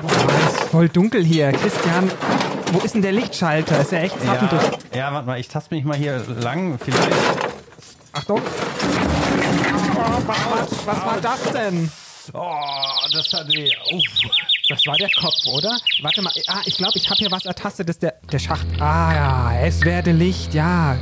Boah, 0.00 0.10
ist 0.48 0.70
voll 0.70 0.88
dunkel 0.88 1.24
hier. 1.24 1.52
Christian, 1.52 2.10
wo 2.72 2.78
ist 2.80 2.94
denn 2.94 3.02
der 3.02 3.12
Lichtschalter? 3.12 3.80
Ist 3.80 3.92
ja 3.92 3.98
echt 3.98 4.20
zappendusch. 4.22 4.62
Ja, 4.92 4.98
ja, 4.98 5.12
warte 5.12 5.26
mal, 5.26 5.40
ich 5.40 5.48
taste 5.48 5.74
mich 5.74 5.84
mal 5.84 5.96
hier 5.96 6.22
lang. 6.40 6.78
Vielleicht. 6.78 7.08
Achtung. 8.12 8.40
Was, 10.26 10.86
was 10.86 11.04
war 11.04 11.18
das 11.20 11.52
denn? 11.52 11.90
Oh, 12.32 12.54
das 13.12 13.32
hat 13.32 13.48
weh. 13.48 13.70
Uff. 13.92 14.02
Das 14.68 14.86
war 14.86 14.96
der 14.96 15.08
Kopf, 15.18 15.46
oder? 15.46 15.78
Warte 16.02 16.20
mal. 16.22 16.32
Ah, 16.46 16.60
ich 16.66 16.76
glaube, 16.76 16.92
ich 16.96 17.08
habe 17.08 17.16
hier 17.16 17.30
was 17.30 17.46
ertastet. 17.46 17.88
Das 17.88 17.96
ist 17.96 18.02
der, 18.02 18.14
der 18.30 18.38
Schacht. 18.38 18.66
Ah 18.80 19.14
ja, 19.14 19.60
es 19.66 19.82
werde 19.82 20.12
Licht, 20.12 20.52
ja. 20.52 20.96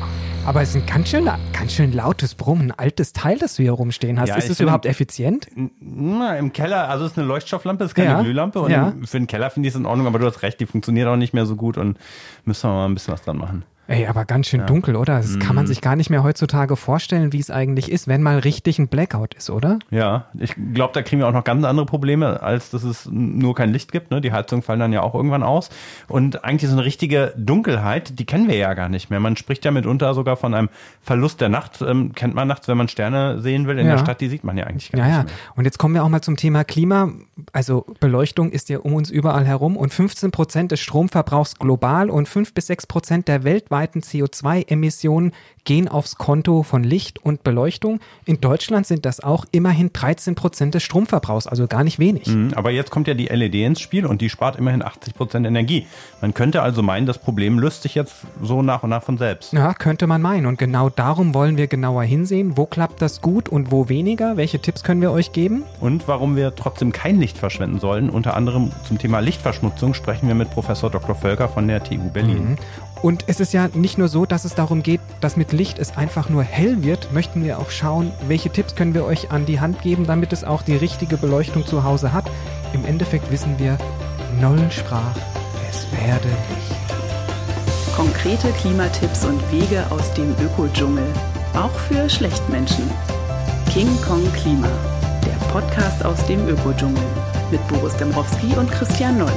Aber 0.47 0.63
es 0.63 0.69
ist 0.69 0.77
ein 0.77 0.87
ganz 0.87 1.09
schön, 1.09 1.29
ganz 1.53 1.73
schön 1.73 1.93
lautes 1.93 2.37
Brummen, 2.37 2.71
ein 2.71 2.79
altes 2.79 3.13
Teil, 3.13 3.37
das 3.37 3.57
du 3.57 3.65
hier 3.65 3.73
rumstehen 3.73 4.21
hast. 4.21 4.29
Ja, 4.29 4.37
ist 4.37 4.49
es 4.49 4.61
überhaupt 4.61 4.87
effizient? 4.87 5.49
Na, 5.81 6.39
Im 6.39 6.53
Keller, 6.53 6.89
also 6.89 7.05
es 7.05 7.13
ist 7.13 7.19
eine 7.19 7.27
Leuchtstofflampe, 7.27 7.83
es 7.83 7.91
ist 7.91 7.95
keine 7.97 8.11
Ja, 8.11 8.23
Glühlampe. 8.23 8.61
Und 8.61 8.71
ja. 8.71 8.95
für 9.07 9.19
den 9.19 9.27
Keller 9.27 9.51
finde 9.51 9.69
ich 9.69 9.75
es 9.75 9.81
in 9.81 9.87
Ordnung, 9.87 10.07
aber 10.07 10.21
du 10.21 10.27
hast 10.27 10.43
recht, 10.43 10.61
die 10.61 10.67
funktioniert 10.67 11.09
auch 11.09 11.17
nicht 11.17 11.35
mehr 11.35 11.47
so 11.47 11.57
gut 11.57 11.77
und 11.77 11.99
müssen 12.45 12.71
wir 12.71 12.75
mal 12.75 12.85
ein 12.85 12.95
bisschen 12.95 13.13
was 13.13 13.23
dran 13.23 13.39
machen. 13.39 13.65
Ey, 13.89 14.07
aber 14.09 14.25
ganz 14.25 14.49
schön 14.49 14.67
dunkel, 14.67 14.97
oder? 14.97 15.17
Das 15.19 15.39
kann 15.39 15.51
Mhm. 15.51 15.55
man 15.55 15.67
sich 15.69 15.81
gar 15.81 15.95
nicht 15.95 16.11
mehr 16.11 16.25
heutzutage 16.25 16.75
vorstellen, 16.77 17.33
wie 17.33 17.39
es 17.39 17.51
eigentlich 17.53 17.91
ist, 17.93 18.09
wenn 18.09 18.21
mal 18.21 18.39
richtig 18.41 18.81
ein 18.81 18.89
Blackout 18.89 19.35
ist, 19.35 19.49
oder? 19.49 19.79
Ja, 19.91 20.27
ich 20.39 20.55
glaube, 20.75 20.93
da 20.93 21.03
kriegen 21.03 21.21
wir 21.21 21.29
auch 21.29 21.33
noch 21.33 21.45
ganz 21.45 21.65
andere 21.65 21.87
Probleme, 21.87 22.43
als 22.43 22.71
dass 22.71 22.83
es 22.83 23.09
nur 23.09 23.55
kein 23.55 23.71
Licht 23.71 23.93
gibt. 23.93 24.11
Ne? 24.11 24.21
Die 24.21 24.33
Heizungen 24.33 24.63
fallen 24.63 24.81
dann 24.81 24.93
ja 24.93 25.03
auch 25.03 25.15
irgendwann 25.15 25.45
aus. 25.45 25.71
Und 26.09 26.45
eigentlich 26.45 26.69
so 26.69 26.77
eine 26.77 26.85
richtige 26.85 27.33
Dunkelheit, 27.37 28.19
die 28.19 28.25
kennen 28.27 28.49
wir 28.49 28.57
ja 28.57 28.75
gar 28.75 28.89
nicht 28.89 29.09
mehr. 29.11 29.21
Man 29.21 29.37
spricht 29.37 29.65
ja 29.65 29.71
mitunter 29.71 30.15
sogar 30.15 30.37
von 30.37 30.53
einem 30.53 30.69
Verlust 31.01 31.41
der 31.41 31.49
Nacht. 31.49 31.81
Ähm, 31.81 32.11
kennt 32.13 32.35
man 32.35 32.49
nachts, 32.49 32.67
wenn 32.67 32.77
man 32.77 32.89
Sterne 32.89 33.41
sehen 33.41 33.69
will 33.69 33.79
in 33.79 33.87
Ja. 33.87 33.93
der 33.93 33.99
Stadt, 33.99 34.21
die 34.21 34.29
sieht 34.29 34.43
man 34.43 34.59
ja 34.59 34.65
eigentlich 34.65 34.91
gar 34.91 35.01
Ja, 35.01 35.07
ja. 35.09 35.23
nicht 35.23 35.27
mehr. 35.27 35.35
Und 35.55 35.65
jetzt 35.65 35.79
kommen 35.79 35.95
wir 35.95 36.03
auch 36.03 36.09
mal 36.09 36.23
zum 36.23 36.37
Thema 36.37 36.65
Klima. 36.65 37.11
Also 37.53 37.87
Beleuchtung 38.01 38.51
ist 38.51 38.69
ja 38.69 38.79
um 38.81 38.95
uns 38.95 39.11
überall 39.11 39.45
herum 39.47 39.77
und 39.77 39.95
15 39.95 40.33
Prozent 40.33 40.73
des 40.73 40.81
Stromverbrauchs 40.81 41.55
global 41.61 42.11
und 42.11 42.29
5 42.29 42.53
bis 42.53 42.67
6 42.67 42.87
Prozent 42.89 43.29
der 43.29 43.45
weltweiten 43.45 43.76
CO2-Emissionen 43.85 45.33
gehen 45.65 45.89
aufs 45.89 46.17
Konto 46.17 46.63
von 46.63 46.85
Licht 46.85 47.23
und 47.23 47.43
Beleuchtung. 47.43 48.01
In 48.25 48.41
Deutschland 48.41 48.87
sind 48.87 49.05
das 49.05 49.21
auch 49.21 49.45
immerhin 49.51 49.93
13 49.93 50.35
Prozent 50.35 50.75
des 50.75 50.83
Stromverbrauchs, 50.85 51.47
also 51.47 51.67
gar 51.67 51.85
nicht 51.85 51.99
wenig. 51.99 52.29
Mhm, 52.29 52.53
Aber 52.55 52.71
jetzt 52.71 52.91
kommt 52.91 53.09
ja 53.09 53.15
die 53.15 53.27
LED 53.27 53.57
ins 53.57 53.81
Spiel 53.81 54.07
und 54.07 54.21
die 54.21 54.31
spart 54.31 54.57
immerhin 54.57 54.83
80 54.83 55.15
Prozent 55.15 55.47
Energie. 55.47 55.87
Man 56.21 56.33
könnte 56.33 56.63
also 56.63 56.83
meinen, 56.83 57.07
das 57.07 57.19
Problem 57.19 57.59
löst 57.59 57.83
sich 57.83 57.95
jetzt 57.95 58.15
so 58.41 58.63
nach 58.63 58.83
und 58.83 58.91
nach 58.91 59.03
von 59.03 59.19
selbst. 59.19 59.53
Ja, 59.53 59.75
könnte 59.75 60.07
man 60.07 60.23
meinen. 60.23 60.47
Und 60.47 60.59
genau 60.59 60.89
darum 60.89 61.35
wollen 61.35 61.57
wir 61.57 61.67
genauer 61.67 62.05
hinsehen. 62.05 62.57
Wo 62.57 62.67
klappt 62.67 63.03
das 63.03 63.21
gut 63.21 63.49
und 63.49 63.73
wo 63.73 63.89
weniger? 63.89 64.37
Welche 64.37 64.61
Tipps 64.61 64.85
können 64.85 65.01
wir 65.01 65.11
euch 65.11 65.33
geben? 65.33 65.65
Und 65.81 66.07
warum 66.07 66.37
wir 66.37 66.55
trotzdem 66.55 66.93
kein 66.93 67.19
Licht 67.19 67.37
verschwenden 67.37 67.81
sollen. 67.81 68.09
Unter 68.09 68.37
anderem 68.37 68.71
zum 68.87 68.99
Thema 68.99 69.19
Lichtverschmutzung 69.19 69.95
sprechen 69.95 70.29
wir 70.29 70.37
mit 70.37 70.51
Professor 70.51 70.91
Dr. 70.91 71.17
Völker 71.17 71.49
von 71.49 71.67
der 71.67 71.83
TU 71.83 72.09
Berlin. 72.13 72.57
Und 73.03 73.25
es 73.27 73.41
ist 73.41 73.53
ja 73.53 73.69
nicht 73.75 73.99
nur 73.99 74.09
so, 74.09 74.27
dass 74.27 74.45
es 74.45 74.55
darum 74.55 74.83
geht, 74.83 75.01
dass 75.21 75.37
mit 75.37 75.53
Licht 75.53 75.79
es 75.79 75.97
einfach 75.97 76.29
nur 76.29 76.43
hell 76.43 76.83
wird, 76.83 77.13
möchten 77.13 77.45
wir 77.45 77.59
auch 77.59 77.71
schauen, 77.71 78.11
welche 78.27 78.51
Tipps 78.51 78.75
können 78.75 78.95
wir 78.95 79.05
euch 79.05 79.31
an 79.31 79.47
die 79.47 79.61
Hand 79.61 79.83
geben, 79.83 80.07
damit 80.07 80.33
es 80.33 80.45
auch 80.45 80.63
die 80.63 80.77
richtige 80.77 81.17
Beleuchtung 81.17 81.67
zu 81.67 81.85
Hause 81.85 82.13
hat. 82.13 82.25
Im 82.73 82.85
Endeffekt 82.85 83.31
wissen 83.31 83.59
wir, 83.59 83.79
Nollen 84.41 84.71
sprach, 84.71 85.17
es 85.71 85.87
werde 85.93 86.29
Licht. 86.29 86.87
Konkrete 87.97 88.49
Klimatipps 88.61 89.25
und 89.25 89.41
Wege 89.51 89.85
aus 89.91 90.13
dem 90.15 90.35
Ökodschungel. 90.45 91.07
Auch 91.55 91.73
für 91.89 92.11
Schlechtmenschen. 92.11 92.91
King 93.73 93.89
Kong 94.07 94.23
Klima. 94.35 94.69
Der 95.25 95.47
Podcast 95.47 96.05
aus 96.05 96.23
dem 96.27 96.47
Ökodschungel. 96.47 97.03
Mit 97.51 97.67
Boris 97.69 97.97
Dembrowski 97.97 98.55
und 98.59 98.71
Christian 98.71 99.17
Noll. 99.17 99.33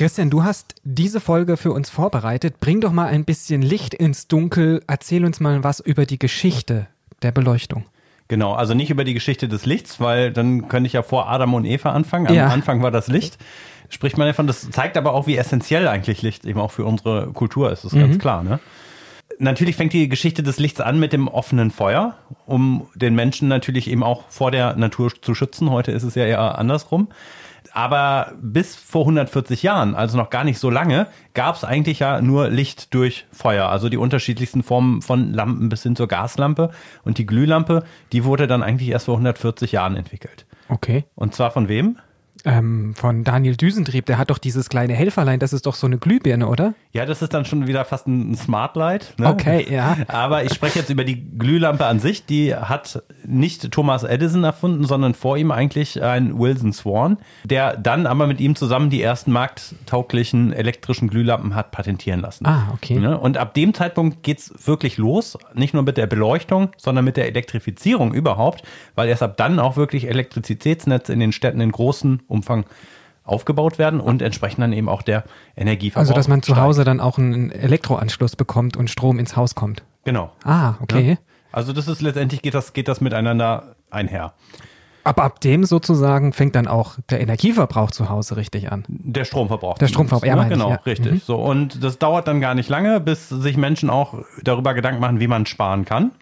Christian, 0.00 0.30
du 0.30 0.42
hast 0.44 0.76
diese 0.82 1.20
Folge 1.20 1.58
für 1.58 1.72
uns 1.72 1.90
vorbereitet. 1.90 2.58
Bring 2.58 2.80
doch 2.80 2.90
mal 2.90 3.08
ein 3.08 3.26
bisschen 3.26 3.60
Licht 3.60 3.92
ins 3.92 4.28
Dunkel. 4.28 4.82
Erzähl 4.86 5.26
uns 5.26 5.40
mal 5.40 5.62
was 5.62 5.78
über 5.78 6.06
die 6.06 6.18
Geschichte 6.18 6.86
der 7.20 7.32
Beleuchtung. 7.32 7.84
Genau, 8.28 8.54
also 8.54 8.72
nicht 8.72 8.88
über 8.88 9.04
die 9.04 9.12
Geschichte 9.12 9.46
des 9.46 9.66
Lichts, 9.66 10.00
weil 10.00 10.32
dann 10.32 10.68
könnte 10.68 10.86
ich 10.86 10.94
ja 10.94 11.02
vor 11.02 11.28
Adam 11.28 11.52
und 11.52 11.66
Eva 11.66 11.90
anfangen. 11.92 12.28
Am 12.28 12.34
Ja. 12.34 12.48
Anfang 12.48 12.82
war 12.82 12.90
das 12.90 13.08
Licht. 13.08 13.36
Spricht 13.90 14.16
man 14.16 14.26
davon, 14.26 14.46
das 14.46 14.70
zeigt 14.70 14.96
aber 14.96 15.12
auch, 15.12 15.26
wie 15.26 15.36
essentiell 15.36 15.86
eigentlich 15.86 16.22
Licht 16.22 16.46
eben 16.46 16.60
auch 16.60 16.70
für 16.70 16.86
unsere 16.86 17.26
Kultur 17.34 17.70
ist. 17.70 17.84
Das 17.84 17.92
ist 17.92 17.98
ganz 17.98 18.18
klar, 18.18 18.42
ne? 18.42 18.58
Natürlich 19.38 19.76
fängt 19.76 19.92
die 19.92 20.08
Geschichte 20.08 20.42
des 20.42 20.58
Lichts 20.58 20.80
an 20.80 20.98
mit 20.98 21.12
dem 21.12 21.28
offenen 21.28 21.70
Feuer, 21.70 22.16
um 22.46 22.86
den 22.94 23.14
Menschen 23.14 23.48
natürlich 23.48 23.90
eben 23.90 24.02
auch 24.02 24.24
vor 24.30 24.50
der 24.50 24.76
Natur 24.76 25.12
zu 25.20 25.34
schützen. 25.34 25.70
Heute 25.70 25.92
ist 25.92 26.04
es 26.04 26.14
ja 26.14 26.24
eher 26.24 26.58
andersrum. 26.58 27.08
Aber 27.72 28.32
bis 28.40 28.76
vor 28.76 29.02
140 29.02 29.62
Jahren, 29.62 29.94
also 29.94 30.16
noch 30.16 30.30
gar 30.30 30.44
nicht 30.44 30.58
so 30.58 30.70
lange, 30.70 31.06
gab 31.34 31.56
es 31.56 31.64
eigentlich 31.64 32.00
ja 32.00 32.20
nur 32.20 32.48
Licht 32.48 32.94
durch 32.94 33.26
Feuer. 33.32 33.68
Also 33.68 33.88
die 33.88 33.96
unterschiedlichsten 33.96 34.62
Formen 34.62 35.02
von 35.02 35.32
Lampen 35.32 35.68
bis 35.68 35.82
hin 35.82 35.96
zur 35.96 36.08
Gaslampe. 36.08 36.70
Und 37.04 37.18
die 37.18 37.26
Glühlampe, 37.26 37.84
die 38.12 38.24
wurde 38.24 38.46
dann 38.46 38.62
eigentlich 38.62 38.88
erst 38.88 39.06
vor 39.06 39.14
140 39.14 39.72
Jahren 39.72 39.96
entwickelt. 39.96 40.46
Okay. 40.68 41.04
Und 41.14 41.34
zwar 41.34 41.50
von 41.50 41.68
wem? 41.68 41.96
Ähm, 42.44 42.94
von 42.94 43.24
Daniel 43.24 43.56
Düsentrieb, 43.56 44.06
der 44.06 44.18
hat 44.18 44.30
doch 44.30 44.38
dieses 44.38 44.68
kleine 44.68 44.94
Helferlein, 44.94 45.40
das 45.40 45.52
ist 45.52 45.66
doch 45.66 45.74
so 45.74 45.86
eine 45.86 45.98
Glühbirne, 45.98 46.46
oder? 46.46 46.74
Ja, 46.92 47.06
das 47.06 47.22
ist 47.22 47.34
dann 47.34 47.44
schon 47.44 47.66
wieder 47.66 47.84
fast 47.84 48.06
ein 48.06 48.34
Smart 48.34 48.76
Light. 48.76 49.14
Ne? 49.18 49.28
Okay, 49.28 49.66
ja. 49.70 49.96
Aber 50.08 50.44
ich 50.44 50.54
spreche 50.54 50.78
jetzt 50.78 50.90
über 50.90 51.04
die 51.04 51.22
Glühlampe 51.38 51.86
an 51.86 52.00
sich. 52.00 52.26
Die 52.26 52.54
hat 52.54 53.02
nicht 53.26 53.70
Thomas 53.70 54.04
Edison 54.04 54.44
erfunden, 54.44 54.84
sondern 54.84 55.14
vor 55.14 55.36
ihm 55.36 55.50
eigentlich 55.50 56.02
ein 56.02 56.38
Wilson 56.38 56.72
Swan, 56.72 57.18
der 57.44 57.76
dann 57.76 58.06
aber 58.06 58.26
mit 58.26 58.40
ihm 58.40 58.56
zusammen 58.56 58.90
die 58.90 59.02
ersten 59.02 59.32
markttauglichen 59.32 60.52
elektrischen 60.52 61.08
Glühlampen 61.08 61.54
hat 61.54 61.70
patentieren 61.70 62.20
lassen. 62.20 62.46
Ah, 62.46 62.68
okay. 62.72 62.98
Ne? 62.98 63.18
Und 63.18 63.36
ab 63.36 63.54
dem 63.54 63.74
Zeitpunkt 63.74 64.22
geht's 64.22 64.52
wirklich 64.66 64.98
los, 64.98 65.38
nicht 65.54 65.74
nur 65.74 65.82
mit 65.82 65.96
der 65.96 66.06
Beleuchtung, 66.06 66.70
sondern 66.76 67.04
mit 67.04 67.16
der 67.16 67.26
Elektrifizierung 67.26 68.12
überhaupt, 68.14 68.62
weil 68.94 69.08
erst 69.08 69.22
ab 69.22 69.36
dann 69.36 69.58
auch 69.58 69.76
wirklich 69.76 70.08
Elektrizitätsnetze 70.08 71.12
in 71.12 71.20
den 71.20 71.32
Städten 71.32 71.60
in 71.60 71.72
großem 71.72 72.20
Umfang 72.30 72.64
aufgebaut 73.24 73.78
werden 73.78 74.00
und 74.00 74.22
entsprechend 74.22 74.62
dann 74.62 74.72
eben 74.72 74.88
auch 74.88 75.02
der 75.02 75.24
Energieverbrauch. 75.56 76.00
Also, 76.00 76.14
dass 76.14 76.28
man 76.28 76.42
zu 76.42 76.52
steigt. 76.52 76.66
Hause 76.66 76.84
dann 76.84 77.00
auch 77.00 77.18
einen 77.18 77.50
Elektroanschluss 77.50 78.36
bekommt 78.36 78.76
und 78.76 78.90
Strom 78.90 79.18
ins 79.18 79.36
Haus 79.36 79.54
kommt. 79.54 79.82
Genau. 80.04 80.32
Ah, 80.44 80.74
okay. 80.80 81.18
Also 81.52 81.72
das 81.72 81.88
ist 81.88 82.00
letztendlich 82.00 82.42
geht 82.42 82.54
das, 82.54 82.72
geht 82.72 82.88
das 82.88 83.00
miteinander 83.00 83.74
einher. 83.90 84.34
Aber 85.02 85.24
ab 85.24 85.40
dem 85.40 85.64
sozusagen 85.64 86.32
fängt 86.32 86.54
dann 86.54 86.68
auch 86.68 86.96
der 87.08 87.20
Energieverbrauch 87.20 87.90
zu 87.90 88.08
Hause 88.10 88.36
richtig 88.36 88.70
an. 88.70 88.84
Der 88.88 89.24
Stromverbrauch. 89.24 89.78
Der 89.78 89.88
Stromverbrauch, 89.88 90.26
ja, 90.26 90.34
ja, 90.34 90.36
meine 90.36 90.52
ich, 90.52 90.58
genau, 90.58 90.70
ja. 90.70 90.76
richtig. 90.86 91.12
Mhm. 91.12 91.20
So 91.24 91.36
und 91.36 91.82
das 91.82 91.98
dauert 91.98 92.28
dann 92.28 92.40
gar 92.40 92.54
nicht 92.54 92.68
lange, 92.68 93.00
bis 93.00 93.28
sich 93.28 93.56
Menschen 93.56 93.90
auch 93.90 94.14
darüber 94.42 94.74
Gedanken 94.74 95.00
machen, 95.00 95.18
wie 95.20 95.26
man 95.26 95.46
sparen 95.46 95.84
kann. 95.84 96.12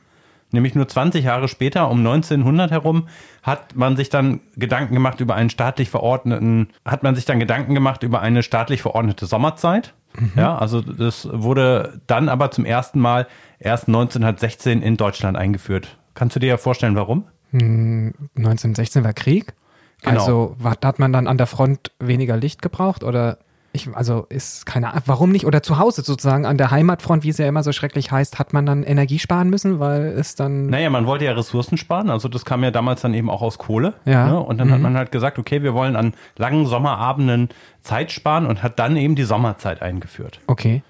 Nämlich 0.50 0.74
nur 0.74 0.88
20 0.88 1.24
Jahre 1.24 1.48
später, 1.48 1.90
um 1.90 1.98
1900 1.98 2.70
herum, 2.70 3.08
hat 3.42 3.76
man 3.76 3.96
sich 3.96 4.08
dann 4.08 4.40
Gedanken 4.56 4.94
gemacht 4.94 5.20
über 5.20 5.34
einen 5.34 5.50
staatlich 5.50 5.90
verordneten, 5.90 6.68
hat 6.84 7.02
man 7.02 7.14
sich 7.14 7.24
dann 7.26 7.38
Gedanken 7.38 7.74
gemacht 7.74 8.02
über 8.02 8.20
eine 8.20 8.42
staatlich 8.42 8.82
verordnete 8.82 9.26
Sommerzeit. 9.26 9.94
Mhm. 10.18 10.32
Ja, 10.36 10.56
also 10.56 10.80
das 10.80 11.28
wurde 11.30 12.00
dann 12.06 12.28
aber 12.28 12.50
zum 12.50 12.64
ersten 12.64 12.98
Mal 12.98 13.26
erst 13.58 13.88
1916 13.88 14.80
in 14.80 14.96
Deutschland 14.96 15.36
eingeführt. 15.36 15.98
Kannst 16.14 16.36
du 16.36 16.40
dir 16.40 16.48
ja 16.48 16.56
vorstellen, 16.56 16.96
warum? 16.96 17.24
1916 17.52 19.04
war 19.04 19.12
Krieg. 19.12 19.54
Genau. 20.02 20.20
Also 20.20 20.56
hat 20.62 20.98
man 20.98 21.12
dann 21.12 21.26
an 21.26 21.38
der 21.38 21.46
Front 21.46 21.92
weniger 21.98 22.36
Licht 22.36 22.62
gebraucht 22.62 23.04
oder 23.04 23.38
ich, 23.72 23.94
also 23.94 24.26
ist 24.30 24.64
keine 24.64 24.90
Ahnung, 24.90 25.02
warum 25.06 25.30
nicht? 25.30 25.44
Oder 25.44 25.62
zu 25.62 25.78
Hause 25.78 26.02
sozusagen 26.02 26.46
an 26.46 26.56
der 26.56 26.70
Heimatfront, 26.70 27.22
wie 27.22 27.28
es 27.28 27.38
ja 27.38 27.46
immer 27.46 27.62
so 27.62 27.72
schrecklich 27.72 28.10
heißt, 28.10 28.38
hat 28.38 28.52
man 28.52 28.64
dann 28.64 28.82
Energie 28.82 29.18
sparen 29.18 29.50
müssen, 29.50 29.78
weil 29.78 30.06
es 30.06 30.34
dann. 30.34 30.66
Naja, 30.66 30.88
man 30.90 31.06
wollte 31.06 31.26
ja 31.26 31.32
Ressourcen 31.32 31.76
sparen, 31.76 32.08
also 32.10 32.28
das 32.28 32.44
kam 32.44 32.64
ja 32.64 32.70
damals 32.70 33.02
dann 33.02 33.12
eben 33.14 33.28
auch 33.28 33.42
aus 33.42 33.58
Kohle. 33.58 33.94
Ja. 34.04 34.26
Ne? 34.28 34.40
Und 34.40 34.58
dann 34.58 34.70
hat 34.70 34.80
man 34.80 34.96
halt 34.96 35.12
gesagt, 35.12 35.38
okay, 35.38 35.62
wir 35.62 35.74
wollen 35.74 35.96
an 35.96 36.14
langen 36.36 36.66
Sommerabenden 36.66 37.50
Zeit 37.82 38.10
sparen 38.10 38.46
und 38.46 38.62
hat 38.62 38.78
dann 38.78 38.96
eben 38.96 39.14
die 39.14 39.24
Sommerzeit 39.24 39.82
eingeführt. 39.82 40.40
Okay. 40.46 40.82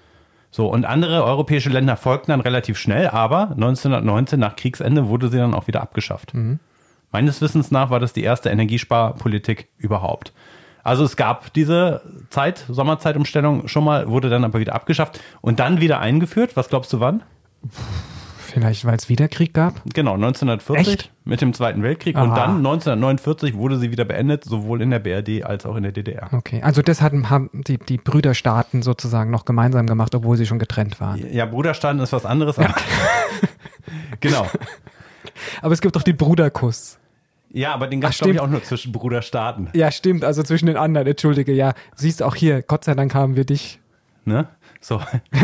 So, 0.51 0.67
und 0.67 0.85
andere 0.85 1.23
europäische 1.23 1.69
Länder 1.69 1.95
folgten 1.95 2.31
dann 2.31 2.41
relativ 2.41 2.77
schnell, 2.77 3.09
aber 3.09 3.51
1919 3.51 4.39
nach 4.39 4.55
Kriegsende 4.55 5.07
wurde 5.07 5.29
sie 5.29 5.37
dann 5.37 5.53
auch 5.53 5.67
wieder 5.67 5.81
abgeschafft. 5.81 6.33
Meines 7.11 7.41
Wissens 7.41 7.71
nach 7.71 7.89
war 7.89 7.99
das 7.99 8.13
die 8.13 8.23
erste 8.23 8.49
Energiesparpolitik 8.49 9.67
überhaupt. 9.77 10.33
Also 10.83 11.03
es 11.03 11.15
gab 11.15 11.53
diese 11.53 12.01
Zeit, 12.29 12.65
Sommerzeitumstellung 12.67 13.67
schon 13.67 13.83
mal, 13.83 14.09
wurde 14.09 14.29
dann 14.29 14.43
aber 14.43 14.59
wieder 14.59 14.75
abgeschafft 14.75 15.19
und 15.41 15.59
dann 15.59 15.81
wieder 15.81 15.99
eingeführt. 15.99 16.55
Was 16.55 16.69
glaubst 16.69 16.93
du 16.93 16.99
wann? 16.99 17.23
Vielleicht, 18.49 18.83
weil 18.85 18.95
es 18.95 19.09
wieder 19.09 19.27
Krieg 19.27 19.53
gab? 19.53 19.81
Genau, 19.93 20.15
1940 20.15 20.93
Echt? 20.93 21.11
mit 21.23 21.39
dem 21.41 21.53
Zweiten 21.53 21.83
Weltkrieg 21.83 22.15
und 22.15 22.31
Aha. 22.31 22.35
dann 22.35 22.57
1949 22.57 23.55
wurde 23.55 23.77
sie 23.77 23.91
wieder 23.91 24.05
beendet, 24.05 24.43
sowohl 24.43 24.81
in 24.81 24.89
der 24.89 24.99
BRD 24.99 25.43
als 25.43 25.67
auch 25.67 25.75
in 25.75 25.83
der 25.83 25.91
DDR. 25.91 26.29
Okay. 26.31 26.61
Also 26.63 26.81
das 26.81 27.01
hatten, 27.01 27.29
haben 27.29 27.49
die, 27.53 27.77
die 27.77 27.97
Brüderstaaten 27.97 28.81
sozusagen 28.81 29.29
noch 29.29 29.45
gemeinsam 29.45 29.85
gemacht, 29.85 30.15
obwohl 30.15 30.35
sie 30.35 30.47
schon 30.47 30.57
getrennt 30.57 30.99
waren. 30.99 31.31
Ja, 31.31 31.45
Bruderstaaten 31.45 31.99
ist 31.99 32.11
was 32.11 32.25
anderes. 32.25 32.57
Aber 32.57 32.73
genau. 34.19 34.47
Aber 35.61 35.73
es 35.73 35.81
gibt 35.81 35.95
doch 35.95 36.03
den 36.03 36.17
Bruderkuss. 36.17 36.97
Ja, 37.51 37.73
aber 37.73 37.87
den 37.87 37.99
gab 38.01 38.11
es, 38.11 38.17
glaube 38.17 38.31
ich, 38.31 38.37
stimmt. 38.37 38.47
auch 38.47 38.51
nur 38.51 38.63
zwischen 38.63 38.91
Bruderstaaten. 38.91 39.69
Ja, 39.73 39.91
stimmt, 39.91 40.23
also 40.23 40.43
zwischen 40.43 40.67
den 40.67 40.77
anderen, 40.77 41.07
entschuldige, 41.07 41.51
ja. 41.51 41.73
Siehst 41.95 42.21
auch 42.21 42.35
hier, 42.35 42.61
Gott 42.61 42.83
sei 42.83 42.93
Dank 42.93 43.15
haben 43.15 43.35
wir 43.35 43.45
dich. 43.45 43.79
Ne? 44.25 44.47
So. 44.81 45.01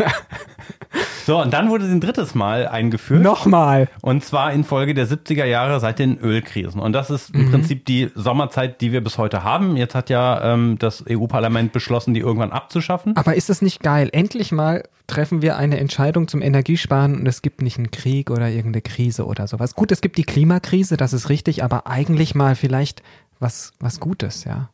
so, 1.26 1.42
und 1.42 1.52
dann 1.52 1.70
wurde 1.70 1.86
sie 1.86 1.90
ein 1.90 2.00
drittes 2.00 2.36
Mal 2.36 2.68
eingeführt. 2.68 3.20
Nochmal. 3.20 3.88
Und 4.00 4.24
zwar 4.24 4.52
infolge 4.52 4.94
der 4.94 5.08
70er 5.08 5.44
Jahre 5.44 5.80
seit 5.80 5.98
den 5.98 6.18
Ölkrisen. 6.18 6.80
Und 6.80 6.92
das 6.92 7.10
ist 7.10 7.34
im 7.34 7.50
Prinzip 7.50 7.84
die 7.84 8.12
Sommerzeit, 8.14 8.80
die 8.80 8.92
wir 8.92 9.02
bis 9.02 9.18
heute 9.18 9.42
haben. 9.42 9.76
Jetzt 9.76 9.96
hat 9.96 10.08
ja 10.08 10.52
ähm, 10.52 10.76
das 10.78 11.02
EU-Parlament 11.10 11.72
beschlossen, 11.72 12.14
die 12.14 12.20
irgendwann 12.20 12.52
abzuschaffen. 12.52 13.16
Aber 13.16 13.34
ist 13.34 13.50
es 13.50 13.60
nicht 13.60 13.82
geil? 13.82 14.08
Endlich 14.12 14.52
mal 14.52 14.84
treffen 15.08 15.42
wir 15.42 15.56
eine 15.56 15.78
Entscheidung 15.78 16.28
zum 16.28 16.42
Energiesparen 16.42 17.18
und 17.18 17.26
es 17.26 17.42
gibt 17.42 17.60
nicht 17.60 17.78
einen 17.78 17.90
Krieg 17.90 18.30
oder 18.30 18.48
irgendeine 18.48 18.82
Krise 18.82 19.26
oder 19.26 19.48
sowas. 19.48 19.74
Gut, 19.74 19.90
es 19.90 20.00
gibt 20.00 20.18
die 20.18 20.24
Klimakrise, 20.24 20.96
das 20.96 21.12
ist 21.12 21.28
richtig, 21.28 21.64
aber 21.64 21.88
eigentlich 21.88 22.36
mal 22.36 22.54
vielleicht 22.54 23.02
was, 23.40 23.72
was 23.80 23.98
Gutes, 23.98 24.44
ja. 24.44 24.70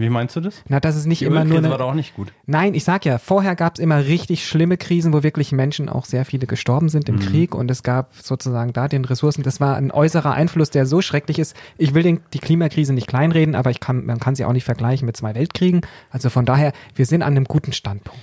Wie 0.00 0.08
meinst 0.10 0.36
du 0.36 0.40
das? 0.40 0.62
Na, 0.68 0.80
das 0.80 0.96
ist 0.96 1.06
nicht 1.06 1.20
Die 1.20 1.26
immer 1.26 1.44
nur 1.44 1.44
Ölkrise 1.44 1.58
eine, 1.58 1.70
war 1.70 1.78
doch 1.78 1.90
auch 1.90 1.94
nicht 1.94 2.14
gut. 2.14 2.32
Nein, 2.46 2.74
ich 2.74 2.84
sag 2.84 3.04
ja, 3.04 3.18
vorher 3.18 3.56
gab 3.56 3.74
es 3.74 3.80
immer 3.80 4.04
richtig 4.04 4.46
schlimme 4.46 4.76
Krisen, 4.76 5.12
wo 5.12 5.22
wirklich 5.22 5.52
Menschen 5.52 5.88
auch 5.88 6.04
sehr 6.04 6.24
viele 6.24 6.46
gestorben 6.46 6.88
sind 6.88 7.08
im 7.08 7.18
Krieg 7.18 7.54
und 7.54 7.70
es 7.70 7.82
gab 7.82 8.14
sozusagen 8.14 8.72
da 8.72 8.88
den 8.88 9.04
Ressourcen. 9.04 9.42
Das 9.42 9.60
war 9.60 9.76
ein 9.76 9.90
äußerer 9.90 10.32
Einfluss, 10.32 10.70
der 10.70 10.86
so 10.86 11.00
schrecklich 11.02 11.38
ist. 11.38 11.54
Ich 11.78 11.94
will 11.94 12.02
den, 12.02 12.20
die 12.32 12.38
Klimakrise 12.38 12.92
nicht 12.92 13.06
kleinreden, 13.06 13.54
aber 13.54 13.70
ich 13.70 13.80
kann, 13.80 14.06
man 14.06 14.18
kann 14.18 14.34
sie 14.34 14.44
auch 14.44 14.52
nicht 14.52 14.64
vergleichen 14.64 15.06
mit 15.06 15.16
zwei 15.16 15.34
Weltkriegen. 15.34 15.82
Also 16.10 16.30
von 16.30 16.44
daher, 16.44 16.72
wir 16.94 17.06
sind 17.06 17.22
an 17.22 17.36
einem 17.36 17.44
guten 17.44 17.72
Standpunkt. 17.72 18.20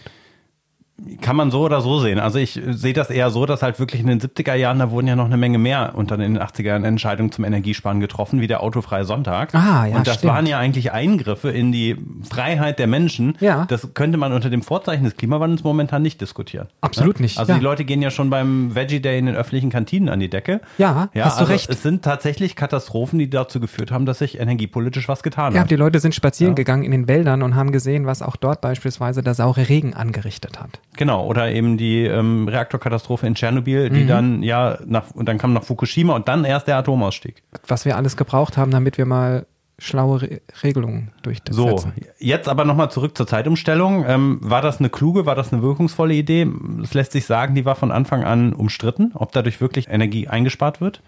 Kann 1.21 1.35
man 1.35 1.51
so 1.51 1.61
oder 1.61 1.81
so 1.81 1.99
sehen. 1.99 2.17
Also 2.19 2.39
ich 2.39 2.59
sehe 2.69 2.94
das 2.94 3.11
eher 3.11 3.29
so, 3.29 3.45
dass 3.45 3.61
halt 3.61 3.79
wirklich 3.79 4.01
in 4.01 4.07
den 4.07 4.19
70er 4.19 4.55
Jahren, 4.55 4.79
da 4.79 4.89
wurden 4.89 5.05
ja 5.07 5.15
noch 5.15 5.25
eine 5.25 5.38
Menge 5.38 5.59
mehr 5.59 5.91
unter 5.95 6.17
den 6.17 6.39
80er 6.39 6.63
Jahren 6.63 6.83
Entscheidungen 6.85 7.31
zum 7.31 7.45
Energiesparen 7.45 7.99
getroffen, 7.99 8.41
wie 8.41 8.47
der 8.47 8.63
autofreie 8.63 9.05
Sonntag. 9.05 9.53
Ah, 9.53 9.85
ja, 9.85 9.97
Und 9.97 10.07
das 10.07 10.15
stimmt. 10.15 10.33
waren 10.33 10.45
ja 10.47 10.57
eigentlich 10.57 10.91
Eingriffe 10.91 11.51
in 11.51 11.71
die 11.71 11.97
Freiheit 12.27 12.79
der 12.79 12.88
Menschen. 12.88 13.38
Ja. 13.39 13.65
Das 13.69 13.94
könnte 13.94 14.17
man 14.17 14.33
unter 14.33 14.49
dem 14.49 14.63
Vorzeichen 14.63 15.03
des 15.03 15.15
Klimawandels 15.17 15.63
momentan 15.63 16.01
nicht 16.01 16.19
diskutieren. 16.19 16.67
Absolut 16.81 17.17
Ne? 17.19 17.23
nicht, 17.23 17.38
Also 17.38 17.51
ja. 17.51 17.59
die 17.59 17.63
Leute 17.63 17.85
gehen 17.85 18.01
ja 18.01 18.09
schon 18.09 18.31
beim 18.31 18.73
Veggie 18.73 18.99
Day 18.99 19.19
in 19.19 19.27
den 19.27 19.35
öffentlichen 19.35 19.69
Kantinen 19.69 20.09
an 20.09 20.19
die 20.19 20.29
Decke. 20.31 20.61
Ja, 20.79 21.09
hast 21.13 21.38
du 21.38 21.41
also 21.41 21.44
recht. 21.53 21.69
Es 21.69 21.83
sind 21.83 22.03
tatsächlich 22.03 22.55
Katastrophen, 22.55 23.19
die 23.19 23.29
dazu 23.29 23.59
geführt 23.59 23.91
haben, 23.91 24.07
dass 24.07 24.17
sich 24.19 24.39
energiepolitisch 24.39 25.07
was 25.07 25.21
getan 25.21 25.53
Ja, 25.53 25.61
hat. 25.61 25.69
die 25.71 25.75
Leute 25.75 25.99
sind 25.99 26.15
spazieren 26.15 26.55
gegangen 26.55 26.83
in 26.83 26.91
den 26.91 27.07
Wäldern 27.07 27.44
und 27.44 27.55
haben 27.55 27.71
gesehen, 27.71 28.07
was 28.07 28.23
auch 28.23 28.35
dort 28.35 28.61
beispielsweise 28.61 29.21
der 29.21 29.35
saure 29.35 29.69
Regen 29.69 29.94
angerichtet 29.94 30.59
hat. 30.59 30.79
Genau, 30.95 31.25
oder 31.27 31.51
eben 31.51 31.77
die 31.77 32.03
ähm, 32.05 32.47
Reaktorkatastrophe 32.47 33.27
in 33.27 33.35
Tschernobyl, 33.35 33.89
Mhm. 33.89 33.93
die 33.93 34.07
dann 34.07 34.43
ja 34.43 34.79
nach 34.85 35.11
und 35.11 35.27
dann 35.27 35.37
kam 35.37 35.53
noch 35.53 35.63
Fukushima 35.63 36.13
und 36.15 36.27
dann 36.27 36.43
erst 36.45 36.67
der 36.67 36.77
Atomausstieg. 36.77 37.43
Was 37.67 37.85
wir 37.85 37.95
alles 37.97 38.17
gebraucht 38.17 38.57
haben, 38.57 38.71
damit 38.71 38.97
wir 38.97 39.05
mal 39.05 39.45
schlaue 39.79 40.23
Re 40.23 40.41
Regelungen 40.63 41.11
So, 41.21 41.65
durchsetzen. 41.69 41.93
jetzt 42.17 42.49
aber 42.49 42.65
nochmal 42.65 42.89
zurück 42.89 43.15
zur 43.15 43.27
Zeitumstellung. 43.27 44.05
Ähm, 44.07 44.39
war 44.41 44.63
das 44.63 44.79
eine 44.79 44.89
kluge, 44.89 45.27
war 45.27 45.35
das 45.35 45.53
eine 45.53 45.61
wirkungsvolle 45.61 46.15
Idee? 46.15 46.47
Es 46.81 46.95
lässt 46.95 47.11
sich 47.11 47.25
sagen, 47.27 47.53
die 47.53 47.63
war 47.65 47.75
von 47.75 47.91
Anfang 47.91 48.23
an 48.23 48.53
umstritten, 48.53 49.11
ob 49.13 49.33
dadurch 49.33 49.61
wirklich 49.61 49.87
Energie 49.87 50.27
eingespart 50.27 50.81
wird. 50.81 51.03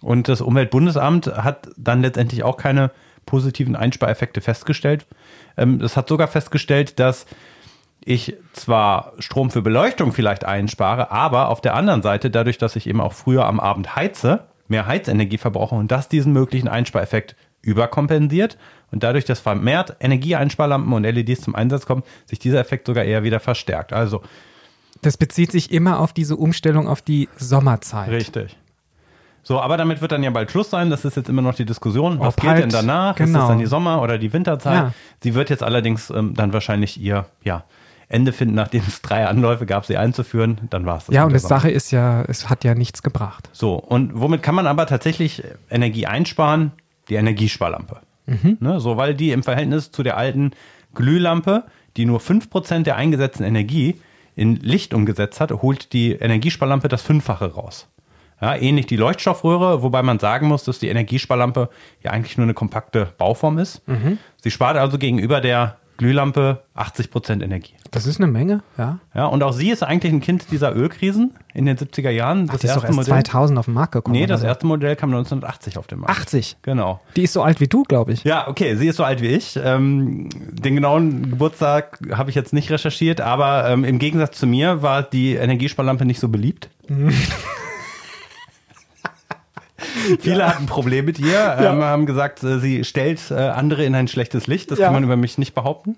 Und 0.00 0.28
das 0.28 0.40
Umweltbundesamt 0.40 1.26
hat 1.26 1.68
dann 1.76 2.00
letztendlich 2.00 2.44
auch 2.44 2.56
keine 2.56 2.90
positiven 3.26 3.76
Einspareffekte 3.76 4.40
festgestellt. 4.40 5.04
Ähm, 5.58 5.82
es 5.82 5.94
hat 5.98 6.08
sogar 6.08 6.28
festgestellt, 6.28 6.98
dass 6.98 7.26
ich 8.06 8.36
zwar 8.52 9.12
Strom 9.18 9.50
für 9.50 9.62
Beleuchtung 9.62 10.12
vielleicht 10.12 10.44
einspare, 10.44 11.10
aber 11.10 11.48
auf 11.48 11.60
der 11.60 11.74
anderen 11.74 12.02
Seite, 12.02 12.30
dadurch, 12.30 12.58
dass 12.58 12.76
ich 12.76 12.86
eben 12.86 13.00
auch 13.00 13.12
früher 13.14 13.46
am 13.46 13.60
Abend 13.60 13.96
heize, 13.96 14.44
mehr 14.68 14.86
Heizenergie 14.86 15.38
verbrauche 15.38 15.74
und 15.74 15.90
das 15.90 16.08
diesen 16.08 16.32
möglichen 16.32 16.68
Einspareffekt 16.68 17.34
überkompensiert 17.62 18.58
und 18.92 19.02
dadurch, 19.02 19.24
dass 19.24 19.40
vermehrt 19.40 19.96
Energieeinsparlampen 20.00 20.92
und 20.92 21.04
LEDs 21.04 21.40
zum 21.42 21.54
Einsatz 21.54 21.86
kommen, 21.86 22.02
sich 22.26 22.38
dieser 22.38 22.60
Effekt 22.60 22.86
sogar 22.86 23.04
eher 23.04 23.22
wieder 23.22 23.40
verstärkt. 23.40 23.92
Also 23.92 24.22
Das 25.02 25.16
bezieht 25.16 25.50
sich 25.52 25.70
immer 25.72 25.98
auf 26.00 26.12
diese 26.12 26.36
Umstellung 26.36 26.88
auf 26.88 27.02
die 27.02 27.28
Sommerzeit. 27.36 28.10
richtig. 28.10 28.56
So, 29.42 29.60
aber 29.60 29.76
damit 29.76 30.00
wird 30.00 30.10
dann 30.12 30.22
ja 30.22 30.30
bald 30.30 30.50
Schluss 30.50 30.70
sein. 30.70 30.88
Das 30.88 31.04
ist 31.04 31.16
jetzt 31.18 31.28
immer 31.28 31.42
noch 31.42 31.54
die 31.54 31.66
Diskussion. 31.66 32.18
Was 32.18 32.28
Ob 32.28 32.40
geht 32.40 32.48
halt- 32.50 32.62
denn 32.62 32.70
danach? 32.70 33.18
Ist 33.20 33.26
genau. 33.26 33.40
das 33.40 33.48
dann 33.48 33.58
die 33.58 33.66
Sommer- 33.66 34.00
oder 34.00 34.16
die 34.16 34.32
Winterzeit? 34.32 34.74
Ja. 34.74 34.92
Sie 35.22 35.34
wird 35.34 35.50
jetzt 35.50 35.62
allerdings 35.62 36.08
ähm, 36.08 36.32
dann 36.34 36.54
wahrscheinlich 36.54 36.98
ihr 36.98 37.26
ja, 37.42 37.64
Ende 38.14 38.32
finden, 38.32 38.54
nachdem 38.54 38.82
es 38.86 39.02
drei 39.02 39.26
Anläufe 39.26 39.66
gab, 39.66 39.84
sie 39.84 39.96
einzuführen. 39.96 40.60
Dann 40.70 40.86
war 40.86 40.98
es 40.98 41.06
das. 41.06 41.14
Ja, 41.14 41.24
und 41.24 41.32
die 41.32 41.38
Sache 41.38 41.70
ist 41.70 41.90
ja, 41.90 42.22
es 42.22 42.48
hat 42.48 42.64
ja 42.64 42.74
nichts 42.74 43.02
gebracht. 43.02 43.50
So, 43.52 43.74
und 43.74 44.12
womit 44.14 44.42
kann 44.42 44.54
man 44.54 44.66
aber 44.66 44.86
tatsächlich 44.86 45.42
Energie 45.68 46.06
einsparen? 46.06 46.72
Die 47.08 47.16
Energiesparlampe. 47.16 48.00
Ne, 48.26 48.80
so, 48.80 48.96
weil 48.96 49.14
die 49.14 49.32
im 49.32 49.42
Verhältnis 49.42 49.90
zu 49.90 50.02
der 50.02 50.16
alten 50.16 50.52
Glühlampe, 50.94 51.64
die 51.98 52.06
nur 52.06 52.20
5% 52.20 52.84
der 52.84 52.96
eingesetzten 52.96 53.44
Energie 53.44 54.00
in 54.34 54.56
Licht 54.56 54.94
umgesetzt 54.94 55.40
hat, 55.40 55.50
holt 55.52 55.92
die 55.92 56.12
Energiesparlampe 56.12 56.88
das 56.88 57.02
Fünffache 57.02 57.52
raus. 57.52 57.88
Ja, 58.40 58.56
ähnlich 58.56 58.86
die 58.86 58.96
Leuchtstoffröhre, 58.96 59.82
wobei 59.82 60.02
man 60.02 60.18
sagen 60.18 60.48
muss, 60.48 60.64
dass 60.64 60.78
die 60.78 60.88
Energiesparlampe 60.88 61.68
ja 62.02 62.12
eigentlich 62.12 62.38
nur 62.38 62.44
eine 62.44 62.54
kompakte 62.54 63.12
Bauform 63.18 63.58
ist. 63.58 63.82
Sie 64.42 64.50
spart 64.50 64.78
also 64.78 64.96
gegenüber 64.96 65.42
der 65.42 65.76
Glühlampe 65.96 66.64
80% 66.76 67.42
Energie. 67.42 67.74
Das 67.90 68.06
ist 68.06 68.20
eine 68.20 68.26
Menge, 68.26 68.62
ja. 68.76 68.98
Ja, 69.14 69.26
und 69.26 69.42
auch 69.44 69.52
sie 69.52 69.70
ist 69.70 69.84
eigentlich 69.84 70.12
ein 70.12 70.20
Kind 70.20 70.50
dieser 70.50 70.74
Ölkrisen 70.74 71.34
in 71.52 71.66
den 71.66 71.76
70er 71.76 72.10
Jahren. 72.10 72.48
Ach, 72.50 72.58
die 72.58 72.66
ist 72.66 72.74
doch 72.74 72.84
erst 72.84 73.04
2000 73.04 73.58
auf 73.58 73.66
den 73.66 73.74
Markt 73.74 73.92
gekommen. 73.92 74.16
Nee, 74.16 74.26
das 74.26 74.40
so. 74.40 74.46
erste 74.46 74.66
Modell 74.66 74.96
kam 74.96 75.10
1980 75.10 75.78
auf 75.78 75.86
den 75.86 76.00
Markt. 76.00 76.18
80. 76.18 76.56
Genau. 76.62 77.00
Die 77.14 77.22
ist 77.22 77.32
so 77.32 77.42
alt 77.42 77.60
wie 77.60 77.68
du, 77.68 77.84
glaube 77.84 78.12
ich. 78.12 78.24
Ja, 78.24 78.48
okay, 78.48 78.74
sie 78.74 78.88
ist 78.88 78.96
so 78.96 79.04
alt 79.04 79.22
wie 79.22 79.28
ich. 79.28 79.58
Ähm, 79.62 80.28
den 80.50 80.74
genauen 80.74 81.30
Geburtstag 81.30 82.00
habe 82.12 82.30
ich 82.30 82.36
jetzt 82.36 82.52
nicht 82.52 82.70
recherchiert, 82.70 83.20
aber 83.20 83.68
ähm, 83.68 83.84
im 83.84 84.00
Gegensatz 84.00 84.38
zu 84.38 84.48
mir 84.48 84.82
war 84.82 85.04
die 85.04 85.34
Energiesparlampe 85.34 86.04
nicht 86.04 86.18
so 86.18 86.28
beliebt. 86.28 86.68
Viele 90.20 90.46
hatten 90.46 90.66
Probleme 90.66 91.06
mit 91.06 91.18
ihr, 91.18 91.56
ähm, 91.60 91.82
haben 91.82 92.06
gesagt, 92.06 92.42
äh, 92.42 92.58
sie 92.58 92.84
stellt 92.84 93.30
äh, 93.30 93.34
andere 93.34 93.84
in 93.84 93.94
ein 93.94 94.08
schlechtes 94.08 94.46
Licht. 94.46 94.70
Das 94.70 94.78
Ja. 94.78 94.86
kann 94.86 94.94
man 94.94 95.04
über 95.04 95.16
mich 95.16 95.38
nicht 95.38 95.54
behaupten. 95.54 95.96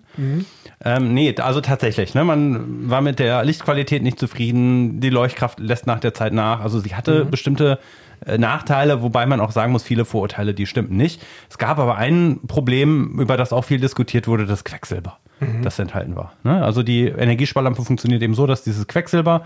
Ähm, 0.85 1.15
nee, 1.15 1.35
also 1.39 1.61
tatsächlich. 1.61 2.15
Ne, 2.15 2.25
man 2.25 2.91
war 2.91 3.01
mit 3.01 3.19
der 3.19 3.45
Lichtqualität 3.45 4.03
nicht 4.03 4.19
zufrieden. 4.19 5.01
Die 5.01 5.11
Leuchtkraft 5.11 5.59
lässt 5.61 5.87
nach 5.87 6.01
der 6.01 6.15
Zeit 6.15 6.33
nach. 6.33 6.61
Also 6.61 6.81
sie 6.81 6.95
hatte 6.95 7.25
bestimmte 7.25 7.79
äh, 8.25 8.39
Nachteile, 8.39 9.03
wobei 9.03 9.27
man 9.27 9.41
auch 9.41 9.51
sagen 9.53 9.73
muss, 9.73 9.83
viele 9.83 10.05
Vorurteile, 10.05 10.55
die 10.55 10.67
stimmten 10.67 10.97
nicht. 10.97 11.23
Es 11.51 11.59
gab 11.59 11.79
aber 11.79 11.97
ein 11.97 12.41
Problem, 12.47 13.19
über 13.19 13.37
das 13.37 13.53
auch 13.53 13.65
viel 13.65 13.81
diskutiert 13.81 14.27
wurde, 14.29 14.47
das 14.47 14.65
Quecksilber, 14.65 15.19
das 15.63 15.79
enthalten 15.79 16.17
war. 16.17 16.33
Ne? 16.45 16.63
Also 16.65 16.83
die 16.83 17.07
Energiesparlampe 17.09 17.83
funktioniert 17.85 18.23
eben 18.23 18.35
so, 18.35 18.47
dass 18.47 18.63
dieses 18.63 18.87
Quecksilber 18.87 19.43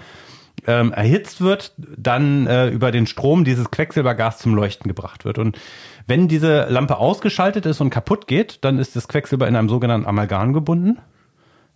ähm, 0.66 0.92
erhitzt 0.92 1.40
wird, 1.40 1.72
dann 1.76 2.46
äh, 2.46 2.68
über 2.68 2.92
den 2.92 3.06
Strom 3.06 3.44
dieses 3.44 3.70
Quecksilbergas 3.70 4.38
zum 4.38 4.54
Leuchten 4.54 4.88
gebracht 4.88 5.24
wird. 5.24 5.38
Und 5.38 5.58
wenn 6.06 6.28
diese 6.28 6.66
Lampe 6.68 6.98
ausgeschaltet 6.98 7.66
ist 7.66 7.80
und 7.80 7.90
kaputt 7.90 8.26
geht, 8.26 8.64
dann 8.64 8.78
ist 8.78 8.96
das 8.96 9.08
Quecksilber 9.08 9.48
in 9.48 9.56
einem 9.56 9.68
sogenannten 9.68 10.06
Amalgam 10.06 10.52
gebunden. 10.52 10.98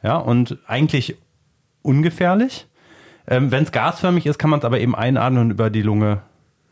Ja, 0.02 0.16
und 0.16 0.58
eigentlich 0.66 1.16
ungefährlich. 1.82 2.66
Ähm, 3.26 3.50
wenn 3.50 3.64
es 3.64 3.72
gasförmig 3.72 4.26
ist, 4.26 4.38
kann 4.38 4.50
man 4.50 4.58
es 4.58 4.64
aber 4.64 4.80
eben 4.80 4.94
einatmen 4.94 5.42
und 5.42 5.50
über 5.50 5.70
die 5.70 5.82
Lunge 5.82 6.20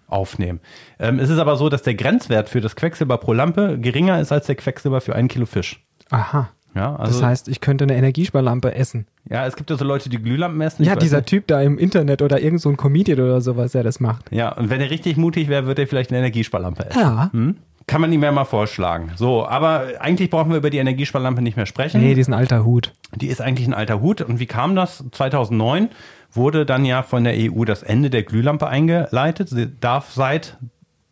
aufnehmen. 0.07 0.61
Ähm, 0.99 1.19
es 1.19 1.31
ist 1.31 1.39
aber 1.39 1.57
so, 1.57 1.71
dass 1.71 1.83
der 1.83 1.95
Grenzwert 1.95 2.51
für 2.51 2.61
das 2.61 2.77
Quecksilber 2.77 3.17
pro 3.17 3.33
Lampe 3.33 3.79
geringer 3.79 4.21
ist 4.21 4.33
als 4.33 4.47
der 4.47 4.57
Quecksilber 4.57 5.01
für 5.01 5.17
ein 5.17 5.29
Kilo 5.29 5.47
Fisch. 5.47 5.83
Aha. 6.11 6.51
Ja, 6.75 6.97
also, 6.97 7.13
Das 7.21 7.23
heißt, 7.23 7.49
ich 7.49 7.61
könnte 7.61 7.85
eine 7.85 7.97
Energiesparlampe 7.97 8.75
essen. 8.75 9.07
ja, 9.29 9.47
es 9.47 9.57
gibt 9.57 9.71
ja 9.71 9.77
so 9.77 9.85
Leute, 9.85 10.09
die 10.09 10.19
Glühlampen 10.19 10.61
essen. 10.61 10.85
Ja, 10.85 10.97
dieser 10.97 11.19
nicht. 11.19 11.29
Typ 11.29 11.47
da 11.47 11.61
im 11.61 11.79
Internet 11.79 12.23
oder 12.23 12.41
irgend 12.41 12.61
so 12.61 12.71
ein 12.71 12.77
Comedian 12.77 13.21
oder 13.21 13.41
sowas, 13.41 13.73
der 13.73 13.83
das 13.83 14.01
macht. 14.01 14.31
Ja, 14.33 14.53
und 14.53 14.71
wenn 14.71 14.81
er 14.81 14.91
richtig 14.91 15.17
mutig 15.17 15.49
wäre, 15.49 15.67
würde 15.67 15.83
er 15.83 15.89
vielleicht 15.89 16.11
eine 16.11 16.19
Energiesparlampe 16.19 16.87
essen. 16.87 17.01
Ja. 17.01 17.31
Hm? 17.33 17.57
Kann 17.87 18.01
man 18.01 18.13
ihm 18.13 18.23
ja 18.23 18.31
mal 18.31 18.45
vorschlagen. 18.45 19.11
So, 19.17 19.45
aber 19.47 19.87
eigentlich 19.99 20.31
brauchen 20.31 20.51
wir 20.51 20.59
über 20.59 20.71
die 20.71 20.79
Energiesparlampe 20.79 21.43
nicht 21.43 21.57
mehr 21.57 21.67
sprechen. 21.67 22.01
Nee, 22.01 22.15
die 22.15 22.21
ist 22.21 22.29
ein 22.29 22.35
alter 22.35 22.65
Hut. 22.65 22.93
Die 23.15 23.27
ist 23.27 23.41
eigentlich 23.41 23.67
ein 23.67 23.75
alter 23.75 24.01
Hut. 24.01 24.21
Und 24.23 24.39
wie 24.39 24.47
kam 24.47 24.77
das? 24.77 25.05
2009 25.11 25.89
wurde 26.31 26.65
dann 26.65 26.85
ja 26.85 27.03
von 27.03 27.25
der 27.25 27.35
EU 27.37 27.65
das 27.65 27.83
Ende 27.83 28.09
der 28.09 28.23
Glühlampe 28.23 28.69
eingeleitet. 28.69 29.49
Sie 29.49 29.69
darf 29.81 30.13
seit 30.13 30.57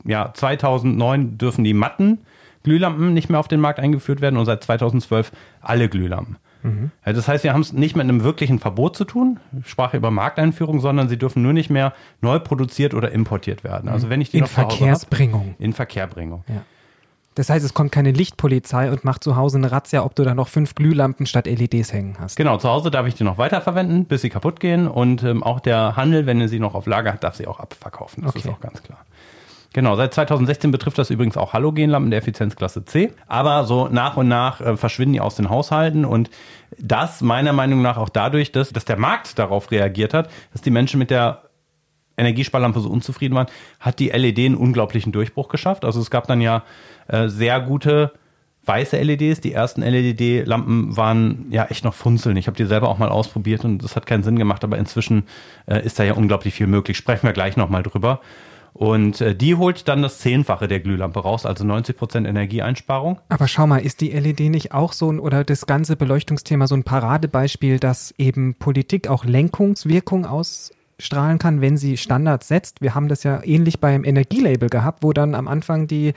ja, 0.05 0.33
2009 0.33 1.38
dürfen 1.38 1.64
die 1.64 1.75
matten 1.75 2.19
Glühlampen 2.62 3.12
nicht 3.14 3.29
mehr 3.31 3.40
auf 3.40 3.49
den 3.49 3.61
Markt 3.61 3.79
eingeführt 3.81 4.21
werden 4.21 4.37
und 4.37 4.45
seit 4.47 4.62
2012 4.64 5.33
alle 5.61 5.88
Glühlampen. 5.88 6.37
Ja, 7.07 7.14
das 7.14 7.26
heißt, 7.26 7.43
wir 7.43 7.55
haben 7.55 7.62
es 7.62 7.73
nicht 7.73 7.97
mit 7.97 8.05
einem 8.05 8.23
wirklichen 8.23 8.59
Verbot 8.59 8.95
zu 8.95 9.07
tun, 9.07 9.40
ich 9.64 9.71
sprach 9.71 9.95
über 9.95 10.11
Markteinführung, 10.11 10.81
sondern 10.81 11.09
sie 11.09 11.17
dürfen 11.17 11.43
nur 11.43 11.55
nicht 11.55 11.71
mehr 11.71 11.95
neu 12.21 12.38
produziert 12.38 12.93
oder 12.93 13.12
importiert 13.12 13.64
werden. 13.64 13.88
Also 13.88 14.11
wenn 14.11 14.21
ich 14.21 14.31
die 14.31 14.37
In 14.37 14.43
noch 14.43 14.50
Hause 14.50 14.61
hab, 14.61 14.71
Verkehrsbringung. 14.73 15.55
in 15.59 15.73
Verkehrbringung. 15.73 16.45
Ja. 16.49 16.61
Das 17.35 17.49
heißt, 17.49 17.64
es 17.64 17.73
kommt 17.73 17.93
keine 17.93 18.11
Lichtpolizei 18.12 18.90
und 18.90 19.05
macht 19.05 19.25
zu 19.25 19.37
Hause 19.37 19.57
eine 19.57 19.73
Razzia, 19.73 20.05
ob 20.05 20.14
du 20.17 20.23
da 20.23 20.35
noch 20.35 20.49
fünf 20.49 20.75
Glühlampen 20.75 21.25
statt 21.25 21.47
LEDs 21.47 21.95
hängen 21.95 22.17
hast. 22.21 22.37
Genau, 22.37 22.59
zu 22.59 22.69
Hause 22.69 22.90
darf 22.90 23.07
ich 23.07 23.14
die 23.14 23.25
noch 23.25 23.38
weiterverwenden, 23.38 24.05
bis 24.05 24.21
sie 24.21 24.29
kaputt 24.29 24.61
gehen. 24.61 24.87
Und 24.87 25.23
ähm, 25.23 25.43
auch 25.43 25.61
der 25.61 25.97
Handel, 25.97 26.26
wenn 26.26 26.43
er 26.43 26.49
sie 26.49 26.59
noch 26.59 26.75
auf 26.75 26.85
Lager 26.85 27.14
hat, 27.14 27.25
darf 27.25 27.37
sie 27.37 27.47
auch 27.47 27.59
abverkaufen. 27.61 28.23
Das 28.25 28.37
Okay. 28.37 28.40
ist 28.40 28.49
auch 28.55 28.61
ganz 28.61 28.83
klar. 28.83 28.99
Genau, 29.72 29.94
seit 29.94 30.12
2016 30.14 30.72
betrifft 30.72 30.98
das 30.98 31.10
übrigens 31.10 31.36
auch 31.36 31.52
Halogenlampen 31.52 32.10
der 32.10 32.18
Effizienzklasse 32.18 32.84
C. 32.84 33.12
Aber 33.28 33.64
so 33.64 33.88
nach 33.88 34.16
und 34.16 34.26
nach 34.26 34.60
äh, 34.60 34.76
verschwinden 34.76 35.12
die 35.12 35.20
aus 35.20 35.36
den 35.36 35.48
Haushalten 35.48 36.04
und 36.04 36.28
das 36.78 37.20
meiner 37.20 37.52
Meinung 37.52 37.80
nach 37.80 37.96
auch 37.96 38.08
dadurch, 38.08 38.50
dass, 38.50 38.72
dass 38.72 38.84
der 38.84 38.98
Markt 38.98 39.38
darauf 39.38 39.70
reagiert 39.70 40.12
hat, 40.12 40.30
dass 40.52 40.62
die 40.62 40.70
Menschen 40.70 40.98
mit 40.98 41.10
der 41.10 41.42
Energiesparlampe 42.16 42.80
so 42.80 42.90
unzufrieden 42.90 43.34
waren, 43.34 43.46
hat 43.78 43.98
die 43.98 44.08
LED 44.08 44.40
einen 44.40 44.54
unglaublichen 44.56 45.12
Durchbruch 45.12 45.48
geschafft. 45.48 45.84
Also 45.84 46.00
es 46.00 46.10
gab 46.10 46.26
dann 46.26 46.40
ja 46.40 46.64
äh, 47.08 47.28
sehr 47.28 47.60
gute 47.60 48.12
weiße 48.64 49.00
LEDs. 49.00 49.40
Die 49.40 49.52
ersten 49.52 49.82
LED-Lampen 49.82 50.96
waren 50.96 51.46
ja 51.50 51.66
echt 51.66 51.84
noch 51.84 51.94
funzeln. 51.94 52.36
Ich 52.36 52.46
habe 52.46 52.56
die 52.56 52.66
selber 52.66 52.88
auch 52.88 52.98
mal 52.98 53.08
ausprobiert 53.08 53.64
und 53.64 53.82
das 53.82 53.96
hat 53.96 54.06
keinen 54.06 54.22
Sinn 54.22 54.38
gemacht, 54.38 54.64
aber 54.64 54.78
inzwischen 54.78 55.24
äh, 55.66 55.84
ist 55.84 55.98
da 55.98 56.04
ja 56.04 56.14
unglaublich 56.14 56.54
viel 56.54 56.66
möglich. 56.66 56.96
Sprechen 56.96 57.26
wir 57.26 57.32
gleich 57.32 57.56
nochmal 57.56 57.82
drüber. 57.82 58.20
Und 58.72 59.20
äh, 59.20 59.34
die 59.34 59.54
holt 59.56 59.88
dann 59.88 60.02
das 60.02 60.18
Zehnfache 60.18 60.68
der 60.68 60.80
Glühlampe 60.80 61.20
raus, 61.20 61.44
also 61.46 61.64
90 61.64 61.96
Prozent 61.96 62.26
Energieeinsparung. 62.26 63.20
Aber 63.28 63.48
schau 63.48 63.66
mal, 63.66 63.78
ist 63.78 64.00
die 64.00 64.10
LED 64.10 64.40
nicht 64.40 64.72
auch 64.72 64.92
so 64.92 65.10
ein 65.10 65.18
oder 65.18 65.44
das 65.44 65.66
ganze 65.66 65.96
Beleuchtungsthema 65.96 66.66
so 66.66 66.74
ein 66.76 66.84
Paradebeispiel, 66.84 67.78
dass 67.78 68.14
eben 68.18 68.54
Politik 68.54 69.08
auch 69.08 69.24
Lenkungswirkung 69.24 70.24
ausstrahlen 70.24 71.38
kann, 71.38 71.60
wenn 71.60 71.76
sie 71.76 71.96
Standards 71.96 72.48
setzt? 72.48 72.80
Wir 72.80 72.94
haben 72.94 73.08
das 73.08 73.24
ja 73.24 73.42
ähnlich 73.44 73.80
beim 73.80 74.04
Energielabel 74.04 74.68
gehabt, 74.68 75.02
wo 75.02 75.12
dann 75.12 75.34
am 75.34 75.48
Anfang 75.48 75.86
die 75.86 76.14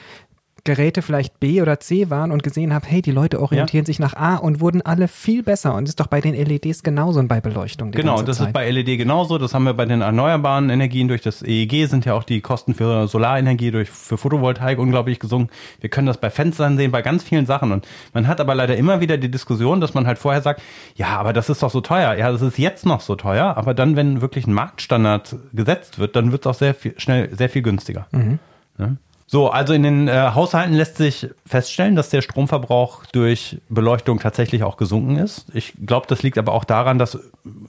Geräte 0.65 1.01
vielleicht 1.01 1.41
B 1.41 1.62
oder 1.62 1.82
C 1.82 2.10
waren 2.10 2.32
und 2.32 2.41
gesehen 2.41 2.74
habe, 2.74 2.86
hey, 2.88 3.01
die 3.01 3.12
Leute 3.12 3.41
orientieren 3.41 3.84
ja. 3.84 3.88
sich 3.88 4.00
nach 4.00 4.15
A 4.15 4.36
und 4.36 4.62
wurden 4.62 4.82
alle 4.82 5.10
viel 5.10 5.43
besser. 5.43 5.75
Und 5.75 5.84
das 5.84 5.91
ist 5.91 6.00
doch 6.00 6.08
bei 6.08 6.22
den 6.22 6.34
LEDs 6.34 6.84
genauso 6.84 7.20
und 7.20 7.27
bei 7.27 7.41
Beleuchtung. 7.41 7.91
Genau, 7.91 8.22
das 8.22 8.38
Zeit. 8.38 8.48
ist 8.48 8.53
bei 8.53 8.72
LED 8.72 8.98
genauso. 8.98 9.38
Das 9.38 9.53
haben 9.53 9.65
wir 9.65 9.74
bei 9.74 9.86
den 9.86 10.00
erneuerbaren 10.00 10.70
Energien 10.70 11.10
durch 11.10 11.22
das 11.22 11.41
EEG 11.41 11.88
sind 11.89 12.05
ja 12.05 12.13
auch 12.13 12.24
die 12.24 12.39
Kosten 12.39 12.75
für 12.75 13.08
Solarenergie 13.08 13.72
durch 13.72 13.89
für 13.89 14.17
Photovoltaik 14.17 14.79
unglaublich 14.79 15.20
gesunken. 15.20 15.51
Wir 15.82 15.89
können 15.89 16.08
das 16.08 16.17
bei 16.17 16.29
Fenstern 16.29 16.77
sehen, 16.77 16.91
bei 16.91 17.01
ganz 17.01 17.24
vielen 17.24 17.46
Sachen. 17.46 17.74
Und 17.74 17.86
man 18.13 18.27
hat 18.29 18.39
aber 18.39 18.55
leider 18.55 18.77
immer 18.77 19.01
wieder 19.01 19.17
die 19.17 19.29
Diskussion, 19.29 19.82
dass 19.82 19.93
man 19.93 20.08
halt 20.08 20.17
vorher 20.17 20.41
sagt, 20.41 20.62
ja, 20.96 21.17
aber 21.17 21.34
das 21.34 21.50
ist 21.50 21.62
doch 21.62 21.72
so 21.72 21.82
teuer. 21.82 22.13
Ja, 22.13 22.32
das 22.32 22.41
ist 22.41 22.58
jetzt 22.58 22.86
noch 22.86 23.01
so 23.01 23.15
teuer. 23.15 23.58
Aber 23.58 23.74
dann, 23.74 23.98
wenn 23.98 24.22
wirklich 24.22 24.48
ein 24.48 24.53
Marktstandard 24.53 25.36
gesetzt 25.51 26.00
wird, 26.00 26.15
dann 26.15 26.32
wird 26.32 26.46
es 26.46 26.50
auch 26.50 26.58
sehr 26.58 26.74
viel, 26.74 26.93
schnell 26.98 27.36
sehr 27.36 27.50
viel 27.50 27.63
günstiger. 27.63 28.08
Mhm. 28.12 28.39
Ja? 28.77 28.91
So, 29.25 29.50
also 29.50 29.74
in 29.74 29.84
den 29.84 30.08
äh, 30.08 30.32
Haushalten 30.34 30.74
lässt 30.74 30.98
sich 30.98 31.30
feststellen, 31.46 31.96
dass 31.96 32.10
der 32.10 32.22
Stromverbrauch 32.22 33.06
durch 33.08 33.62
Beleuchtung 33.70 34.20
tatsächlich 34.20 34.63
auch 34.63 34.77
gesunken 34.77 35.18
ist. 35.18 35.48
Ich 35.53 35.74
glaube, 35.86 36.08
das 36.08 36.24
liegt 36.24 36.38
aber 36.38 36.51
auch 36.51 36.65
daran, 36.65 37.00
dass 37.00 37.18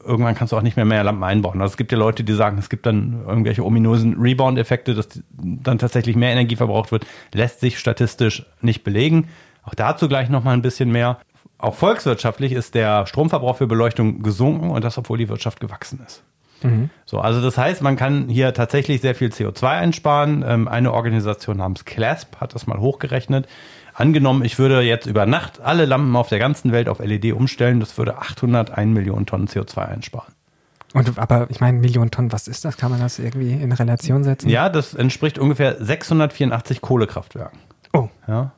irgendwann 0.05 0.35
kannst 0.35 0.53
du 0.53 0.57
auch 0.57 0.63
nicht 0.63 0.77
mehr 0.77 0.85
mehr 0.85 1.05
Lampen 1.05 1.25
einbauen. 1.25 1.61
Also 1.61 1.73
es 1.73 1.77
gibt 1.77 1.93
ja 1.93 1.99
Leute, 1.99 2.25
die 2.25 2.33
sagen, 2.33 2.59
es 2.59 2.69
gibt 2.69 2.87
dann 2.87 3.25
irgendwelche 3.27 3.65
ominösen 3.65 4.21
Rebound-Effekte, 4.21 4.95
dass 4.95 5.09
dann 5.33 5.79
tatsächlich 5.79 6.17
mehr 6.17 6.33
Energie 6.33 6.57
verbraucht 6.57 6.93
wird. 6.93 7.07
Lässt 7.33 7.61
sich 7.61 7.79
statistisch 7.79 8.45
nicht 8.61 8.85
belegen. 8.85 9.29
Auch 9.63 9.75
dazu 9.75 10.09
gleich 10.09 10.29
nochmal 10.29 10.55
ein 10.55 10.63
bisschen 10.63 10.91
mehr. 10.91 11.19
Auch 11.59 11.75
volkswirtschaftlich 11.75 12.53
ist 12.53 12.75
der 12.75 13.07
Stromverbrauch 13.07 13.57
für 13.57 13.67
Beleuchtung 13.67 14.23
gesunken 14.23 14.71
und 14.71 14.85
das, 14.85 14.99
obwohl 14.99 15.19
die 15.19 15.29
Wirtschaft 15.29 15.61
gewachsen 15.61 16.01
ist. 16.05 16.23
Mhm. 16.65 16.91
So, 17.05 17.21
also 17.21 17.41
das 17.41 17.59
heißt, 17.59 17.83
man 17.83 17.97
kann 17.97 18.29
hier 18.29 18.55
tatsächlich 18.55 19.01
sehr 19.01 19.15
viel 19.15 19.29
CO2 19.29 19.69
einsparen. 19.69 20.45
Ähm, 20.47 20.69
eine 20.69 20.93
Organisation 20.93 21.59
namens 21.59 21.85
CLASP 21.85 22.41
hat 22.41 22.55
das 22.55 22.67
mal 22.67 22.79
hochgerechnet. 22.79 23.47
Angenommen, 23.93 24.45
ich 24.45 24.59
würde 24.59 24.81
jetzt 24.81 25.07
über 25.07 25.25
Nacht 25.25 25.61
alle 25.61 25.85
Lampen 25.85 26.17
auf 26.17 26.29
der 26.29 26.41
ganzen 26.41 26.73
Welt 26.73 26.89
auf 26.89 26.99
LED 26.99 27.33
umstellen, 27.33 27.79
das 27.79 27.97
würde 27.97 28.19
801 28.19 28.93
Millionen 28.93 29.25
Tonnen 29.25 29.47
CO2 29.47 29.87
einsparen. 29.87 30.35
Und 30.95 31.19
aber 31.19 31.49
ich 31.51 31.61
meine, 31.61 31.79
Millionen 31.79 32.11
Tonnen, 32.11 32.33
was 32.33 32.49
ist 32.49 32.65
das? 32.65 32.77
Kann 32.77 32.91
man 32.91 33.01
das 33.01 33.19
irgendwie 33.19 33.53
in 33.53 33.73
Relation 33.73 34.23
setzen? 34.25 34.49
Ja, 34.49 34.69
das 34.69 34.95
entspricht 34.95 35.39
ungefähr 35.39 35.77
684 35.85 36.81
Kohlekraftwerken. 36.81 37.59
Oh. 37.93 38.09
Ja. 38.27 38.53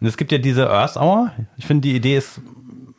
Und 0.00 0.06
es 0.06 0.16
gibt 0.16 0.32
ja 0.32 0.38
diese 0.38 0.70
Earth 0.70 0.96
Hour. 0.96 1.32
Ich 1.56 1.66
finde, 1.66 1.88
die 1.88 1.94
Idee 1.94 2.16
ist 2.16 2.40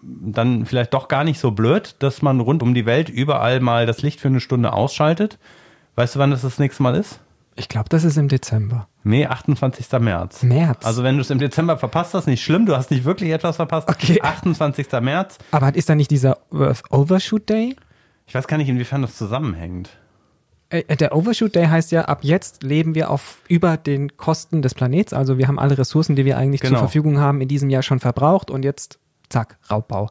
dann 0.05 0.65
vielleicht 0.65 0.93
doch 0.93 1.07
gar 1.07 1.23
nicht 1.23 1.39
so 1.39 1.51
blöd, 1.51 1.95
dass 1.99 2.21
man 2.21 2.39
rund 2.39 2.61
um 2.61 2.73
die 2.73 2.85
Welt 2.85 3.09
überall 3.09 3.59
mal 3.59 3.85
das 3.85 4.01
Licht 4.01 4.19
für 4.19 4.27
eine 4.27 4.39
Stunde 4.39 4.73
ausschaltet. 4.73 5.39
Weißt 5.95 6.15
du, 6.15 6.19
wann 6.19 6.31
das 6.31 6.41
das 6.41 6.59
nächste 6.59 6.83
Mal 6.83 6.95
ist? 6.95 7.19
Ich 7.55 7.69
glaube, 7.69 7.87
das 7.89 8.03
ist 8.03 8.17
im 8.17 8.27
Dezember. 8.27 8.87
Nee, 9.03 9.27
28. 9.27 9.87
März. 9.99 10.43
März. 10.43 10.85
Also 10.85 11.03
wenn 11.03 11.15
du 11.15 11.21
es 11.21 11.29
im 11.29 11.39
Dezember 11.39 11.77
verpasst 11.77 12.13
hast, 12.13 12.27
nicht 12.27 12.43
schlimm, 12.43 12.65
du 12.65 12.75
hast 12.75 12.91
nicht 12.91 13.05
wirklich 13.05 13.31
etwas 13.31 13.55
verpasst. 13.55 13.87
Okay. 13.87 14.21
28. 14.21 14.87
März. 15.01 15.37
Aber 15.51 15.73
ist 15.73 15.87
da 15.87 15.95
nicht 15.95 16.11
dieser 16.11 16.37
Earth 16.51 16.83
Overshoot 16.91 17.49
Day? 17.49 17.75
Ich 18.27 18.35
weiß 18.35 18.47
gar 18.47 18.57
nicht, 18.57 18.67
inwiefern 18.67 19.01
das 19.01 19.15
zusammenhängt. 19.15 19.89
Äh, 20.69 20.83
äh, 20.87 20.97
der 20.97 21.15
Overshoot 21.15 21.55
Day 21.55 21.67
heißt 21.67 21.91
ja, 21.91 22.05
ab 22.05 22.19
jetzt 22.23 22.63
leben 22.63 22.93
wir 22.95 23.09
auf 23.09 23.41
über 23.47 23.77
den 23.77 24.17
Kosten 24.17 24.61
des 24.61 24.73
Planets. 24.73 25.13
Also 25.13 25.37
wir 25.37 25.47
haben 25.47 25.59
alle 25.59 25.77
Ressourcen, 25.77 26.15
die 26.15 26.25
wir 26.25 26.37
eigentlich 26.37 26.61
genau. 26.61 26.73
zur 26.73 26.79
Verfügung 26.79 27.19
haben, 27.19 27.39
in 27.39 27.47
diesem 27.47 27.69
Jahr 27.69 27.83
schon 27.83 27.99
verbraucht 27.99 28.51
und 28.51 28.65
jetzt 28.65 28.99
zack, 29.35 29.57
Raubbau. 29.69 30.09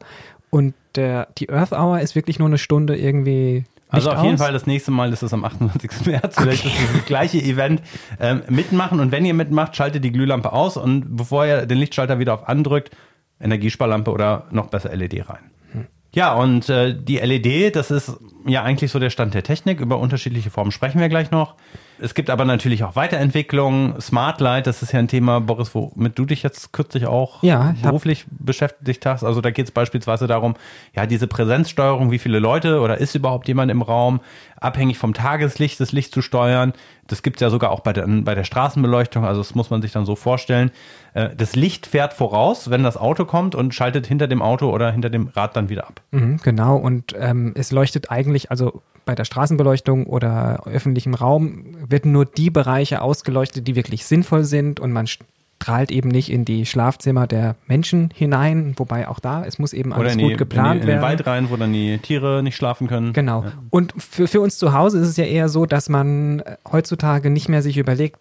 Und 0.51 0.75
der, 0.95 1.27
die 1.37 1.49
Earth 1.49 1.71
Hour 1.71 1.99
ist 1.99 2.15
wirklich 2.15 2.39
nur 2.39 2.47
eine 2.47 2.57
Stunde 2.57 2.95
irgendwie. 2.95 3.65
Also 3.89 4.11
auf 4.11 4.19
aus. 4.19 4.25
jeden 4.25 4.37
Fall 4.37 4.53
das 4.53 4.67
nächste 4.67 4.91
Mal 4.91 5.11
ist 5.11 5.23
es 5.23 5.33
am 5.33 5.43
28. 5.43 6.05
März. 6.05 6.35
Vielleicht 6.37 6.65
okay. 6.65 6.75
ist 6.75 6.95
das 6.95 7.05
gleiche 7.05 7.39
Event. 7.39 7.81
Ähm, 8.19 8.43
mitmachen 8.49 8.99
und 8.99 9.11
wenn 9.11 9.25
ihr 9.25 9.33
mitmacht, 9.33 9.75
schaltet 9.75 10.03
die 10.03 10.11
Glühlampe 10.11 10.53
aus 10.53 10.77
und 10.77 11.15
bevor 11.17 11.45
ihr 11.45 11.65
den 11.65 11.77
Lichtschalter 11.77 12.19
wieder 12.19 12.33
auf 12.33 12.47
andrückt, 12.47 12.95
Energiesparlampe 13.39 14.11
oder 14.11 14.45
noch 14.51 14.67
besser 14.67 14.95
LED 14.95 15.27
rein. 15.27 15.51
Hm. 15.71 15.87
Ja, 16.13 16.33
und 16.33 16.69
äh, 16.69 16.95
die 16.95 17.17
LED, 17.17 17.75
das 17.75 17.91
ist 17.91 18.17
ja 18.45 18.63
eigentlich 18.63 18.91
so 18.91 18.99
der 18.99 19.09
Stand 19.09 19.33
der 19.33 19.43
Technik. 19.43 19.79
Über 19.79 19.99
unterschiedliche 19.99 20.49
Formen 20.49 20.71
sprechen 20.71 21.01
wir 21.01 21.09
gleich 21.09 21.31
noch. 21.31 21.55
Es 21.99 22.13
gibt 22.13 22.29
aber 22.29 22.45
natürlich 22.45 22.83
auch 22.83 22.95
Weiterentwicklungen. 22.95 23.99
Smart 24.01 24.41
Light, 24.41 24.67
das 24.67 24.81
ist 24.81 24.91
ja 24.91 24.99
ein 24.99 25.07
Thema, 25.07 25.39
Boris, 25.41 25.73
womit 25.73 26.17
du 26.17 26.25
dich 26.25 26.43
jetzt 26.43 26.73
kürzlich 26.73 27.05
auch 27.07 27.41
ja, 27.43 27.75
beruflich 27.81 28.25
beschäftigt 28.29 29.05
hast. 29.05 29.23
Also 29.23 29.41
da 29.41 29.51
geht 29.51 29.65
es 29.65 29.71
beispielsweise 29.71 30.27
darum, 30.27 30.55
ja, 30.95 31.05
diese 31.05 31.27
Präsenzsteuerung, 31.27 32.11
wie 32.11 32.19
viele 32.19 32.39
Leute 32.39 32.81
oder 32.81 32.97
ist 32.97 33.15
überhaupt 33.15 33.47
jemand 33.47 33.71
im 33.71 33.81
Raum, 33.81 34.19
abhängig 34.59 34.97
vom 34.97 35.13
Tageslicht 35.13 35.79
das 35.79 35.91
Licht 35.91 36.13
zu 36.13 36.21
steuern. 36.21 36.73
Das 37.07 37.23
gibt 37.23 37.37
es 37.37 37.41
ja 37.41 37.49
sogar 37.49 37.71
auch 37.71 37.81
bei 37.81 37.93
der, 37.93 38.07
bei 38.07 38.35
der 38.35 38.43
Straßenbeleuchtung. 38.43 39.25
Also 39.25 39.41
das 39.41 39.55
muss 39.55 39.69
man 39.69 39.81
sich 39.81 39.91
dann 39.91 40.05
so 40.05 40.15
vorstellen. 40.15 40.71
Äh, 41.13 41.35
das 41.35 41.55
Licht 41.55 41.87
fährt 41.87 42.13
voraus, 42.13 42.69
wenn 42.69 42.83
das 42.83 42.97
Auto 42.97 43.25
kommt 43.25 43.55
und 43.55 43.73
schaltet 43.73 44.07
hinter 44.07 44.27
dem 44.27 44.41
Auto 44.41 44.69
oder 44.71 44.91
hinter 44.91 45.09
dem 45.09 45.27
Rad 45.27 45.55
dann 45.55 45.69
wieder 45.69 45.87
ab. 45.87 46.01
Mhm, 46.11 46.37
genau. 46.43 46.77
Und 46.77 47.13
ähm, 47.17 47.53
es 47.55 47.71
leuchtet 47.71 48.11
eigentlich, 48.11 48.51
also 48.51 48.81
bei 49.05 49.15
der 49.15 49.25
Straßenbeleuchtung 49.25 50.05
oder 50.07 50.63
öffentlichem 50.65 51.13
Raum 51.13 51.75
werden 51.87 52.11
nur 52.11 52.25
die 52.25 52.49
Bereiche 52.49 53.01
ausgeleuchtet, 53.01 53.67
die 53.67 53.75
wirklich 53.75 54.05
sinnvoll 54.05 54.43
sind 54.43 54.79
und 54.79 54.91
man 54.91 55.07
strahlt 55.07 55.91
eben 55.91 56.09
nicht 56.09 56.31
in 56.31 56.45
die 56.45 56.65
Schlafzimmer 56.65 57.27
der 57.27 57.55
Menschen 57.67 58.09
hinein, 58.13 58.73
wobei 58.77 59.07
auch 59.07 59.19
da, 59.19 59.45
es 59.45 59.57
muss 59.57 59.73
eben 59.73 59.93
alles 59.93 60.17
die, 60.17 60.23
gut 60.23 60.37
geplant 60.37 60.75
in 60.75 60.81
die, 60.81 60.87
werden. 60.87 60.97
In 60.97 61.01
den 61.01 61.01
Wald 61.01 61.27
rein, 61.27 61.49
wo 61.49 61.55
dann 61.55 61.73
die 61.73 61.97
Tiere 61.99 62.43
nicht 62.43 62.55
schlafen 62.55 62.87
können. 62.87 63.13
Genau. 63.13 63.43
Ja. 63.43 63.53
Und 63.69 63.93
für, 63.97 64.27
für 64.27 64.41
uns 64.41 64.57
zu 64.57 64.73
Hause 64.73 64.99
ist 64.99 65.07
es 65.07 65.17
ja 65.17 65.25
eher 65.25 65.49
so, 65.49 65.65
dass 65.65 65.89
man 65.89 66.43
heutzutage 66.71 67.29
nicht 67.29 67.49
mehr 67.49 67.61
sich 67.61 67.77
überlegt, 67.77 68.19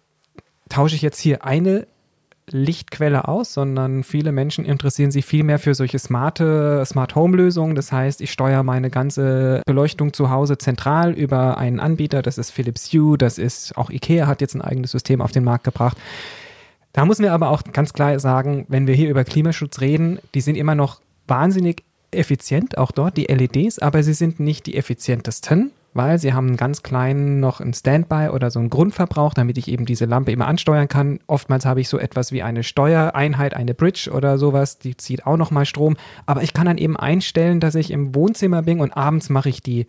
tausche 0.68 0.96
ich 0.96 1.02
jetzt 1.02 1.20
hier 1.20 1.44
eine 1.44 1.86
Lichtquelle 2.50 3.26
aus, 3.26 3.54
sondern 3.54 4.04
viele 4.04 4.32
Menschen 4.32 4.64
interessieren 4.64 5.10
sich 5.10 5.24
viel 5.24 5.44
mehr 5.44 5.58
für 5.58 5.74
solche 5.74 5.98
smarte 5.98 6.84
Smart 6.84 7.14
Home 7.14 7.36
Lösungen. 7.36 7.74
Das 7.74 7.90
heißt, 7.90 8.20
ich 8.20 8.32
steuere 8.32 8.62
meine 8.62 8.90
ganze 8.90 9.62
Beleuchtung 9.66 10.12
zu 10.12 10.30
Hause 10.30 10.58
zentral 10.58 11.12
über 11.12 11.58
einen 11.58 11.80
Anbieter. 11.80 12.22
Das 12.22 12.38
ist 12.38 12.50
Philips 12.50 12.92
Hue, 12.92 13.16
das 13.16 13.38
ist 13.38 13.76
auch 13.78 13.90
IKEA 13.90 14.26
hat 14.26 14.40
jetzt 14.40 14.54
ein 14.54 14.62
eigenes 14.62 14.90
System 14.90 15.20
auf 15.20 15.32
den 15.32 15.44
Markt 15.44 15.64
gebracht. 15.64 15.96
Da 16.92 17.04
müssen 17.04 17.22
wir 17.22 17.32
aber 17.32 17.50
auch 17.50 17.62
ganz 17.72 17.92
klar 17.92 18.18
sagen, 18.20 18.66
wenn 18.68 18.86
wir 18.86 18.94
hier 18.94 19.10
über 19.10 19.24
Klimaschutz 19.24 19.80
reden, 19.80 20.18
die 20.34 20.40
sind 20.40 20.56
immer 20.56 20.74
noch 20.74 21.00
wahnsinnig 21.26 21.82
effizient, 22.12 22.78
auch 22.78 22.92
dort 22.92 23.16
die 23.16 23.24
LEDs, 23.24 23.80
aber 23.80 24.02
sie 24.02 24.14
sind 24.14 24.38
nicht 24.38 24.66
die 24.66 24.76
effizientesten 24.76 25.72
weil 25.94 26.18
sie 26.18 26.34
haben 26.34 26.48
einen 26.48 26.56
ganz 26.56 26.82
kleinen 26.82 27.40
noch 27.40 27.60
einen 27.60 27.72
Standby 27.72 28.28
oder 28.32 28.50
so 28.50 28.58
einen 28.58 28.68
Grundverbrauch, 28.68 29.32
damit 29.32 29.56
ich 29.56 29.68
eben 29.68 29.86
diese 29.86 30.04
Lampe 30.04 30.32
immer 30.32 30.46
ansteuern 30.46 30.88
kann. 30.88 31.20
Oftmals 31.26 31.64
habe 31.64 31.80
ich 31.80 31.88
so 31.88 31.98
etwas 31.98 32.32
wie 32.32 32.42
eine 32.42 32.64
Steuereinheit, 32.64 33.54
eine 33.54 33.74
Bridge 33.74 34.10
oder 34.12 34.36
sowas, 34.36 34.78
die 34.78 34.96
zieht 34.96 35.26
auch 35.26 35.36
nochmal 35.36 35.64
Strom. 35.64 35.96
Aber 36.26 36.42
ich 36.42 36.52
kann 36.52 36.66
dann 36.66 36.78
eben 36.78 36.96
einstellen, 36.96 37.60
dass 37.60 37.76
ich 37.76 37.92
im 37.92 38.14
Wohnzimmer 38.14 38.62
bin 38.62 38.80
und 38.80 38.96
abends 38.96 39.30
mache 39.30 39.48
ich 39.48 39.62
die 39.62 39.86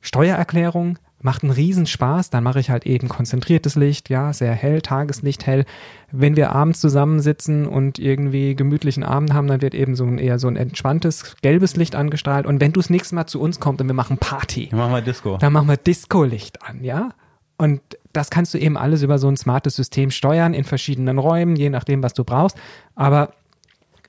Steuererklärung, 0.00 0.98
macht 1.20 1.42
einen 1.42 1.52
Riesenspaß. 1.52 2.30
Dann 2.30 2.44
mache 2.44 2.60
ich 2.60 2.70
halt 2.70 2.86
eben 2.86 3.08
konzentriertes 3.08 3.76
Licht, 3.76 4.08
ja, 4.08 4.32
sehr 4.32 4.52
hell, 4.52 4.80
Tageslicht 4.80 5.46
hell. 5.46 5.64
Wenn 6.10 6.36
wir 6.36 6.52
abends 6.52 6.80
zusammensitzen 6.80 7.66
und 7.66 7.98
irgendwie 7.98 8.54
gemütlichen 8.54 9.02
Abend 9.02 9.34
haben, 9.34 9.46
dann 9.46 9.60
wird 9.60 9.74
eben 9.74 9.94
so 9.94 10.04
ein 10.04 10.18
eher 10.18 10.38
so 10.38 10.48
ein 10.48 10.56
entspanntes 10.56 11.36
gelbes 11.42 11.76
Licht 11.76 11.94
angestrahlt. 11.94 12.46
Und 12.46 12.60
wenn 12.60 12.72
du 12.72 12.80
das 12.80 12.90
nächste 12.90 13.14
Mal 13.14 13.26
zu 13.26 13.40
uns 13.40 13.60
kommst 13.60 13.80
und 13.80 13.86
wir 13.88 13.94
machen 13.94 14.18
Party, 14.18 14.68
dann 14.70 14.78
machen 14.78 14.92
wir 14.92 15.02
Disco. 15.02 15.36
Dann 15.38 15.52
machen 15.52 15.68
wir 15.68 15.76
Disco-Licht 15.76 16.62
an, 16.62 16.84
ja. 16.84 17.10
Und 17.56 17.80
das 18.12 18.30
kannst 18.30 18.54
du 18.54 18.58
eben 18.58 18.76
alles 18.76 19.02
über 19.02 19.18
so 19.18 19.28
ein 19.28 19.36
smartes 19.36 19.74
System 19.74 20.10
steuern 20.10 20.54
in 20.54 20.64
verschiedenen 20.64 21.18
Räumen, 21.18 21.56
je 21.56 21.70
nachdem, 21.70 22.02
was 22.02 22.14
du 22.14 22.24
brauchst. 22.24 22.56
Aber 22.94 23.34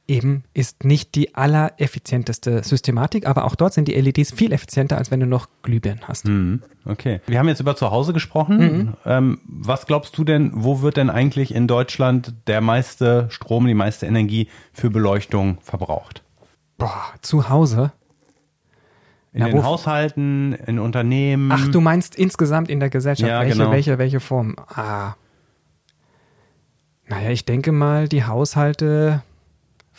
eben 0.10 0.44
ist 0.54 0.84
nicht 0.84 1.16
die 1.16 1.36
allereffizienteste 1.36 2.64
Systematik, 2.64 3.28
aber 3.28 3.46
auch 3.46 3.56
dort 3.56 3.74
sind 3.74 3.88
die 3.88 3.94
LEDs 3.94 4.32
viel 4.32 4.52
effizienter, 4.52 4.98
als 4.98 5.12
wenn 5.12 5.20
du 5.20 5.26
noch 5.26 5.48
Glühbirnen 5.62 6.02
hast. 6.08 6.26
Mhm. 6.28 6.62
Okay. 6.86 7.22
Wir 7.28 7.40
haben 7.40 7.48
jetzt 7.48 7.60
über 7.60 7.76
zu 7.76 7.92
Hause 7.92 8.12
gesprochen. 8.12 8.58
Mhm. 8.58 8.94
Ähm, 9.06 9.40
was 9.46 9.86
glaubst 9.86 10.18
du 10.18 10.24
denn, 10.24 10.52
wo 10.54 10.82
wird 10.82 10.98
denn 10.98 11.10
eigentlich 11.10 11.54
in 11.54 11.68
Deutschland 11.68 12.34
der 12.48 12.62
meiste 12.62 13.28
Strom, 13.30 13.68
die 13.68 13.74
meiste 13.74 14.06
Energie 14.06 14.48
für 14.74 14.90
Beleuchtung 14.90 15.60
verbraucht? 15.62 16.24
Boah, 16.78 17.14
zu 17.22 17.50
Hause? 17.50 17.92
In 19.32 19.42
Na, 19.42 19.50
den 19.50 19.64
Haushalten, 19.64 20.54
in 20.54 20.80
Unternehmen. 20.80 21.52
Ach, 21.52 21.68
du 21.68 21.82
meinst 21.82 22.16
insgesamt 22.16 22.70
in 22.70 22.80
der 22.80 22.90
Gesellschaft. 22.90 23.30
Ja, 23.30 23.42
welche, 23.42 23.58
genau. 23.58 23.72
welche, 23.72 23.98
welche 24.00 24.20
Form? 24.20 24.56
Ah. 24.68 25.14
Naja, 27.08 27.30
ich 27.30 27.46
denke 27.46 27.72
mal, 27.72 28.08
die 28.08 28.24
Haushalte 28.24 29.22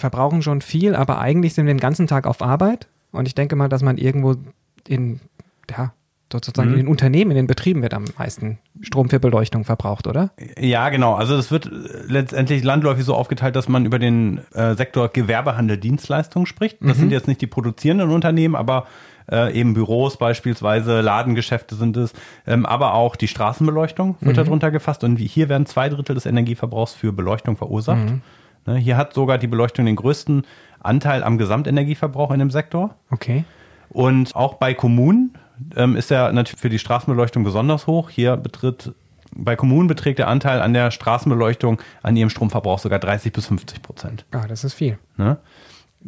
verbrauchen 0.00 0.42
schon 0.42 0.60
viel, 0.60 0.94
aber 0.94 1.20
eigentlich 1.20 1.54
sind 1.54 1.66
wir 1.66 1.74
den 1.74 1.80
ganzen 1.80 2.06
Tag 2.06 2.26
auf 2.26 2.42
Arbeit. 2.42 2.88
Und 3.12 3.26
ich 3.26 3.34
denke 3.34 3.56
mal, 3.56 3.68
dass 3.68 3.82
man 3.82 3.98
irgendwo 3.98 4.36
in, 4.88 5.20
ja, 5.70 5.92
sozusagen 6.32 6.68
mhm. 6.68 6.74
in 6.74 6.80
den 6.80 6.88
Unternehmen, 6.88 7.32
in 7.32 7.36
den 7.36 7.46
Betrieben 7.46 7.82
wird 7.82 7.92
am 7.92 8.04
meisten 8.18 8.58
Strom 8.80 9.10
für 9.10 9.18
Beleuchtung 9.18 9.64
verbraucht, 9.64 10.06
oder? 10.06 10.30
Ja, 10.58 10.88
genau. 10.88 11.14
Also 11.14 11.36
es 11.36 11.50
wird 11.50 11.70
letztendlich 12.06 12.62
landläufig 12.62 13.04
so 13.04 13.14
aufgeteilt, 13.14 13.56
dass 13.56 13.68
man 13.68 13.84
über 13.84 13.98
den 13.98 14.40
äh, 14.54 14.74
Sektor 14.74 15.08
Gewerbehandel 15.08 15.76
Dienstleistungen 15.76 16.46
spricht. 16.46 16.78
Das 16.80 16.96
mhm. 16.96 17.00
sind 17.00 17.12
jetzt 17.12 17.28
nicht 17.28 17.40
die 17.40 17.46
produzierenden 17.46 18.10
Unternehmen, 18.10 18.54
aber 18.54 18.86
äh, 19.30 19.52
eben 19.58 19.74
Büros 19.74 20.16
beispielsweise, 20.18 21.00
Ladengeschäfte 21.00 21.74
sind 21.74 21.96
es, 21.96 22.12
ähm, 22.46 22.64
aber 22.64 22.94
auch 22.94 23.16
die 23.16 23.28
Straßenbeleuchtung 23.28 24.16
wird 24.20 24.36
mhm. 24.36 24.44
darunter 24.44 24.70
gefasst. 24.70 25.02
Und 25.04 25.16
hier 25.16 25.48
werden 25.48 25.66
zwei 25.66 25.88
Drittel 25.88 26.14
des 26.14 26.26
Energieverbrauchs 26.26 26.94
für 26.94 27.12
Beleuchtung 27.12 27.56
verursacht. 27.56 28.08
Ne, 28.66 28.76
hier 28.76 28.96
hat 28.96 29.14
sogar 29.14 29.38
die 29.38 29.46
Beleuchtung 29.46 29.86
den 29.86 29.96
größten 29.96 30.46
Anteil 30.80 31.22
am 31.22 31.38
Gesamtenergieverbrauch 31.38 32.30
in 32.30 32.38
dem 32.38 32.50
Sektor. 32.50 32.96
Okay. 33.10 33.44
Und 33.88 34.34
auch 34.36 34.54
bei 34.54 34.74
Kommunen 34.74 35.34
ähm, 35.76 35.96
ist 35.96 36.10
er 36.10 36.32
natürlich 36.32 36.60
für 36.60 36.68
die 36.68 36.78
Straßenbeleuchtung 36.78 37.44
besonders 37.44 37.86
hoch. 37.86 38.10
Hier 38.10 38.36
betritt 38.36 38.92
bei 39.32 39.56
Kommunen 39.56 39.88
beträgt 39.88 40.18
der 40.18 40.28
Anteil 40.28 40.60
an 40.60 40.72
der 40.72 40.90
Straßenbeleuchtung 40.90 41.80
an 42.02 42.16
ihrem 42.16 42.30
Stromverbrauch 42.30 42.78
sogar 42.78 42.98
30 42.98 43.32
bis 43.32 43.46
50 43.46 43.82
Prozent. 43.82 44.24
Ah, 44.32 44.46
das 44.48 44.64
ist 44.64 44.74
viel. 44.74 44.98
Ne? 45.16 45.38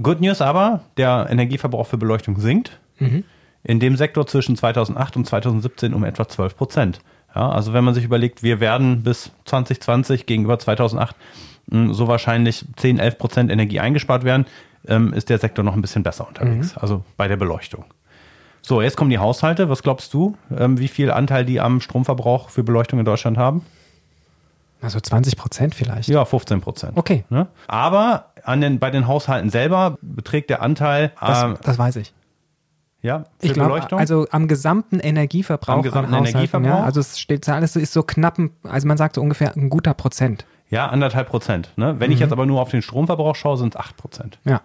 Good 0.00 0.20
News 0.20 0.40
aber, 0.40 0.80
der 0.96 1.26
Energieverbrauch 1.30 1.86
für 1.86 1.98
Beleuchtung 1.98 2.38
sinkt. 2.40 2.80
Mhm. 2.98 3.24
In 3.64 3.78
dem 3.78 3.96
Sektor 3.96 4.26
zwischen 4.26 4.56
2008 4.56 5.16
und 5.16 5.26
2017 5.26 5.94
um 5.94 6.02
etwa 6.04 6.26
12 6.26 6.56
Prozent. 6.56 7.00
Ja, 7.34 7.50
also 7.50 7.72
wenn 7.72 7.84
man 7.84 7.94
sich 7.94 8.04
überlegt, 8.04 8.42
wir 8.42 8.60
werden 8.60 9.02
bis 9.02 9.30
2020 9.46 10.26
gegenüber 10.26 10.58
2008 10.58 11.16
hm, 11.70 11.94
so 11.94 12.08
wahrscheinlich 12.08 12.64
10, 12.76 12.98
11 12.98 13.18
Prozent 13.18 13.50
Energie 13.50 13.80
eingespart 13.80 14.24
werden, 14.24 14.46
ähm, 14.86 15.12
ist 15.12 15.30
der 15.30 15.38
Sektor 15.38 15.64
noch 15.64 15.74
ein 15.74 15.80
bisschen 15.82 16.02
besser 16.02 16.26
unterwegs, 16.26 16.74
mhm. 16.74 16.82
also 16.82 17.04
bei 17.16 17.28
der 17.28 17.36
Beleuchtung. 17.36 17.84
So, 18.60 18.80
jetzt 18.80 18.96
kommen 18.96 19.10
die 19.10 19.18
Haushalte. 19.18 19.68
Was 19.68 19.82
glaubst 19.82 20.14
du, 20.14 20.36
ähm, 20.56 20.78
wie 20.78 20.88
viel 20.88 21.10
Anteil 21.10 21.44
die 21.44 21.60
am 21.60 21.80
Stromverbrauch 21.80 22.48
für 22.48 22.62
Beleuchtung 22.62 22.98
in 23.00 23.04
Deutschland 23.04 23.36
haben? 23.36 23.64
Also 24.80 25.00
20 25.00 25.36
Prozent 25.36 25.74
vielleicht. 25.74 26.08
Ja, 26.08 26.24
15 26.24 26.60
Prozent. 26.60 26.92
Okay. 26.96 27.24
Ne? 27.28 27.48
Aber 27.66 28.26
an 28.44 28.60
den, 28.60 28.78
bei 28.78 28.90
den 28.90 29.06
Haushalten 29.06 29.50
selber 29.50 29.96
beträgt 30.00 30.50
der 30.50 30.62
Anteil. 30.62 31.12
Das, 31.20 31.42
ähm, 31.42 31.56
das 31.62 31.78
weiß 31.78 31.96
ich. 31.96 32.12
Ja, 33.02 33.24
für 33.40 33.46
ich 33.46 33.52
glaube, 33.52 33.82
also 33.92 34.26
am 34.30 34.46
gesamten 34.46 35.00
Energieverbrauch. 35.00 35.74
Am 35.74 35.82
gesamten 35.82 36.14
Energieverbrauch. 36.14 36.68
Ja, 36.68 36.84
also 36.84 37.00
es 37.00 37.18
steht 37.18 37.48
alles 37.48 37.74
ist 37.74 37.92
so 37.92 38.04
knapp, 38.04 38.38
also 38.62 38.86
man 38.86 38.96
sagt 38.96 39.16
so 39.16 39.20
ungefähr 39.20 39.56
ein 39.56 39.70
guter 39.70 39.92
Prozent. 39.92 40.46
Ja, 40.70 40.86
anderthalb 40.86 41.28
Prozent. 41.28 41.70
Ne? 41.76 41.96
Wenn 41.98 42.08
mhm. 42.08 42.14
ich 42.14 42.20
jetzt 42.20 42.32
aber 42.32 42.46
nur 42.46 42.60
auf 42.60 42.70
den 42.70 42.80
Stromverbrauch 42.80 43.34
schaue, 43.34 43.58
sind 43.58 43.74
es 43.74 43.80
acht 43.80 43.96
Prozent. 43.96 44.38
Ja. 44.44 44.62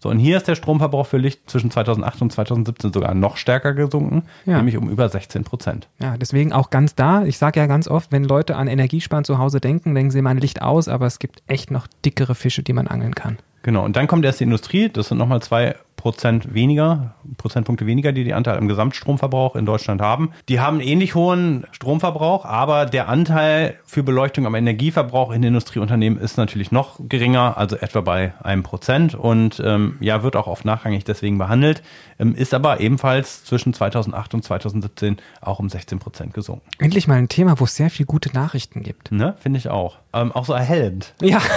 So, 0.00 0.10
und 0.10 0.20
hier 0.20 0.36
ist 0.36 0.46
der 0.46 0.54
Stromverbrauch 0.54 1.06
für 1.06 1.16
Licht 1.16 1.50
zwischen 1.50 1.72
2008 1.72 2.22
und 2.22 2.32
2017 2.32 2.92
sogar 2.92 3.14
noch 3.14 3.36
stärker 3.36 3.74
gesunken, 3.74 4.22
ja. 4.46 4.58
nämlich 4.58 4.76
um 4.76 4.88
über 4.88 5.08
16 5.08 5.42
Prozent. 5.42 5.88
Ja, 5.98 6.16
deswegen 6.16 6.52
auch 6.52 6.70
ganz 6.70 6.94
da. 6.94 7.24
Ich 7.24 7.38
sage 7.38 7.58
ja 7.58 7.66
ganz 7.66 7.88
oft, 7.88 8.12
wenn 8.12 8.22
Leute 8.22 8.54
an 8.54 8.68
Energiesparen 8.68 9.24
zu 9.24 9.38
Hause 9.38 9.60
denken, 9.60 9.96
denken 9.96 10.12
sie 10.12 10.22
mal 10.22 10.38
Licht 10.38 10.62
aus, 10.62 10.86
aber 10.86 11.06
es 11.06 11.18
gibt 11.18 11.42
echt 11.48 11.72
noch 11.72 11.88
dickere 12.04 12.36
Fische, 12.36 12.62
die 12.62 12.72
man 12.72 12.86
angeln 12.86 13.16
kann. 13.16 13.38
Genau, 13.62 13.84
und 13.84 13.96
dann 13.96 14.06
kommt 14.06 14.24
erst 14.24 14.40
die 14.40 14.44
Industrie, 14.44 14.88
das 14.88 15.08
sind 15.08 15.18
nochmal 15.18 15.42
zwei 15.42 15.74
Prozent 15.98 16.54
weniger, 16.54 17.16
Prozentpunkte 17.36 17.84
weniger, 17.84 18.12
die 18.12 18.24
die 18.24 18.32
Anteil 18.32 18.56
am 18.56 18.68
Gesamtstromverbrauch 18.68 19.56
in 19.56 19.66
Deutschland 19.66 20.00
haben. 20.00 20.30
Die 20.48 20.60
haben 20.60 20.80
ähnlich 20.80 21.16
hohen 21.16 21.66
Stromverbrauch, 21.72 22.44
aber 22.44 22.86
der 22.86 23.08
Anteil 23.08 23.74
für 23.84 24.04
Beleuchtung 24.04 24.46
am 24.46 24.54
Energieverbrauch 24.54 25.32
in 25.32 25.42
Industrieunternehmen 25.42 26.18
ist 26.18 26.38
natürlich 26.38 26.70
noch 26.70 27.00
geringer, 27.00 27.58
also 27.58 27.76
etwa 27.76 28.00
bei 28.00 28.32
einem 28.40 28.62
Prozent 28.62 29.16
und 29.16 29.60
ähm, 29.62 29.96
ja, 30.00 30.22
wird 30.22 30.36
auch 30.36 30.46
oft 30.46 30.64
nachrangig 30.64 31.04
deswegen 31.04 31.36
behandelt, 31.36 31.82
ähm, 32.20 32.34
ist 32.34 32.54
aber 32.54 32.80
ebenfalls 32.80 33.44
zwischen 33.44 33.74
2008 33.74 34.34
und 34.34 34.44
2017 34.44 35.16
auch 35.40 35.58
um 35.58 35.68
16 35.68 35.98
Prozent 35.98 36.32
gesunken. 36.32 36.64
Endlich 36.78 37.08
mal 37.08 37.16
ein 37.16 37.28
Thema, 37.28 37.58
wo 37.58 37.64
es 37.64 37.74
sehr 37.74 37.90
viel 37.90 38.06
gute 38.06 38.32
Nachrichten 38.32 38.84
gibt. 38.84 39.10
Ne, 39.10 39.34
finde 39.40 39.58
ich 39.58 39.68
auch. 39.68 39.98
Ähm, 40.12 40.30
auch 40.30 40.44
so 40.44 40.52
erhellend. 40.52 41.12
Ja. 41.20 41.42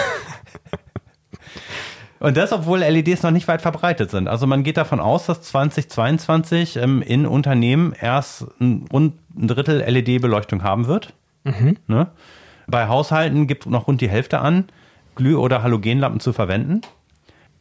Und 2.21 2.38
das, 2.38 2.53
obwohl 2.53 2.81
LEDs 2.81 3.23
noch 3.23 3.31
nicht 3.31 3.47
weit 3.47 3.63
verbreitet 3.63 4.12
sind. 4.12 4.27
Also 4.27 4.45
man 4.45 4.62
geht 4.62 4.77
davon 4.77 4.99
aus, 4.99 5.25
dass 5.25 5.41
2022 5.41 6.77
ähm, 6.77 7.01
in 7.01 7.25
Unternehmen 7.25 7.93
erst 7.99 8.45
ein, 8.60 8.86
rund 8.93 9.15
ein 9.36 9.47
Drittel 9.47 9.79
LED-Beleuchtung 9.79 10.62
haben 10.62 10.86
wird. 10.86 11.13
Mhm. 11.45 11.77
Ne? 11.88 12.07
Bei 12.67 12.88
Haushalten 12.88 13.47
gibt 13.47 13.65
noch 13.65 13.88
rund 13.88 14.01
die 14.01 14.10
Hälfte 14.10 14.39
an, 14.39 14.65
Glüh- 15.15 15.36
oder 15.36 15.63
Halogenlampen 15.63 16.19
zu 16.19 16.31
verwenden. 16.31 16.81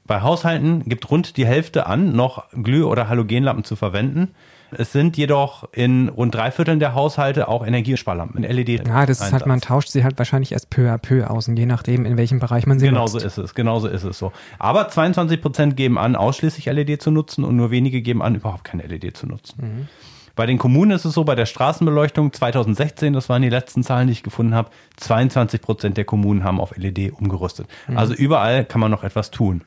Bei 0.04 0.20
Haushalten 0.20 0.84
gibt 0.84 1.10
rund 1.10 1.38
die 1.38 1.46
Hälfte 1.46 1.86
an, 1.86 2.14
noch 2.14 2.44
Glüh- 2.52 2.84
oder 2.84 3.08
Halogenlampen 3.08 3.64
zu 3.64 3.76
verwenden. 3.76 4.34
Es 4.76 4.92
sind 4.92 5.16
jedoch 5.16 5.68
in 5.72 6.08
rund 6.08 6.34
drei 6.34 6.50
Vierteln 6.50 6.80
der 6.80 6.94
Haushalte 6.94 7.48
auch 7.48 7.66
Energiesparlampen, 7.66 8.42
LED. 8.42 8.86
Ja, 8.86 9.06
das 9.06 9.20
ist 9.20 9.32
halt, 9.32 9.46
man 9.46 9.60
tauscht 9.60 9.88
sie 9.88 10.04
halt 10.04 10.18
wahrscheinlich 10.18 10.52
erst 10.52 10.70
peu 10.70 10.90
à 10.90 10.98
peu 10.98 11.28
aus, 11.28 11.46
je 11.46 11.66
nachdem, 11.66 12.04
in 12.06 12.16
welchem 12.16 12.38
Bereich 12.38 12.66
man 12.66 12.78
sie 12.78 12.86
genau 12.86 13.02
nutzt. 13.02 13.14
Genau 13.14 13.20
so 13.20 13.26
ist 13.26 13.38
es, 13.38 13.54
genau 13.54 13.80
so 13.80 13.88
ist 13.88 14.04
es 14.04 14.18
so. 14.18 14.32
Aber 14.58 14.88
22 14.88 15.40
Prozent 15.40 15.76
geben 15.76 15.98
an, 15.98 16.16
ausschließlich 16.16 16.66
LED 16.66 17.02
zu 17.02 17.10
nutzen 17.10 17.44
und 17.44 17.56
nur 17.56 17.70
wenige 17.70 18.02
geben 18.02 18.22
an, 18.22 18.34
überhaupt 18.34 18.64
keine 18.64 18.84
LED 18.84 19.16
zu 19.16 19.26
nutzen. 19.26 19.54
Mhm. 19.60 19.88
Bei 20.36 20.46
den 20.46 20.58
Kommunen 20.58 20.92
ist 20.92 21.04
es 21.04 21.12
so, 21.12 21.24
bei 21.24 21.34
der 21.34 21.46
Straßenbeleuchtung 21.46 22.32
2016, 22.32 23.12
das 23.12 23.28
waren 23.28 23.42
die 23.42 23.50
letzten 23.50 23.82
Zahlen, 23.82 24.06
die 24.06 24.12
ich 24.12 24.22
gefunden 24.22 24.54
habe, 24.54 24.70
22 24.96 25.60
Prozent 25.60 25.96
der 25.96 26.04
Kommunen 26.04 26.44
haben 26.44 26.60
auf 26.60 26.76
LED 26.76 27.12
umgerüstet. 27.12 27.66
Mhm. 27.88 27.98
Also 27.98 28.14
überall 28.14 28.64
kann 28.64 28.80
man 28.80 28.90
noch 28.90 29.04
etwas 29.04 29.30
tun. 29.30 29.62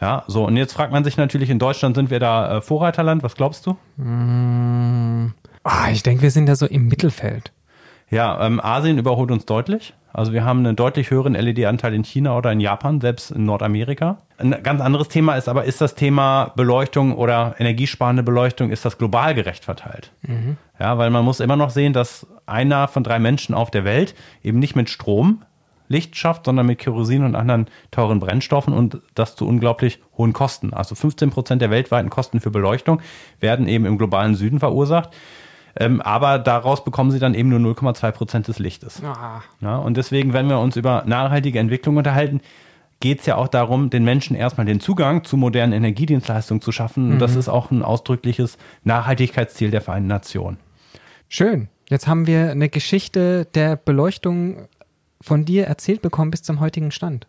Ja, 0.00 0.24
so, 0.26 0.44
und 0.44 0.56
jetzt 0.56 0.74
fragt 0.74 0.92
man 0.92 1.04
sich 1.04 1.16
natürlich, 1.16 1.50
in 1.50 1.58
Deutschland 1.58 1.96
sind 1.96 2.10
wir 2.10 2.20
da 2.20 2.58
äh, 2.58 2.60
Vorreiterland, 2.60 3.22
was 3.22 3.34
glaubst 3.34 3.66
du? 3.66 3.76
Mmh. 3.96 5.32
Oh, 5.64 5.90
ich 5.90 6.02
denke, 6.02 6.22
wir 6.22 6.30
sind 6.30 6.46
da 6.46 6.54
so 6.54 6.66
im 6.66 6.86
Mittelfeld. 6.88 7.52
Ja, 8.10 8.44
ähm, 8.46 8.60
Asien 8.60 8.98
überholt 8.98 9.30
uns 9.30 9.46
deutlich. 9.46 9.94
Also 10.12 10.32
wir 10.32 10.44
haben 10.44 10.60
einen 10.60 10.76
deutlich 10.76 11.10
höheren 11.10 11.34
LED-Anteil 11.34 11.92
in 11.92 12.02
China 12.02 12.38
oder 12.38 12.50
in 12.50 12.60
Japan, 12.60 13.00
selbst 13.02 13.32
in 13.32 13.44
Nordamerika. 13.44 14.18
Ein 14.38 14.62
ganz 14.62 14.80
anderes 14.80 15.08
Thema 15.08 15.34
ist 15.34 15.48
aber, 15.48 15.64
ist 15.64 15.80
das 15.80 15.94
Thema 15.94 16.52
Beleuchtung 16.56 17.14
oder 17.14 17.54
energiesparende 17.58 18.22
Beleuchtung, 18.22 18.70
ist 18.70 18.84
das 18.84 18.96
global 18.96 19.34
gerecht 19.34 19.64
verteilt? 19.64 20.12
Mhm. 20.22 20.56
Ja, 20.80 20.96
weil 20.96 21.10
man 21.10 21.24
muss 21.24 21.40
immer 21.40 21.56
noch 21.56 21.68
sehen, 21.68 21.92
dass 21.92 22.26
einer 22.46 22.88
von 22.88 23.02
drei 23.02 23.18
Menschen 23.18 23.54
auf 23.54 23.70
der 23.70 23.84
Welt 23.84 24.14
eben 24.42 24.58
nicht 24.58 24.74
mit 24.74 24.88
Strom 24.88 25.42
Licht 25.88 26.16
schafft, 26.16 26.46
sondern 26.46 26.66
mit 26.66 26.78
Kerosin 26.78 27.24
und 27.24 27.34
anderen 27.34 27.66
teuren 27.90 28.20
Brennstoffen 28.20 28.72
und 28.72 29.00
das 29.14 29.36
zu 29.36 29.46
unglaublich 29.46 30.00
hohen 30.16 30.32
Kosten. 30.32 30.72
Also 30.72 30.94
15 30.94 31.30
Prozent 31.30 31.62
der 31.62 31.70
weltweiten 31.70 32.10
Kosten 32.10 32.40
für 32.40 32.50
Beleuchtung 32.50 33.00
werden 33.40 33.68
eben 33.68 33.84
im 33.84 33.98
globalen 33.98 34.34
Süden 34.34 34.58
verursacht. 34.60 35.10
Ähm, 35.78 36.00
aber 36.00 36.38
daraus 36.38 36.84
bekommen 36.84 37.10
sie 37.10 37.18
dann 37.18 37.34
eben 37.34 37.50
nur 37.50 37.60
0,2 37.60 38.10
Prozent 38.12 38.48
des 38.48 38.58
Lichtes. 38.58 39.02
Ja, 39.60 39.76
und 39.76 39.96
deswegen, 39.96 40.32
wenn 40.32 40.48
wir 40.48 40.58
uns 40.58 40.76
über 40.76 41.04
nachhaltige 41.06 41.58
Entwicklung 41.58 41.98
unterhalten, 41.98 42.40
geht 43.00 43.20
es 43.20 43.26
ja 43.26 43.36
auch 43.36 43.48
darum, 43.48 43.90
den 43.90 44.04
Menschen 44.04 44.36
erstmal 44.36 44.66
den 44.66 44.80
Zugang 44.80 45.24
zu 45.24 45.36
modernen 45.36 45.74
Energiedienstleistungen 45.74 46.62
zu 46.62 46.72
schaffen. 46.72 47.14
Mhm. 47.14 47.18
Das 47.18 47.36
ist 47.36 47.48
auch 47.48 47.70
ein 47.70 47.82
ausdrückliches 47.82 48.56
Nachhaltigkeitsziel 48.84 49.70
der 49.70 49.82
Vereinten 49.82 50.08
Nationen. 50.08 50.58
Schön. 51.28 51.68
Jetzt 51.88 52.06
haben 52.08 52.26
wir 52.26 52.50
eine 52.50 52.68
Geschichte 52.68 53.46
der 53.54 53.76
Beleuchtung 53.76 54.66
von 55.20 55.44
dir 55.44 55.66
erzählt 55.66 56.02
bekommen 56.02 56.30
bis 56.30 56.42
zum 56.42 56.60
heutigen 56.60 56.90
Stand. 56.90 57.26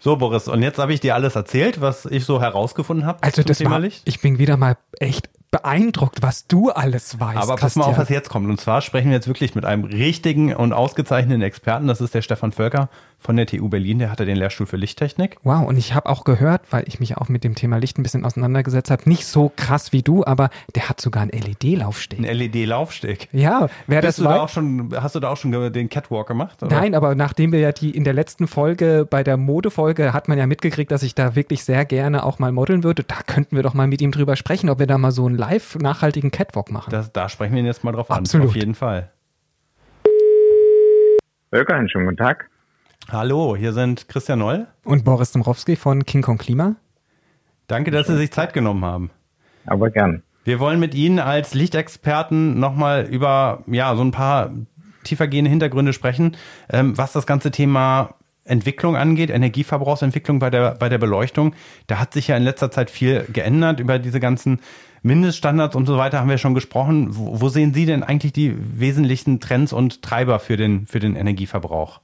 So, 0.00 0.16
Boris, 0.16 0.48
und 0.48 0.62
jetzt 0.62 0.78
habe 0.78 0.92
ich 0.92 0.98
dir 0.98 1.14
alles 1.14 1.36
erzählt, 1.36 1.80
was 1.80 2.06
ich 2.06 2.24
so 2.24 2.40
herausgefunden 2.40 3.06
habe. 3.06 3.22
Also 3.22 3.44
das 3.44 3.64
war, 3.64 3.80
ich 3.82 4.20
bin 4.20 4.38
wieder 4.38 4.56
mal 4.56 4.76
echt 4.98 5.30
beeindruckt, 5.52 6.22
was 6.22 6.48
du 6.48 6.70
alles 6.70 7.20
weißt. 7.20 7.38
Aber 7.38 7.54
pass 7.54 7.76
mal 7.76 7.84
auf, 7.84 7.98
was 7.98 8.08
jetzt 8.08 8.28
kommt. 8.28 8.48
Und 8.48 8.60
zwar 8.60 8.80
sprechen 8.80 9.10
wir 9.10 9.16
jetzt 9.16 9.28
wirklich 9.28 9.54
mit 9.54 9.64
einem 9.64 9.84
richtigen 9.84 10.54
und 10.56 10.72
ausgezeichneten 10.72 11.42
Experten. 11.42 11.86
Das 11.86 12.00
ist 12.00 12.14
der 12.14 12.22
Stefan 12.22 12.50
Völker 12.50 12.88
von 13.22 13.36
der 13.36 13.46
TU 13.46 13.68
Berlin. 13.68 14.00
Der 14.00 14.10
hatte 14.10 14.26
den 14.26 14.36
Lehrstuhl 14.36 14.66
für 14.66 14.76
Lichttechnik. 14.76 15.36
Wow, 15.42 15.66
und 15.66 15.78
ich 15.78 15.94
habe 15.94 16.08
auch 16.08 16.24
gehört, 16.24 16.62
weil 16.70 16.84
ich 16.86 17.00
mich 17.00 17.16
auch 17.16 17.28
mit 17.28 17.44
dem 17.44 17.54
Thema 17.54 17.78
Licht 17.78 17.98
ein 17.98 18.02
bisschen 18.02 18.24
auseinandergesetzt 18.24 18.90
habe, 18.90 19.08
nicht 19.08 19.26
so 19.26 19.52
krass 19.56 19.92
wie 19.92 20.02
du, 20.02 20.24
aber 20.24 20.50
der 20.74 20.88
hat 20.88 21.00
sogar 21.00 21.22
einen 21.22 21.30
LED-Laufsteg. 21.30 22.18
Ein 22.18 22.24
LED-Laufsteg? 22.24 23.28
Ja, 23.32 23.68
wer 23.86 24.02
das 24.02 24.16
du 24.16 24.24
da 24.24 24.40
auch 24.40 24.48
schon, 24.48 24.92
Hast 24.94 25.14
du 25.14 25.20
da 25.20 25.28
auch 25.28 25.36
schon 25.36 25.52
den 25.72 25.88
Catwalk 25.88 26.26
gemacht? 26.26 26.62
Oder? 26.62 26.74
Nein, 26.74 26.94
aber 26.94 27.14
nachdem 27.14 27.52
wir 27.52 27.60
ja 27.60 27.72
die 27.72 27.90
in 27.90 28.04
der 28.04 28.12
letzten 28.12 28.48
Folge, 28.48 29.06
bei 29.08 29.22
der 29.22 29.36
Modefolge, 29.36 30.12
hat 30.12 30.28
man 30.28 30.38
ja 30.38 30.46
mitgekriegt, 30.46 30.90
dass 30.90 31.02
ich 31.02 31.14
da 31.14 31.36
wirklich 31.36 31.64
sehr 31.64 31.84
gerne 31.84 32.24
auch 32.24 32.38
mal 32.38 32.52
modeln 32.52 32.82
würde. 32.82 33.04
Da 33.04 33.16
könnten 33.26 33.56
wir 33.56 33.62
doch 33.62 33.74
mal 33.74 33.86
mit 33.86 34.02
ihm 34.02 34.10
drüber 34.10 34.36
sprechen, 34.36 34.68
ob 34.68 34.78
wir 34.78 34.86
da 34.86 34.98
mal 34.98 35.12
so 35.12 35.26
einen 35.26 35.36
live 35.36 35.76
nachhaltigen 35.76 36.30
Catwalk 36.30 36.70
machen. 36.70 36.90
Das, 36.90 37.12
da 37.12 37.28
sprechen 37.28 37.54
wir 37.54 37.60
ihn 37.60 37.66
jetzt 37.66 37.84
mal 37.84 37.92
drauf 37.92 38.10
Absolut. 38.10 38.46
an. 38.46 38.50
Auf 38.50 38.56
jeden 38.56 38.74
Fall. 38.74 39.10
Völker, 41.50 41.74
einen 41.74 41.88
schönen 41.88 42.06
guten 42.06 42.16
Tag. 42.16 42.48
Hallo, 43.10 43.56
hier 43.56 43.72
sind 43.72 44.08
Christian 44.08 44.38
Noll 44.38 44.66
und 44.84 45.04
Boris 45.04 45.32
Dombrowski 45.32 45.76
von 45.76 46.06
King 46.06 46.22
Kong 46.22 46.38
Klima. 46.38 46.76
Danke, 47.66 47.90
dass 47.90 48.06
Sie 48.06 48.16
sich 48.16 48.30
Zeit 48.30 48.52
genommen 48.52 48.84
haben. 48.84 49.10
Aber 49.66 49.90
gern. 49.90 50.22
Wir 50.44 50.60
wollen 50.60 50.80
mit 50.80 50.94
Ihnen 50.94 51.18
als 51.18 51.54
Lichtexperten 51.54 52.58
nochmal 52.58 53.04
über 53.04 53.64
ja, 53.66 53.94
so 53.96 54.02
ein 54.02 54.12
paar 54.12 54.50
tiefergehende 55.04 55.50
Hintergründe 55.50 55.92
sprechen, 55.92 56.36
ähm, 56.70 56.96
was 56.96 57.12
das 57.12 57.26
ganze 57.26 57.50
Thema 57.50 58.14
Entwicklung 58.44 58.96
angeht, 58.96 59.30
Energieverbrauchsentwicklung 59.30 60.38
bei 60.38 60.50
der, 60.50 60.74
bei 60.74 60.88
der 60.88 60.98
Beleuchtung. 60.98 61.54
Da 61.86 61.98
hat 61.98 62.12
sich 62.12 62.28
ja 62.28 62.36
in 62.36 62.42
letzter 62.42 62.70
Zeit 62.70 62.90
viel 62.90 63.26
geändert. 63.32 63.78
Über 63.78 63.98
diese 63.98 64.20
ganzen 64.20 64.60
Mindeststandards 65.02 65.76
und 65.76 65.86
so 65.86 65.96
weiter 65.96 66.18
haben 66.18 66.30
wir 66.30 66.38
schon 66.38 66.54
gesprochen. 66.54 67.16
Wo, 67.16 67.40
wo 67.40 67.48
sehen 67.48 67.74
Sie 67.74 67.86
denn 67.86 68.02
eigentlich 68.02 68.32
die 68.32 68.54
wesentlichen 68.58 69.38
Trends 69.38 69.72
und 69.72 70.02
Treiber 70.02 70.40
für 70.40 70.56
den, 70.56 70.86
für 70.86 70.98
den 70.98 71.14
Energieverbrauch? 71.14 72.00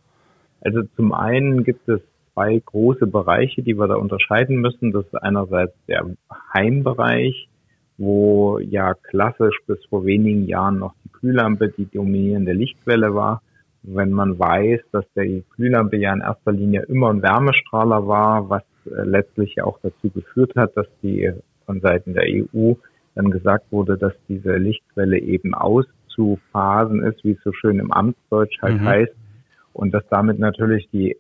Also 0.61 0.83
zum 0.97 1.13
einen 1.13 1.65
gibt 1.65 1.89
es 1.89 2.01
zwei 2.35 2.61
große 2.65 3.07
Bereiche, 3.07 3.63
die 3.63 3.77
wir 3.79 3.89
da 3.89 3.97
unterscheiden 3.97 4.57
müssen. 4.57 4.93
Das 4.93 5.05
ist 5.07 5.15
einerseits 5.15 5.75
der 5.87 6.07
Heimbereich, 6.55 7.49
wo 7.97 8.59
ja 8.61 8.95
klassisch 8.95 9.59
bis 9.67 9.85
vor 9.87 10.05
wenigen 10.05 10.47
Jahren 10.47 10.79
noch 10.79 10.95
die 11.05 11.13
Glühlampe 11.13 11.69
die 11.69 11.87
dominierende 11.87 12.53
Lichtquelle 12.53 13.15
war. 13.15 13.43
Wenn 13.83 14.13
man 14.13 14.39
weiß, 14.39 14.81
dass 14.93 15.05
die 15.17 15.45
Glühlampe 15.57 15.97
ja 15.97 16.13
in 16.13 16.21
erster 16.21 16.53
Linie 16.53 16.83
immer 16.83 17.11
ein 17.11 17.23
Wärmestrahler 17.23 18.07
war, 18.07 18.49
was 18.51 18.63
äh, 18.87 19.03
letztlich 19.03 19.63
auch 19.63 19.79
dazu 19.83 20.11
geführt 20.11 20.55
hat, 20.57 20.77
dass 20.77 20.87
die 21.03 21.33
von 21.67 21.81
Seiten 21.81 22.15
der 22.15 22.25
EU 22.25 22.75
dann 23.15 23.31
gesagt 23.31 23.67
wurde, 23.73 23.99
dass 23.99 24.13
diese 24.29 24.57
Lichtquelle 24.57 25.19
eben 25.19 25.55
auszuphasen 25.55 27.03
ist, 27.03 27.25
wie 27.25 27.33
es 27.33 27.43
so 27.43 27.53
schön 27.53 27.79
im 27.79 27.93
Amtsdeutsch 27.93 28.61
halt 28.63 28.81
mhm. 28.81 28.85
heißt, 28.85 29.15
und 29.73 29.93
dass 29.93 30.07
damit 30.09 30.39
natürlich 30.39 30.89
die 30.91 31.17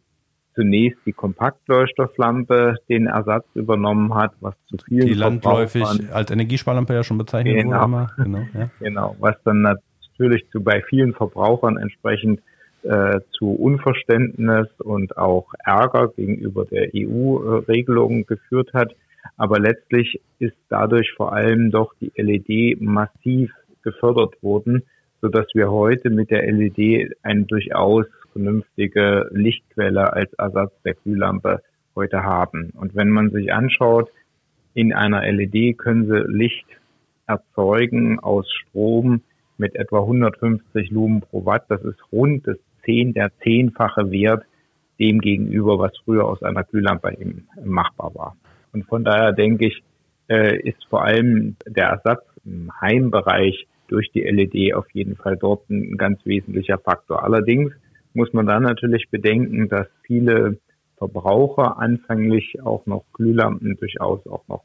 zunächst 0.54 0.98
die 1.06 1.12
Kompaktleuchtstofflampe 1.12 2.76
den 2.88 3.06
Ersatz 3.06 3.46
übernommen 3.54 4.14
hat, 4.14 4.32
was 4.40 4.54
zu 4.66 4.76
vielen 4.84 5.06
die 5.06 5.14
landläufig 5.14 5.84
als 6.12 6.32
Energiesparlampe 6.32 6.94
ja 6.94 7.04
schon 7.04 7.16
bezeichnet 7.16 7.62
genau. 7.62 7.76
wurde. 7.76 7.84
Immer. 7.84 8.10
Genau, 8.16 8.38
ja. 8.54 8.70
genau, 8.80 9.16
was 9.20 9.36
dann 9.44 9.62
natürlich 9.62 10.50
zu 10.50 10.60
bei 10.60 10.82
vielen 10.82 11.14
Verbrauchern 11.14 11.76
entsprechend 11.76 12.40
äh, 12.82 13.20
zu 13.38 13.52
Unverständnis 13.52 14.68
und 14.78 15.16
auch 15.16 15.46
Ärger 15.64 16.08
gegenüber 16.08 16.64
der 16.64 16.88
EU-Regelung 16.94 18.26
geführt 18.26 18.72
hat. 18.72 18.94
Aber 19.36 19.60
letztlich 19.60 20.20
ist 20.38 20.56
dadurch 20.68 21.12
vor 21.16 21.32
allem 21.32 21.70
doch 21.70 21.94
die 22.00 22.12
LED 22.16 22.80
massiv 22.80 23.52
gefördert 23.82 24.42
worden, 24.42 24.82
so 25.20 25.28
dass 25.28 25.46
wir 25.54 25.70
heute 25.70 26.10
mit 26.10 26.30
der 26.30 26.50
LED 26.50 27.16
eine 27.22 27.44
durchaus 27.44 28.06
vernünftige 28.32 29.28
Lichtquelle 29.32 30.12
als 30.12 30.32
Ersatz 30.34 30.72
der 30.84 30.94
Glühlampe 30.94 31.60
heute 31.94 32.22
haben. 32.22 32.70
Und 32.70 32.94
wenn 32.94 33.10
man 33.10 33.30
sich 33.30 33.52
anschaut, 33.52 34.10
in 34.74 34.92
einer 34.92 35.22
LED 35.22 35.78
können 35.78 36.06
Sie 36.06 36.24
Licht 36.28 36.66
erzeugen 37.26 38.18
aus 38.20 38.48
Strom 38.50 39.22
mit 39.58 39.74
etwa 39.74 40.00
150 40.00 40.90
Lumen 40.90 41.20
pro 41.20 41.44
Watt. 41.44 41.64
Das 41.68 41.82
ist 41.82 42.00
rund 42.12 42.46
das 42.46 42.56
zehn, 42.84 43.12
der 43.12 43.30
zehnfache 43.42 44.10
Wert 44.10 44.44
dem 44.98 45.20
gegenüber, 45.20 45.78
was 45.78 45.92
früher 46.04 46.24
aus 46.24 46.42
einer 46.42 46.64
Glühlampe 46.64 47.12
eben 47.18 47.48
machbar 47.64 48.14
war. 48.14 48.36
Und 48.72 48.86
von 48.86 49.04
daher 49.04 49.32
denke 49.32 49.66
ich, 49.66 49.82
äh, 50.28 50.58
ist 50.60 50.84
vor 50.88 51.04
allem 51.04 51.56
der 51.66 51.88
Ersatz 51.88 52.24
im 52.44 52.70
Heimbereich 52.80 53.66
durch 53.88 54.10
die 54.12 54.22
LED 54.22 54.74
auf 54.74 54.86
jeden 54.92 55.16
Fall 55.16 55.36
dort 55.36 55.68
ein 55.70 55.96
ganz 55.96 56.24
wesentlicher 56.24 56.78
Faktor. 56.78 57.22
Allerdings 57.22 57.72
muss 58.18 58.32
man 58.32 58.46
dann 58.46 58.64
natürlich 58.64 59.08
bedenken, 59.10 59.68
dass 59.68 59.86
viele 60.02 60.58
Verbraucher 60.96 61.78
anfänglich 61.78 62.60
auch 62.62 62.84
noch 62.86 63.04
Glühlampen 63.12 63.76
durchaus 63.76 64.26
auch 64.26 64.46
noch 64.48 64.64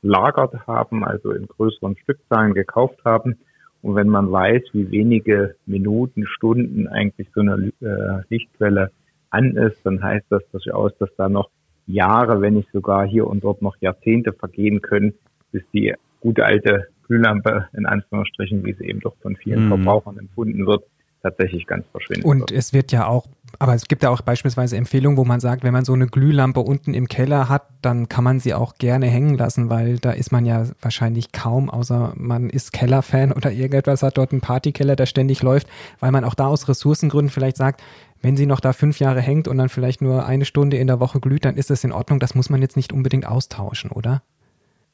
gelagert 0.00 0.66
haben, 0.66 1.04
also 1.04 1.32
in 1.32 1.46
größeren 1.46 1.98
Stückzahlen 1.98 2.54
gekauft 2.54 2.98
haben. 3.04 3.36
Und 3.82 3.94
wenn 3.94 4.08
man 4.08 4.32
weiß, 4.32 4.62
wie 4.72 4.90
wenige 4.90 5.56
Minuten, 5.66 6.26
Stunden 6.26 6.88
eigentlich 6.88 7.28
so 7.34 7.42
eine 7.42 7.70
äh, 7.82 8.22
Lichtquelle 8.30 8.90
an 9.28 9.54
ist, 9.56 9.84
dann 9.84 10.02
heißt 10.02 10.26
das 10.30 10.42
durchaus, 10.50 10.96
dass 10.96 11.10
da 11.16 11.28
noch 11.28 11.50
Jahre, 11.86 12.40
wenn 12.40 12.54
nicht 12.54 12.72
sogar 12.72 13.06
hier 13.06 13.26
und 13.26 13.44
dort 13.44 13.60
noch 13.60 13.76
Jahrzehnte 13.80 14.32
vergehen 14.32 14.80
können, 14.80 15.12
bis 15.52 15.62
die 15.74 15.94
gute 16.20 16.46
alte 16.46 16.88
Glühlampe 17.06 17.68
in 17.76 17.84
Anführungsstrichen, 17.84 18.64
wie 18.64 18.72
sie 18.72 18.86
eben 18.86 19.00
doch 19.00 19.16
von 19.18 19.36
vielen 19.36 19.66
mhm. 19.66 19.68
Verbrauchern 19.68 20.18
empfunden 20.18 20.66
wird, 20.66 20.84
tatsächlich 21.26 21.66
ganz 21.66 21.84
verschwinden. 21.90 22.26
Und 22.26 22.40
wird. 22.40 22.52
es 22.52 22.72
wird 22.72 22.92
ja 22.92 23.06
auch, 23.06 23.26
aber 23.58 23.74
es 23.74 23.88
gibt 23.88 24.02
ja 24.02 24.10
auch 24.10 24.20
beispielsweise 24.20 24.76
Empfehlungen, 24.76 25.16
wo 25.16 25.24
man 25.24 25.40
sagt, 25.40 25.64
wenn 25.64 25.72
man 25.72 25.84
so 25.84 25.92
eine 25.92 26.06
Glühlampe 26.06 26.60
unten 26.60 26.94
im 26.94 27.08
Keller 27.08 27.48
hat, 27.48 27.68
dann 27.82 28.08
kann 28.08 28.24
man 28.24 28.38
sie 28.38 28.54
auch 28.54 28.74
gerne 28.74 29.06
hängen 29.06 29.36
lassen, 29.36 29.70
weil 29.70 29.98
da 29.98 30.12
ist 30.12 30.30
man 30.30 30.46
ja 30.46 30.66
wahrscheinlich 30.80 31.32
kaum, 31.32 31.70
außer 31.70 32.12
man 32.16 32.50
ist 32.50 32.72
Kellerfan 32.72 33.32
oder 33.36 33.50
irgendetwas, 33.50 34.02
hat 34.02 34.18
dort 34.18 34.32
einen 34.32 34.40
Partykeller, 34.40 34.96
der 34.96 35.06
ständig 35.06 35.42
läuft, 35.42 35.68
weil 36.00 36.12
man 36.12 36.24
auch 36.24 36.34
da 36.34 36.46
aus 36.46 36.68
Ressourcengründen 36.68 37.30
vielleicht 37.30 37.56
sagt, 37.56 37.82
wenn 38.22 38.36
sie 38.36 38.46
noch 38.46 38.60
da 38.60 38.72
fünf 38.72 38.98
Jahre 38.98 39.20
hängt 39.20 39.48
und 39.48 39.58
dann 39.58 39.68
vielleicht 39.68 40.00
nur 40.00 40.26
eine 40.26 40.44
Stunde 40.44 40.76
in 40.76 40.86
der 40.86 41.00
Woche 41.00 41.20
glüht, 41.20 41.44
dann 41.44 41.56
ist 41.56 41.70
das 41.70 41.84
in 41.84 41.92
Ordnung. 41.92 42.18
Das 42.18 42.34
muss 42.34 42.50
man 42.50 42.62
jetzt 42.62 42.76
nicht 42.76 42.92
unbedingt 42.92 43.26
austauschen, 43.26 43.90
oder? 43.90 44.22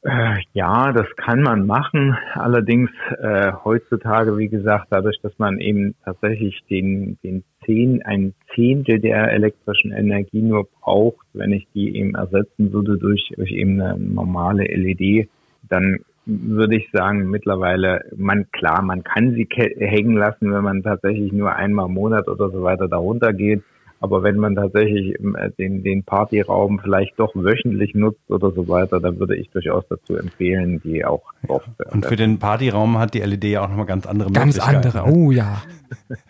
Äh, 0.03 0.35
ja, 0.51 0.91
das 0.91 1.07
kann 1.15 1.41
man 1.41 1.65
machen. 1.65 2.17
Allerdings 2.33 2.89
äh, 3.19 3.53
heutzutage, 3.63 4.37
wie 4.37 4.49
gesagt, 4.49 4.87
dadurch, 4.89 5.17
dass 5.21 5.31
man 5.39 5.59
eben 5.59 5.95
tatsächlich 6.03 6.61
den, 6.69 7.17
den 7.23 7.43
zehn, 7.65 8.01
ein 8.03 8.33
Zehntel 8.53 8.99
der 8.99 9.31
elektrischen 9.31 9.93
Energie 9.93 10.41
nur 10.41 10.67
braucht, 10.81 11.25
wenn 11.33 11.53
ich 11.53 11.67
die 11.73 11.95
eben 11.95 12.15
ersetzen 12.15 12.73
würde 12.73 12.97
durch, 12.97 13.31
durch 13.37 13.51
eben 13.51 13.79
eine 13.79 13.97
normale 13.97 14.65
LED, 14.65 15.29
dann 15.69 15.99
würde 16.25 16.75
ich 16.75 16.89
sagen, 16.91 17.29
mittlerweile, 17.29 18.01
man, 18.15 18.49
klar, 18.51 18.81
man 18.81 19.03
kann 19.03 19.33
sie 19.33 19.47
hängen 19.55 20.15
lassen, 20.15 20.53
wenn 20.53 20.63
man 20.63 20.83
tatsächlich 20.83 21.31
nur 21.31 21.53
einmal 21.53 21.87
im 21.87 21.93
Monat 21.93 22.27
oder 22.27 22.49
so 22.49 22.63
weiter 22.63 22.87
darunter 22.87 23.33
geht. 23.33 23.63
Aber 24.03 24.21
wenn 24.21 24.35
man 24.35 24.55
tatsächlich 24.55 25.15
äh, 25.17 25.49
den, 25.57 25.81
den 25.81 26.03
Partyraum 26.03 26.77
vielleicht 26.79 27.17
doch 27.17 27.33
wöchentlich 27.35 27.95
nutzt 27.95 28.29
oder 28.29 28.51
so 28.51 28.67
weiter, 28.67 28.99
dann 28.99 29.17
würde 29.17 29.37
ich 29.37 29.49
durchaus 29.51 29.85
dazu 29.87 30.17
empfehlen, 30.17 30.81
die 30.83 31.05
auch 31.05 31.23
drauf 31.47 31.63
zu 31.63 31.89
Und 31.89 32.05
für 32.05 32.17
den 32.17 32.37
Partyraum 32.37 32.99
hat 32.99 33.13
die 33.13 33.21
LED 33.21 33.45
ja 33.45 33.63
auch 33.63 33.69
nochmal 33.69 33.85
ganz 33.85 34.05
andere 34.05 34.29
ganz 34.29 34.57
Möglichkeiten. 34.57 34.81
Ganz 34.81 34.95
andere, 34.97 35.17
oh 35.17 35.31
ja. 35.31 35.61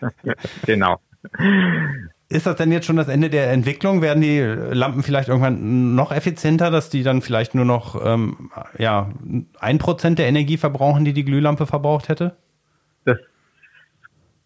genau. 0.66 1.00
Ist 2.28 2.46
das 2.46 2.54
denn 2.54 2.70
jetzt 2.70 2.86
schon 2.86 2.94
das 2.94 3.08
Ende 3.08 3.28
der 3.28 3.50
Entwicklung? 3.50 4.02
Werden 4.02 4.20
die 4.20 4.38
Lampen 4.38 5.02
vielleicht 5.02 5.28
irgendwann 5.28 5.96
noch 5.96 6.12
effizienter, 6.12 6.70
dass 6.70 6.90
die 6.90 7.02
dann 7.02 7.22
vielleicht 7.22 7.56
nur 7.56 7.64
noch 7.64 8.00
ähm, 8.06 8.50
ja, 8.78 9.10
ein 9.58 9.78
Prozent 9.78 10.20
der 10.20 10.28
Energie 10.28 10.58
verbrauchen, 10.58 11.04
die 11.04 11.12
die 11.12 11.24
Glühlampe 11.24 11.66
verbraucht 11.66 12.08
hätte? 12.08 12.36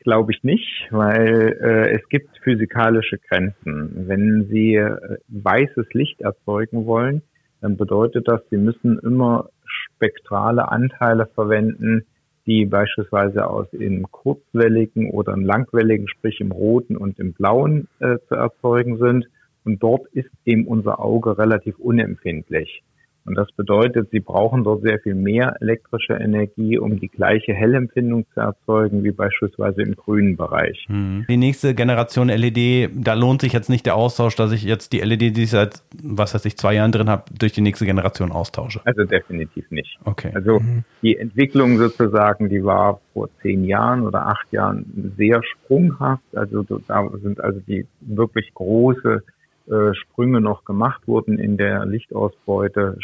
Glaube 0.08 0.32
ich 0.32 0.42
nicht, 0.42 0.88
weil 0.90 1.58
äh, 1.60 1.94
es 1.94 2.08
gibt 2.08 2.30
physikalische 2.38 3.18
Grenzen. 3.18 4.08
Wenn 4.08 4.46
Sie 4.50 4.76
äh, 4.76 5.18
weißes 5.28 5.92
Licht 5.92 6.22
erzeugen 6.22 6.86
wollen, 6.86 7.20
dann 7.60 7.76
bedeutet 7.76 8.26
das, 8.26 8.40
Sie 8.50 8.56
müssen 8.56 8.98
immer 9.00 9.50
spektrale 9.66 10.72
Anteile 10.72 11.26
verwenden, 11.34 12.06
die 12.46 12.64
beispielsweise 12.64 13.46
aus 13.50 13.66
im 13.72 14.10
kurzwelligen 14.10 15.10
oder 15.10 15.34
im 15.34 15.44
langwelligen, 15.44 16.08
sprich 16.08 16.40
im 16.40 16.52
roten 16.52 16.96
und 16.96 17.18
im 17.18 17.34
blauen 17.34 17.86
äh, 17.98 18.16
zu 18.28 18.34
erzeugen 18.34 18.96
sind. 18.96 19.26
Und 19.66 19.82
dort 19.82 20.06
ist 20.12 20.30
eben 20.46 20.66
unser 20.66 21.00
Auge 21.00 21.36
relativ 21.36 21.78
unempfindlich. 21.78 22.82
Und 23.28 23.34
das 23.34 23.52
bedeutet, 23.52 24.08
sie 24.10 24.20
brauchen 24.20 24.64
dort 24.64 24.82
sehr 24.82 24.98
viel 25.00 25.14
mehr 25.14 25.54
elektrische 25.60 26.14
Energie, 26.14 26.78
um 26.78 26.98
die 26.98 27.08
gleiche 27.08 27.52
Hellempfindung 27.52 28.24
zu 28.32 28.40
erzeugen 28.40 29.04
wie 29.04 29.10
beispielsweise 29.10 29.82
im 29.82 29.94
grünen 29.96 30.38
Bereich. 30.38 30.86
Hm. 30.88 31.26
Die 31.28 31.36
nächste 31.36 31.74
Generation 31.74 32.28
LED, 32.28 32.90
da 32.94 33.12
lohnt 33.12 33.42
sich 33.42 33.52
jetzt 33.52 33.68
nicht 33.68 33.84
der 33.84 33.96
Austausch, 33.96 34.34
dass 34.34 34.50
ich 34.52 34.64
jetzt 34.64 34.94
die 34.94 35.00
LED, 35.00 35.36
die 35.36 35.42
ich 35.42 35.50
seit, 35.50 35.82
was 36.02 36.34
weiß 36.34 36.46
ich, 36.46 36.56
zwei 36.56 36.72
Jahren 36.74 36.90
drin 36.90 37.10
habe, 37.10 37.24
durch 37.38 37.52
die 37.52 37.60
nächste 37.60 37.84
Generation 37.84 38.32
austausche. 38.32 38.80
Also 38.86 39.04
definitiv 39.04 39.70
nicht. 39.70 39.98
Okay. 40.04 40.30
Also 40.34 40.60
mhm. 40.60 40.84
die 41.02 41.18
Entwicklung 41.18 41.76
sozusagen, 41.76 42.48
die 42.48 42.64
war 42.64 43.00
vor 43.12 43.28
zehn 43.42 43.64
Jahren 43.64 44.06
oder 44.06 44.26
acht 44.26 44.50
Jahren 44.52 45.12
sehr 45.18 45.42
sprunghaft. 45.42 46.24
Also 46.34 46.62
da 46.62 47.10
sind 47.22 47.40
also 47.40 47.60
die 47.60 47.86
wirklich 48.00 48.54
große 48.54 49.22
äh, 49.70 49.94
Sprünge 49.94 50.40
noch 50.40 50.64
gemacht 50.64 51.02
wurden 51.06 51.38
in 51.38 51.58
der 51.58 51.84
Lichtausbeute. 51.84 52.96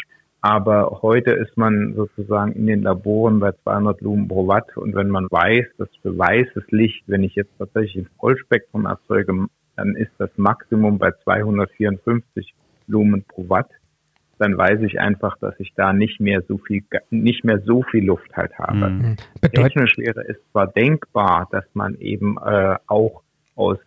Aber 0.45 0.99
heute 1.01 1.31
ist 1.31 1.57
man 1.57 1.95
sozusagen 1.95 2.51
in 2.51 2.67
den 2.67 2.83
Laboren 2.83 3.39
bei 3.39 3.51
200 3.63 3.99
Lumen 4.01 4.27
pro 4.27 4.47
Watt. 4.47 4.77
Und 4.77 4.93
wenn 4.93 5.09
man 5.09 5.25
weiß, 5.25 5.65
dass 5.79 5.89
für 6.03 6.15
weißes 6.15 6.65
Licht, 6.69 7.01
wenn 7.07 7.23
ich 7.23 7.33
jetzt 7.33 7.57
tatsächlich 7.57 8.05
ein 8.05 8.09
Vollspektrum 8.19 8.85
erzeuge, 8.85 9.47
dann 9.75 9.95
ist 9.95 10.11
das 10.19 10.29
Maximum 10.37 10.99
bei 10.99 11.13
254 11.23 12.53
Lumen 12.85 13.23
pro 13.23 13.49
Watt. 13.49 13.71
Dann 14.37 14.55
weiß 14.55 14.81
ich 14.81 14.99
einfach, 14.99 15.35
dass 15.39 15.59
ich 15.59 15.73
da 15.75 15.93
nicht 15.93 16.19
mehr 16.19 16.43
so 16.47 16.59
viel, 16.59 16.83
nicht 17.09 17.43
mehr 17.43 17.61
so 17.61 17.81
viel 17.81 18.05
Luft 18.05 18.31
halt 18.37 18.55
habe. 18.59 18.91
Mhm. 18.91 19.15
Technisch 19.51 19.97
wäre 19.97 20.27
es 20.27 20.37
zwar 20.51 20.67
denkbar, 20.67 21.47
dass 21.51 21.65
man 21.73 21.95
eben 21.95 22.37
äh, 22.37 22.75
auch 22.85 23.23
aus, 23.55 23.79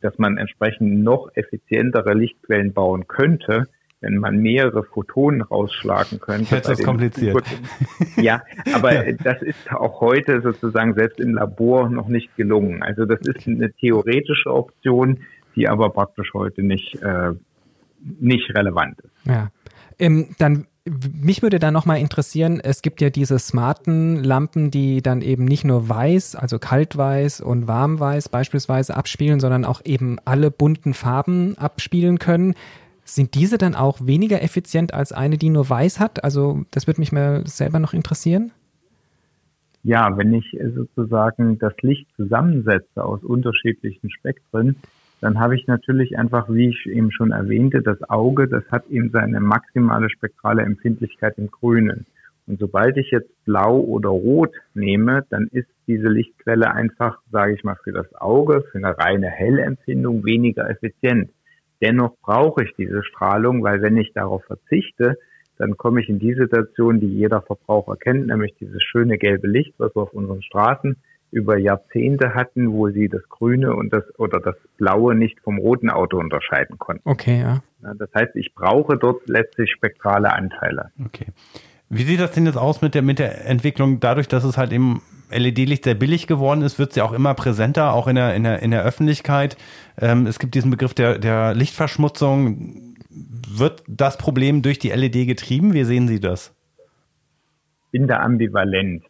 dass 0.00 0.16
man 0.16 0.38
entsprechend 0.38 1.04
noch 1.04 1.28
effizientere 1.34 2.14
Lichtquellen 2.14 2.72
bauen 2.72 3.06
könnte, 3.06 3.66
wenn 4.04 4.18
man 4.18 4.36
mehrere 4.38 4.84
Photonen 4.84 5.42
rausschlagen 5.42 6.20
könnte. 6.20 6.56
Jetzt 6.56 6.68
ist 6.68 6.84
kompliziert. 6.84 7.42
Ja, 8.16 8.42
aber 8.74 9.08
ja. 9.08 9.16
das 9.22 9.42
ist 9.42 9.72
auch 9.72 10.00
heute 10.00 10.40
sozusagen 10.42 10.94
selbst 10.94 11.18
im 11.20 11.34
Labor 11.34 11.88
noch 11.88 12.08
nicht 12.08 12.36
gelungen. 12.36 12.82
Also 12.82 13.06
das 13.06 13.20
ist 13.20 13.46
eine 13.46 13.72
theoretische 13.72 14.52
Option, 14.52 15.20
die 15.56 15.68
aber 15.68 15.90
praktisch 15.90 16.32
heute 16.34 16.62
nicht, 16.62 16.96
äh, 17.02 17.32
nicht 18.20 18.54
relevant 18.54 19.00
ist. 19.00 19.26
Ja. 19.26 19.50
Ähm, 19.98 20.28
dann 20.38 20.66
mich 20.86 21.40
würde 21.40 21.58
da 21.58 21.70
nochmal 21.70 21.98
interessieren, 21.98 22.60
es 22.62 22.82
gibt 22.82 23.00
ja 23.00 23.08
diese 23.08 23.38
smarten 23.38 24.22
Lampen, 24.22 24.70
die 24.70 25.00
dann 25.00 25.22
eben 25.22 25.46
nicht 25.46 25.64
nur 25.64 25.88
weiß, 25.88 26.36
also 26.36 26.58
kaltweiß 26.58 27.40
und 27.40 27.66
warmweiß 27.66 28.28
beispielsweise 28.28 28.94
abspielen, 28.94 29.40
sondern 29.40 29.64
auch 29.64 29.80
eben 29.86 30.18
alle 30.26 30.50
bunten 30.50 30.92
Farben 30.92 31.56
abspielen 31.56 32.18
können. 32.18 32.54
Sind 33.04 33.34
diese 33.34 33.58
dann 33.58 33.74
auch 33.74 34.06
weniger 34.06 34.42
effizient 34.42 34.94
als 34.94 35.12
eine, 35.12 35.36
die 35.36 35.50
nur 35.50 35.68
weiß 35.68 36.00
hat? 36.00 36.24
Also 36.24 36.64
das 36.70 36.86
würde 36.86 37.00
mich 37.00 37.12
mal 37.12 37.46
selber 37.46 37.78
noch 37.78 37.92
interessieren. 37.92 38.52
Ja, 39.82 40.16
wenn 40.16 40.32
ich 40.32 40.56
sozusagen 40.74 41.58
das 41.58 41.74
Licht 41.82 42.06
zusammensetze 42.16 43.04
aus 43.04 43.22
unterschiedlichen 43.22 44.10
Spektren, 44.10 44.76
dann 45.20 45.38
habe 45.38 45.56
ich 45.56 45.66
natürlich 45.66 46.18
einfach, 46.18 46.48
wie 46.48 46.68
ich 46.68 46.86
eben 46.86 47.10
schon 47.10 47.32
erwähnte, 47.32 47.82
das 47.82 48.02
Auge, 48.08 48.48
das 48.48 48.64
hat 48.70 48.86
eben 48.88 49.10
seine 49.10 49.40
maximale 49.40 50.08
spektrale 50.08 50.62
Empfindlichkeit 50.62 51.36
im 51.38 51.50
Grünen. 51.50 52.06
Und 52.46 52.58
sobald 52.60 52.96
ich 52.96 53.10
jetzt 53.10 53.30
blau 53.44 53.78
oder 53.78 54.10
rot 54.10 54.54
nehme, 54.74 55.24
dann 55.30 55.48
ist 55.50 55.68
diese 55.86 56.08
Lichtquelle 56.08 56.70
einfach, 56.70 57.18
sage 57.30 57.54
ich 57.54 57.64
mal, 57.64 57.76
für 57.82 57.92
das 57.92 58.14
Auge, 58.14 58.64
für 58.70 58.78
eine 58.78 58.96
reine 58.98 59.28
Hellempfindung 59.28 60.24
weniger 60.24 60.68
effizient. 60.68 61.30
Dennoch 61.84 62.16
brauche 62.22 62.64
ich 62.64 62.72
diese 62.78 63.04
Strahlung, 63.04 63.62
weil 63.62 63.82
wenn 63.82 63.98
ich 63.98 64.14
darauf 64.14 64.42
verzichte, 64.44 65.18
dann 65.58 65.76
komme 65.76 66.00
ich 66.00 66.08
in 66.08 66.18
die 66.18 66.32
Situation, 66.32 66.98
die 66.98 67.06
jeder 67.08 67.42
Verbraucher 67.42 67.96
kennt, 67.96 68.28
nämlich 68.28 68.54
dieses 68.58 68.82
schöne 68.82 69.18
gelbe 69.18 69.48
Licht, 69.48 69.74
was 69.76 69.94
wir 69.94 70.02
auf 70.02 70.14
unseren 70.14 70.42
Straßen 70.42 70.96
über 71.30 71.58
Jahrzehnte 71.58 72.34
hatten, 72.34 72.72
wo 72.72 72.88
sie 72.88 73.08
das 73.08 73.22
grüne 73.28 73.74
und 73.74 73.92
das 73.92 74.04
oder 74.18 74.40
das 74.40 74.54
blaue 74.78 75.14
nicht 75.14 75.40
vom 75.40 75.58
roten 75.58 75.90
Auto 75.90 76.18
unterscheiden 76.18 76.78
konnten. 76.78 77.02
Okay, 77.04 77.40
ja. 77.40 77.62
Das 77.98 78.08
heißt, 78.14 78.34
ich 78.36 78.54
brauche 78.54 78.96
dort 78.96 79.28
letztlich 79.28 79.70
spektrale 79.70 80.32
Anteile. 80.32 80.90
Okay. 81.04 81.26
Wie 81.90 82.04
sieht 82.04 82.20
das 82.20 82.32
denn 82.32 82.46
jetzt 82.46 82.56
aus 82.56 82.80
mit 82.80 82.94
der, 82.94 83.02
mit 83.02 83.18
der 83.18 83.46
Entwicklung? 83.46 84.00
Dadurch, 84.00 84.26
dass 84.26 84.42
es 84.44 84.56
halt 84.56 84.72
eben 84.72 85.02
LED-Licht 85.30 85.84
sehr 85.84 85.94
billig 85.94 86.26
geworden 86.26 86.62
ist, 86.62 86.78
wird 86.78 86.96
ja 86.96 87.04
auch 87.04 87.12
immer 87.12 87.34
präsenter, 87.34 87.92
auch 87.92 88.06
in 88.06 88.16
der, 88.16 88.34
in 88.34 88.44
der, 88.44 88.62
in 88.62 88.70
der 88.70 88.84
Öffentlichkeit. 88.84 89.56
Ähm, 90.00 90.26
es 90.26 90.38
gibt 90.38 90.54
diesen 90.54 90.70
Begriff 90.70 90.94
der, 90.94 91.18
der 91.18 91.54
Lichtverschmutzung. 91.54 92.94
Wird 93.48 93.82
das 93.86 94.18
Problem 94.18 94.62
durch 94.62 94.78
die 94.78 94.90
LED 94.90 95.26
getrieben? 95.26 95.72
Wie 95.72 95.84
sehen 95.84 96.08
Sie 96.08 96.20
das? 96.20 96.54
Bin 97.90 98.08
da 98.08 98.20
ambivalent. 98.20 99.04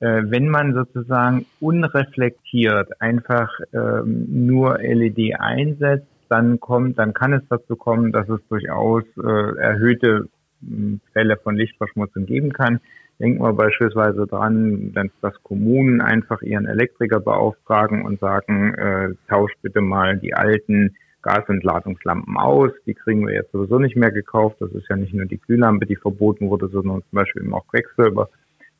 Äh, 0.00 0.22
wenn 0.24 0.48
man 0.48 0.72
sozusagen 0.72 1.46
unreflektiert 1.60 3.00
einfach 3.00 3.50
ähm, 3.72 4.46
nur 4.46 4.78
LED 4.78 5.38
einsetzt, 5.38 6.06
dann 6.30 6.60
kommt, 6.60 6.98
dann 6.98 7.12
kann 7.12 7.32
es 7.32 7.42
dazu 7.50 7.76
kommen, 7.76 8.12
dass 8.12 8.28
es 8.28 8.40
durchaus 8.48 9.02
äh, 9.16 9.58
erhöhte 9.58 10.28
Fälle 11.12 11.36
von 11.36 11.56
Lichtverschmutzung 11.56 12.26
geben 12.26 12.52
kann. 12.52 12.80
Denken 13.20 13.42
wir 13.42 13.52
beispielsweise 13.52 14.26
dran, 14.26 14.94
dass 15.20 15.42
Kommunen 15.42 16.00
einfach 16.00 16.40
ihren 16.40 16.66
Elektriker 16.66 17.20
beauftragen 17.20 18.02
und 18.06 18.18
sagen, 18.18 18.72
äh, 18.74 19.10
tauscht 19.28 19.56
bitte 19.60 19.82
mal 19.82 20.18
die 20.18 20.32
alten 20.32 20.96
Gasentladungslampen 21.20 22.38
aus. 22.38 22.70
Die 22.86 22.94
kriegen 22.94 23.26
wir 23.26 23.34
jetzt 23.34 23.52
sowieso 23.52 23.78
nicht 23.78 23.94
mehr 23.94 24.10
gekauft. 24.10 24.56
Das 24.60 24.72
ist 24.72 24.88
ja 24.88 24.96
nicht 24.96 25.12
nur 25.12 25.26
die 25.26 25.36
Glühlampe, 25.36 25.84
die 25.84 25.96
verboten 25.96 26.48
wurde, 26.48 26.68
sondern 26.68 27.02
zum 27.02 27.16
Beispiel 27.16 27.42
eben 27.42 27.52
auch 27.52 27.66
Quecksilber 27.68 28.30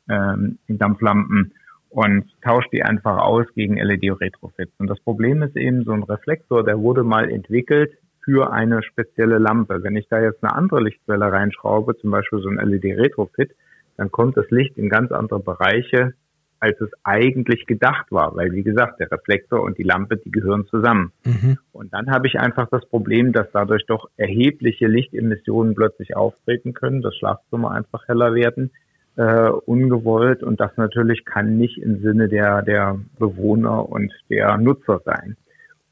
ähm, 0.09 0.57
in 0.67 0.79
Dampflampen 0.79 1.53
und 1.91 2.25
tauscht 2.41 2.73
die 2.73 2.81
einfach 2.81 3.17
aus 3.17 3.45
gegen 3.53 3.77
LED-Retrofits. 3.77 4.73
Und 4.79 4.87
das 4.87 4.99
Problem 5.01 5.43
ist 5.43 5.55
eben, 5.55 5.83
so 5.83 5.91
ein 5.91 6.01
Reflektor, 6.01 6.63
der 6.63 6.79
wurde 6.79 7.03
mal 7.03 7.29
entwickelt 7.29 7.91
für 8.23 8.51
eine 8.51 8.81
spezielle 8.81 9.37
Lampe. 9.37 9.83
Wenn 9.83 9.95
ich 9.95 10.07
da 10.07 10.19
jetzt 10.19 10.43
eine 10.43 10.55
andere 10.55 10.81
Lichtquelle 10.81 11.31
reinschraube, 11.31 11.95
zum 11.97 12.09
Beispiel 12.09 12.39
so 12.39 12.49
ein 12.49 12.57
LED-Retrofit, 12.57 13.51
dann 14.01 14.09
kommt 14.09 14.35
das 14.35 14.49
Licht 14.49 14.79
in 14.79 14.89
ganz 14.89 15.11
andere 15.11 15.39
Bereiche, 15.39 16.13
als 16.59 16.81
es 16.81 16.89
eigentlich 17.03 17.67
gedacht 17.67 18.07
war. 18.09 18.35
Weil, 18.35 18.51
wie 18.51 18.63
gesagt, 18.63 18.99
der 18.99 19.11
Reflektor 19.11 19.61
und 19.61 19.77
die 19.77 19.83
Lampe, 19.83 20.17
die 20.17 20.31
gehören 20.31 20.65
zusammen. 20.65 21.11
Mhm. 21.23 21.59
Und 21.71 21.93
dann 21.93 22.09
habe 22.09 22.25
ich 22.25 22.39
einfach 22.39 22.67
das 22.71 22.83
Problem, 22.87 23.31
dass 23.31 23.45
dadurch 23.53 23.85
doch 23.85 24.09
erhebliche 24.17 24.87
Lichtemissionen 24.87 25.75
plötzlich 25.75 26.15
auftreten 26.15 26.73
können, 26.73 27.03
das 27.03 27.15
Schlafzimmer 27.15 27.69
einfach 27.69 28.07
heller 28.07 28.33
werden, 28.33 28.71
äh, 29.17 29.49
ungewollt. 29.49 30.41
Und 30.41 30.59
das 30.59 30.75
natürlich 30.77 31.23
kann 31.23 31.59
nicht 31.59 31.77
im 31.77 32.01
Sinne 32.01 32.27
der, 32.27 32.63
der 32.63 32.99
Bewohner 33.19 33.87
und 33.87 34.11
der 34.31 34.57
Nutzer 34.57 34.99
sein. 35.05 35.37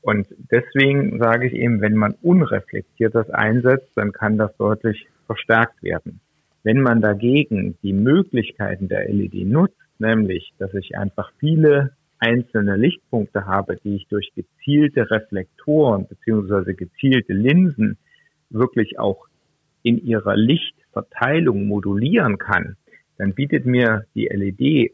Und 0.01 0.25
deswegen 0.51 1.19
sage 1.19 1.45
ich 1.45 1.53
eben, 1.53 1.79
wenn 1.81 1.95
man 1.95 2.15
unreflektiert 2.23 3.13
das 3.13 3.29
einsetzt, 3.29 3.91
dann 3.93 4.13
kann 4.13 4.39
das 4.39 4.57
deutlich 4.57 5.07
verstärkt 5.27 5.83
werden. 5.83 6.21
Wenn 6.63 6.81
man 6.81 7.01
dagegen 7.01 7.77
die 7.83 7.93
Möglichkeiten 7.93 8.87
der 8.87 9.07
LED 9.07 9.47
nutzt, 9.47 9.77
nämlich, 9.97 10.53
dass 10.57 10.73
ich 10.73 10.97
einfach 10.97 11.31
viele 11.39 11.91
einzelne 12.19 12.75
Lichtpunkte 12.75 13.45
habe, 13.45 13.77
die 13.83 13.95
ich 13.95 14.07
durch 14.07 14.33
gezielte 14.35 15.09
Reflektoren 15.09 16.07
beziehungsweise 16.07 16.73
gezielte 16.73 17.33
Linsen 17.33 17.97
wirklich 18.49 18.99
auch 18.99 19.27
in 19.83 20.03
ihrer 20.05 20.35
Lichtverteilung 20.35 21.65
modulieren 21.65 22.37
kann, 22.37 22.75
dann 23.17 23.33
bietet 23.33 23.65
mir 23.65 24.05
die 24.15 24.27
LED 24.27 24.91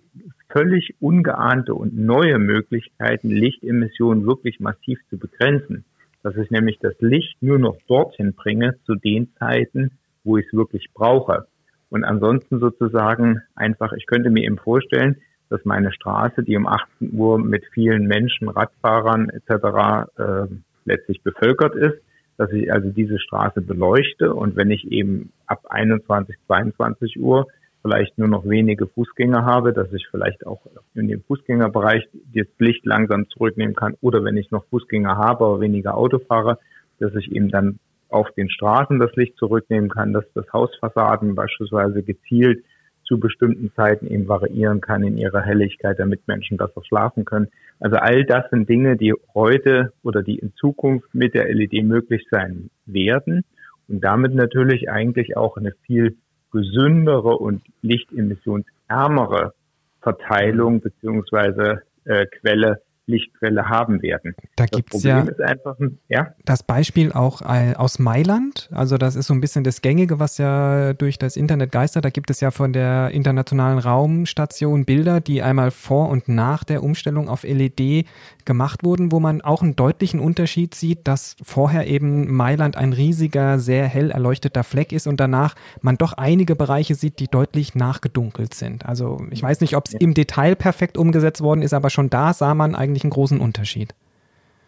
völlig 0.49 0.95
ungeahnte 0.99 1.73
und 1.73 1.97
neue 1.97 2.39
Möglichkeiten, 2.39 3.29
Lichtemissionen 3.29 4.25
wirklich 4.25 4.59
massiv 4.59 4.99
zu 5.09 5.17
begrenzen. 5.17 5.85
Dass 6.23 6.35
ich 6.37 6.49
nämlich 6.49 6.79
das 6.79 6.95
Licht 6.99 7.37
nur 7.41 7.59
noch 7.59 7.77
dorthin 7.87 8.33
bringe 8.33 8.75
zu 8.85 8.95
den 8.95 9.29
Zeiten, 9.37 9.91
wo 10.23 10.37
ich 10.37 10.47
es 10.47 10.53
wirklich 10.53 10.89
brauche. 10.93 11.45
Und 11.89 12.03
ansonsten 12.03 12.59
sozusagen 12.59 13.41
einfach, 13.55 13.93
ich 13.93 14.05
könnte 14.07 14.29
mir 14.29 14.43
eben 14.43 14.57
vorstellen, 14.57 15.17
dass 15.49 15.63
meine 15.65 15.93
Straße, 15.93 16.43
die 16.43 16.57
um 16.57 16.67
18 16.67 17.13
Uhr 17.13 17.37
mit 17.39 17.63
vielen 17.73 18.07
Menschen, 18.07 18.49
Radfahrern 18.49 19.29
etc. 19.29 20.09
Äh, 20.17 20.47
letztlich 20.85 21.21
bevölkert 21.21 21.75
ist, 21.75 21.97
dass 22.37 22.51
ich 22.51 22.71
also 22.71 22.89
diese 22.89 23.19
Straße 23.19 23.61
beleuchte 23.61 24.33
und 24.33 24.55
wenn 24.55 24.71
ich 24.71 24.91
eben 24.91 25.31
ab 25.47 25.65
21, 25.69 26.35
22 26.47 27.19
Uhr 27.19 27.47
vielleicht 27.81 28.17
nur 28.17 28.27
noch 28.27 28.45
wenige 28.45 28.87
Fußgänger 28.87 29.45
habe, 29.45 29.71
dass 29.71 29.93
ich 29.93 30.07
vielleicht 30.09 30.45
auch 30.45 30.61
in 30.95 31.07
dem 31.07 31.21
Fußgängerbereich 31.21 32.07
das 32.33 32.47
Licht 32.57 32.85
langsam 32.85 33.29
zurücknehmen 33.29 33.75
kann 33.75 33.95
oder 34.01 34.23
wenn 34.23 34.37
ich 34.37 34.51
noch 34.51 34.65
Fußgänger 34.65 35.17
habe, 35.17 35.45
aber 35.45 35.61
weniger 35.61 35.95
Autofahrer, 35.95 36.57
dass 36.99 37.13
ich 37.15 37.31
eben 37.31 37.49
dann 37.49 37.79
auf 38.15 38.31
den 38.31 38.49
Straßen 38.49 38.99
das 38.99 39.15
Licht 39.15 39.37
zurücknehmen 39.37 39.89
kann, 39.89 40.13
dass 40.13 40.25
das 40.33 40.45
Hausfassaden 40.51 41.35
beispielsweise 41.35 42.01
gezielt 42.03 42.63
zu 43.03 43.19
bestimmten 43.19 43.71
Zeiten 43.75 44.07
eben 44.07 44.27
variieren 44.27 44.81
kann 44.81 45.03
in 45.03 45.17
ihrer 45.17 45.41
Helligkeit, 45.41 45.99
damit 45.99 46.27
Menschen 46.27 46.57
besser 46.57 46.83
schlafen 46.83 47.23
können. 47.23 47.49
Also 47.79 47.97
all 47.97 48.25
das 48.25 48.49
sind 48.49 48.67
Dinge, 48.67 48.97
die 48.97 49.13
heute 49.35 49.93
oder 50.01 50.23
die 50.23 50.39
in 50.39 50.53
Zukunft 50.55 51.13
mit 51.13 51.35
der 51.35 51.53
LED 51.53 51.83
möglich 51.83 52.25
sein 52.31 52.71
werden 52.87 53.43
und 53.87 54.03
damit 54.03 54.33
natürlich 54.33 54.89
eigentlich 54.89 55.37
auch 55.37 55.57
eine 55.57 55.73
viel 55.85 56.17
lichtgesündere 56.55 57.37
und 57.37 57.61
lichtemissionsärmere 57.81 59.53
Verteilung 60.01 60.81
beziehungsweise 60.81 61.81
äh, 62.05 62.25
Quelle 62.27 62.81
Lichtquelle 63.07 63.69
haben 63.69 64.01
werden. 64.01 64.35
Da 64.55 64.65
gibt 64.65 64.93
es 64.95 65.03
ja, 65.03 65.25
einfach, 65.43 65.77
ja, 66.09 66.33
das 66.43 66.63
Beispiel 66.63 67.11
auch 67.11 67.41
äh, 67.41 67.75
aus 67.75 67.99
Mailand. 67.99 68.69
Also 68.71 68.97
das 68.97 69.15
ist 69.15 69.27
so 69.27 69.33
ein 69.33 69.41
bisschen 69.41 69.63
das 69.63 69.81
Gängige, 69.81 70.19
was 70.19 70.37
ja 70.37 70.93
durch 70.93 71.19
das 71.19 71.37
Internet 71.37 71.71
geistert. 71.71 72.05
Da 72.05 72.09
gibt 72.09 72.29
es 72.29 72.41
ja 72.41 72.51
von 72.51 72.73
der 72.73 73.11
Internationalen 73.11 73.77
Raumstation 73.77 74.85
Bilder, 74.85 75.21
die 75.21 75.41
einmal 75.41 75.71
vor 75.71 76.09
und 76.09 76.27
nach 76.27 76.63
der 76.63 76.83
Umstellung 76.83 77.29
auf 77.29 77.43
LED 77.43 78.05
gemacht 78.45 78.83
wurden, 78.83 79.11
wo 79.11 79.19
man 79.19 79.41
auch 79.41 79.61
einen 79.61 79.75
deutlichen 79.75 80.19
Unterschied 80.19 80.75
sieht, 80.75 81.07
dass 81.07 81.35
vorher 81.43 81.87
eben 81.87 82.33
Mailand 82.33 82.77
ein 82.77 82.93
riesiger, 82.93 83.59
sehr 83.59 83.85
hell 83.85 84.11
erleuchteter 84.11 84.63
Fleck 84.63 84.91
ist 84.91 85.07
und 85.07 85.19
danach 85.19 85.55
man 85.81 85.97
doch 85.97 86.13
einige 86.13 86.55
Bereiche 86.55 86.95
sieht, 86.95 87.19
die 87.19 87.27
deutlich 87.27 87.75
nachgedunkelt 87.75 88.53
sind. 88.53 88.85
Also 88.85 89.25
ich 89.31 89.41
weiß 89.41 89.61
nicht, 89.61 89.75
ob 89.75 89.87
es 89.87 89.93
im 89.93 90.13
Detail 90.13 90.55
perfekt 90.55 90.97
umgesetzt 90.97 91.41
worden 91.41 91.61
ist, 91.61 91.73
aber 91.73 91.89
schon 91.89 92.09
da 92.09 92.33
sah 92.33 92.53
man 92.53 92.75
eigentlich 92.75 93.03
einen 93.03 93.11
großen 93.11 93.39
Unterschied. 93.39 93.93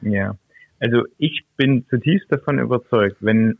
Ja, 0.02 0.36
also 0.80 1.04
ich 1.18 1.44
bin 1.56 1.86
zutiefst 1.90 2.32
davon 2.32 2.60
überzeugt, 2.60 3.18
wenn 3.20 3.58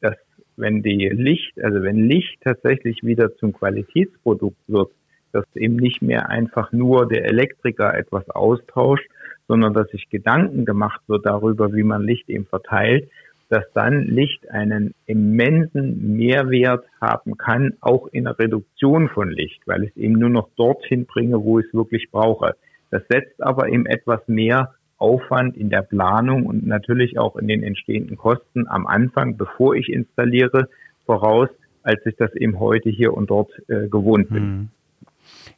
das, 0.00 0.16
wenn 0.56 0.82
die 0.82 1.08
Licht, 1.08 1.62
also 1.62 1.82
wenn 1.82 2.08
Licht 2.08 2.40
tatsächlich 2.42 3.02
wieder 3.02 3.36
zum 3.36 3.52
Qualitätsprodukt 3.52 4.60
wird, 4.68 4.90
dass 5.32 5.44
eben 5.54 5.76
nicht 5.76 6.02
mehr 6.02 6.28
einfach 6.28 6.72
nur 6.72 7.08
der 7.08 7.24
Elektriker 7.26 7.94
etwas 7.94 8.28
austauscht, 8.30 9.08
sondern 9.50 9.74
dass 9.74 9.88
sich 9.88 10.08
Gedanken 10.10 10.64
gemacht 10.64 11.00
wird 11.08 11.26
darüber, 11.26 11.72
wie 11.72 11.82
man 11.82 12.04
Licht 12.04 12.30
eben 12.30 12.46
verteilt, 12.46 13.10
dass 13.48 13.64
dann 13.74 14.04
Licht 14.04 14.48
einen 14.48 14.94
immensen 15.06 16.16
Mehrwert 16.16 16.84
haben 17.00 17.36
kann, 17.36 17.72
auch 17.80 18.06
in 18.12 18.24
der 18.24 18.38
Reduktion 18.38 19.08
von 19.08 19.28
Licht, 19.28 19.60
weil 19.66 19.82
ich 19.82 19.90
es 19.90 19.96
eben 19.96 20.20
nur 20.20 20.30
noch 20.30 20.50
dorthin 20.54 21.04
bringe, 21.04 21.42
wo 21.42 21.58
ich 21.58 21.66
es 21.66 21.74
wirklich 21.74 22.12
brauche. 22.12 22.54
Das 22.92 23.02
setzt 23.08 23.42
aber 23.42 23.68
eben 23.68 23.86
etwas 23.86 24.20
mehr 24.28 24.74
Aufwand 24.98 25.56
in 25.56 25.68
der 25.68 25.82
Planung 25.82 26.46
und 26.46 26.64
natürlich 26.64 27.18
auch 27.18 27.34
in 27.34 27.48
den 27.48 27.64
entstehenden 27.64 28.16
Kosten 28.16 28.68
am 28.68 28.86
Anfang, 28.86 29.36
bevor 29.36 29.74
ich 29.74 29.88
installiere, 29.88 30.68
voraus, 31.06 31.48
als 31.82 32.06
ich 32.06 32.14
das 32.14 32.32
eben 32.36 32.60
heute 32.60 32.88
hier 32.88 33.14
und 33.14 33.30
dort 33.30 33.50
äh, 33.66 33.88
gewohnt 33.88 34.28
bin. 34.28 34.70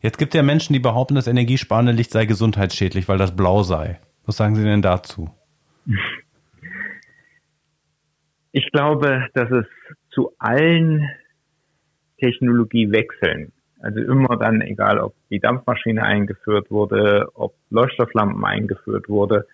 Jetzt 0.00 0.18
gibt 0.18 0.35
es 0.35 0.37
ja 0.37 0.42
Menschen, 0.42 0.72
die 0.72 0.81
behaupten, 0.81 1.14
das 1.14 1.26
energiesparende 1.26 1.92
Licht 1.92 2.11
sei 2.11 2.26
gesundheitsschädlich, 2.26 3.09
weil 3.09 3.18
das 3.18 3.35
blau 3.35 3.62
sei. 3.62 4.00
Was 4.26 4.37
sagen 4.37 4.55
Sie 4.55 4.64
denn 4.64 4.83
dazu? 4.83 5.31
Ich 8.52 8.70
glaube, 8.70 9.26
dass 9.35 9.50
es 9.50 9.66
zu 10.11 10.33
allen 10.38 11.09
Technologiewechseln, 12.18 13.52
also 13.81 14.00
immer 14.00 14.37
dann, 14.37 14.61
egal 14.61 14.98
ob 14.98 15.14
die 15.31 15.40
Dampfmaschine 15.40 16.02
eingeführt 16.02 16.70
wurde, 16.70 17.28
ob 17.35 17.55
Leuchtstofflampen 17.70 18.44
eingeführt 18.44 19.09
wurde, 19.09 19.46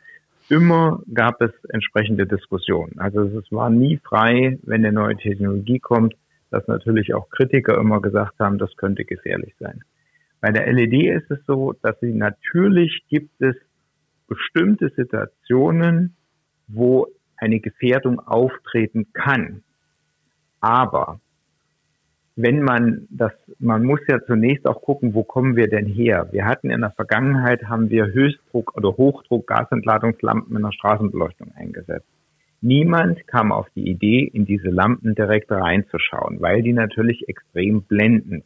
immer 0.50 1.00
gab 1.12 1.40
es 1.40 1.52
entsprechende 1.70 2.26
Diskussionen. 2.26 2.98
Also 2.98 3.22
es 3.22 3.50
war 3.52 3.70
nie 3.70 3.98
frei, 3.98 4.58
wenn 4.62 4.84
eine 4.84 4.92
neue 4.92 5.16
Technologie 5.16 5.78
kommt, 5.78 6.14
dass 6.50 6.66
natürlich 6.66 7.14
auch 7.14 7.30
Kritiker 7.30 7.78
immer 7.78 8.00
gesagt 8.00 8.38
haben, 8.38 8.58
das 8.58 8.76
könnte 8.76 9.04
gefährlich 9.04 9.54
sein. 9.58 9.82
Bei 10.40 10.50
der 10.50 10.72
LED 10.72 11.22
ist 11.22 11.30
es 11.30 11.38
so, 11.46 11.74
dass 11.82 11.98
sie 12.00 12.12
natürlich 12.12 13.02
gibt 13.08 13.40
es 13.40 13.56
bestimmte 14.28 14.90
Situationen, 14.96 16.14
wo 16.68 17.08
eine 17.36 17.60
Gefährdung 17.60 18.20
auftreten 18.20 19.12
kann. 19.12 19.62
Aber 20.60 21.20
wenn 22.36 22.62
man 22.62 23.08
das, 23.10 23.32
man 23.58 23.84
muss 23.84 24.00
ja 24.06 24.24
zunächst 24.24 24.66
auch 24.66 24.80
gucken, 24.82 25.12
wo 25.12 25.24
kommen 25.24 25.56
wir 25.56 25.68
denn 25.68 25.86
her? 25.86 26.28
Wir 26.30 26.44
hatten 26.44 26.70
in 26.70 26.82
der 26.82 26.92
Vergangenheit, 26.92 27.64
haben 27.64 27.90
wir 27.90 28.06
Höchstdruck 28.06 28.76
oder 28.76 28.90
Hochdruck 28.96 29.46
Gasentladungslampen 29.48 30.54
in 30.56 30.62
der 30.62 30.72
Straßenbeleuchtung 30.72 31.52
eingesetzt. 31.56 32.06
Niemand 32.60 33.26
kam 33.26 33.50
auf 33.50 33.68
die 33.74 33.88
Idee, 33.88 34.22
in 34.22 34.44
diese 34.44 34.68
Lampen 34.68 35.14
direkt 35.14 35.50
reinzuschauen, 35.50 36.40
weil 36.40 36.62
die 36.62 36.72
natürlich 36.72 37.28
extrem 37.28 37.82
blendend 37.82 38.44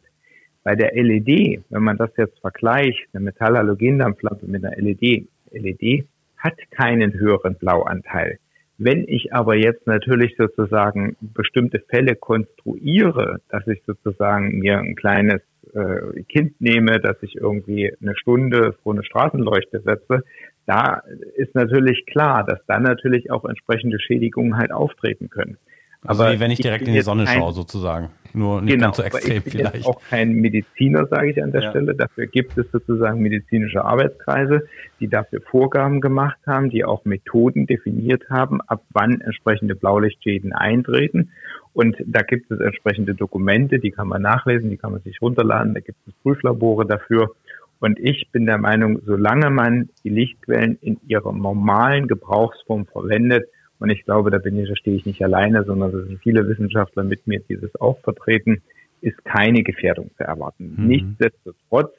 bei 0.63 0.75
der 0.75 0.93
LED, 0.95 1.63
wenn 1.69 1.83
man 1.83 1.97
das 1.97 2.11
jetzt 2.17 2.39
vergleicht, 2.39 3.07
eine 3.13 3.25
Metallhalogendampflampe 3.25 4.47
mit 4.47 4.63
einer 4.63 4.75
LED, 4.77 5.27
LED 5.51 6.05
hat 6.37 6.55
keinen 6.71 7.13
höheren 7.13 7.55
Blauanteil. 7.55 8.39
Wenn 8.77 9.05
ich 9.07 9.33
aber 9.33 9.55
jetzt 9.55 9.85
natürlich 9.87 10.35
sozusagen 10.37 11.15
bestimmte 11.21 11.79
Fälle 11.79 12.15
konstruiere, 12.15 13.39
dass 13.49 13.67
ich 13.67 13.83
sozusagen 13.85 14.59
mir 14.59 14.79
ein 14.79 14.95
kleines 14.95 15.41
äh, 15.73 16.23
Kind 16.23 16.59
nehme, 16.59 16.99
dass 16.99 17.17
ich 17.21 17.35
irgendwie 17.35 17.93
eine 18.01 18.15
Stunde 18.17 18.73
vor 18.83 18.93
eine 18.93 19.03
Straßenleuchte 19.03 19.81
setze, 19.81 20.23
da 20.65 21.03
ist 21.35 21.53
natürlich 21.55 22.05
klar, 22.05 22.45
dass 22.45 22.65
dann 22.65 22.83
natürlich 22.83 23.31
auch 23.31 23.45
entsprechende 23.45 23.99
Schädigungen 23.99 24.57
halt 24.57 24.71
auftreten 24.71 25.29
können. 25.29 25.57
Also 26.05 26.23
aber 26.23 26.33
wie 26.33 26.39
wenn 26.39 26.51
ich 26.51 26.59
direkt 26.59 26.83
ich 26.83 26.87
in 26.89 26.93
die 26.93 27.01
Sonne 27.01 27.27
schaue 27.27 27.53
sozusagen. 27.53 28.09
Nur 28.33 28.61
nicht 28.61 28.73
genau, 28.73 28.87
ganz 28.87 28.97
so 28.97 29.03
extrem 29.03 29.37
ich 29.37 29.43
bin 29.43 29.51
vielleicht. 29.51 29.75
Jetzt 29.75 29.85
auch 29.85 30.01
kein 30.09 30.33
Mediziner, 30.33 31.05
sage 31.05 31.29
ich 31.29 31.43
an 31.43 31.51
der 31.51 31.61
ja. 31.61 31.69
Stelle. 31.69 31.93
Dafür 31.93 32.25
gibt 32.25 32.57
es 32.57 32.65
sozusagen 32.71 33.21
medizinische 33.21 33.85
Arbeitskreise, 33.85 34.63
die 34.99 35.07
dafür 35.07 35.41
Vorgaben 35.41 36.01
gemacht 36.01 36.39
haben, 36.47 36.69
die 36.69 36.83
auch 36.83 37.05
Methoden 37.05 37.67
definiert 37.67 38.29
haben, 38.29 38.59
ab 38.61 38.83
wann 38.89 39.21
entsprechende 39.21 39.75
Blaulichtschäden 39.75 40.51
eintreten. 40.51 41.29
Und 41.73 41.95
da 42.05 42.21
gibt 42.21 42.51
es 42.51 42.59
entsprechende 42.59 43.13
Dokumente, 43.13 43.79
die 43.79 43.91
kann 43.91 44.07
man 44.07 44.21
nachlesen, 44.21 44.69
die 44.69 44.77
kann 44.77 44.91
man 44.91 45.01
sich 45.01 45.21
runterladen, 45.21 45.73
da 45.73 45.79
gibt 45.79 45.97
es 46.07 46.13
Prüflabore 46.21 46.85
dafür. 46.85 47.31
Und 47.79 47.99
ich 47.99 48.29
bin 48.31 48.45
der 48.45 48.57
Meinung, 48.57 49.01
solange 49.05 49.49
man 49.49 49.89
die 50.03 50.09
Lichtquellen 50.09 50.77
in 50.81 50.99
ihrer 51.07 51.33
normalen 51.33 52.07
Gebrauchsform 52.07 52.85
verwendet, 52.85 53.45
und 53.83 53.89
ich 53.89 54.05
glaube, 54.05 54.31
da 54.31 54.37
bin 54.37 54.57
ich, 54.57 54.69
da 54.69 54.77
stehe 54.77 54.95
ich 54.95 55.05
nicht 55.05 55.21
alleine, 55.21 55.65
sondern 55.65 55.93
es 55.93 56.07
sind 56.07 56.21
viele 56.21 56.47
Wissenschaftler 56.47 57.03
mit 57.03 57.27
mir, 57.27 57.41
die 57.41 57.59
das 57.59 57.75
auch 57.81 57.99
vertreten, 57.99 58.61
ist 59.01 59.25
keine 59.25 59.61
Gefährdung 59.61 60.09
zu 60.15 60.23
erwarten. 60.23 60.75
Mhm. 60.77 60.87
Nichtsdestotrotz 60.87 61.91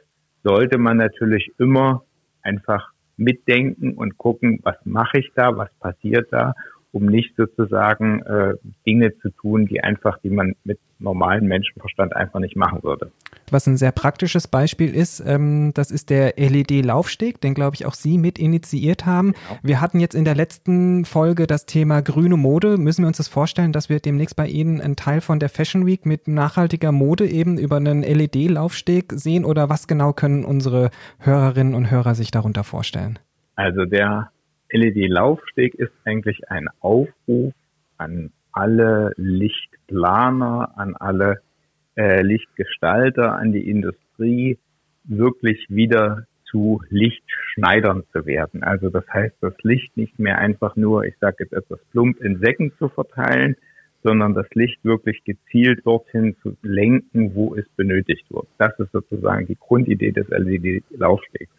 sollte 0.43 0.79
man 0.79 0.97
natürlich 0.97 1.53
immer 1.59 2.03
einfach 2.41 2.91
mitdenken 3.19 3.93
und 3.93 4.17
gucken, 4.17 4.61
was 4.63 4.77
mache 4.87 5.19
ich 5.19 5.31
da, 5.35 5.59
was 5.59 5.69
passiert 5.79 6.29
da 6.31 6.55
um 6.95 7.07
nicht 7.07 7.35
sozusagen 7.37 8.23
äh, 8.23 8.55
Dinge 8.87 9.19
zu 9.19 9.31
tun, 9.31 9.67
die 9.67 9.83
einfach, 9.83 10.19
die 10.19 10.31
man 10.31 10.55
mit 10.63 10.79
normalen 11.01 11.49
Menschenverstand 11.49 12.15
einfach 12.15 12.39
nicht 12.39 12.57
machen 12.57 12.85
würde. 12.85 13.11
Was 13.51 13.67
ein 13.67 13.77
sehr 13.77 13.91
praktisches 13.91 14.47
Beispiel 14.47 14.95
ist, 14.95 15.21
ähm, 15.27 15.73
das 15.75 15.91
ist 15.91 16.09
der 16.09 16.35
LED-Laufsteg, 16.37 17.41
den 17.41 17.55
glaube 17.55 17.75
ich 17.75 17.85
auch 17.85 17.95
Sie 17.95 18.17
mit 18.17 18.39
initiiert 18.39 19.07
haben. 19.07 19.33
Genau. 19.33 19.61
Wir 19.65 19.81
hatten 19.81 19.99
jetzt 19.99 20.15
in 20.15 20.25
der 20.25 20.37
letzten 20.37 21.05
Folge 21.05 21.49
das 21.49 21.67
Thema 21.67 22.01
grüne 22.01 22.37
Mode. 22.37 22.79
Müssen 22.79 23.03
wir 23.03 23.09
uns 23.09 23.17
das 23.17 23.29
vorstellen, 23.29 23.73
dass 23.73 23.89
wir 23.89 23.99
demnächst 23.99 24.37
bei 24.37 24.47
Ihnen 24.47 24.81
einen 24.81 24.95
Teil 24.95 25.21
von 25.21 25.41
der 25.41 25.49
Fashion 25.49 25.87
Week 25.87 26.07
mit 26.07 26.29
nachhaltiger 26.29 26.93
Mode 26.93 27.27
eben 27.27 27.59
über 27.59 27.77
einen 27.77 28.03
LED-Laufsteg 28.03 29.13
sehen 29.15 29.45
oder 29.45 29.69
was 29.69 29.89
genau 29.89 30.13
können 30.13 30.45
unsere 30.45 30.91
Hörerinnen 31.19 31.75
und 31.75 31.91
Hörer 31.91 32.15
sich 32.15 32.31
darunter 32.31 32.63
vorstellen? 32.63 33.19
Also 33.57 33.85
der 33.85 34.31
LED-Laufsteg 34.75 35.75
ist 35.75 35.93
eigentlich 36.05 36.51
ein 36.51 36.69
Aufruf 36.81 37.55
an 37.97 38.31
alle 38.53 39.13
Lichtplaner, 39.17 40.73
an 40.77 40.97
alle 40.97 41.41
äh, 41.97 42.23
Lichtgestalter, 42.23 43.35
an 43.35 43.53
die 43.53 43.69
Industrie, 43.69 44.59
wirklich 45.05 45.67
wieder 45.69 46.27
zu 46.45 46.81
Lichtschneidern 46.89 48.05
zu 48.13 48.27
werden. 48.27 48.63
Also 48.63 48.89
das 48.89 49.05
heißt, 49.13 49.37
das 49.41 49.55
Licht 49.63 49.97
nicht 49.97 50.19
mehr 50.19 50.39
einfach 50.39 50.77
nur, 50.77 51.05
ich 51.05 51.15
sage 51.21 51.37
jetzt 51.41 51.53
etwas 51.53 51.81
plump, 51.91 52.21
in 52.21 52.39
Säcken 52.41 52.73
zu 52.79 52.89
verteilen, 52.89 53.57
sondern 54.03 54.35
das 54.35 54.47
Licht 54.55 54.85
wirklich 54.85 55.23
gezielt 55.25 55.85
dorthin 55.85 56.37
zu 56.43 56.57
lenken, 56.63 57.35
wo 57.35 57.55
es 57.55 57.69
benötigt 57.77 58.25
wird. 58.31 58.47
Das 58.59 58.79
ist 58.79 58.93
sozusagen 58.93 59.47
die 59.47 59.57
Grundidee 59.59 60.13
des 60.13 60.29
LED-Laufstegs. 60.29 61.53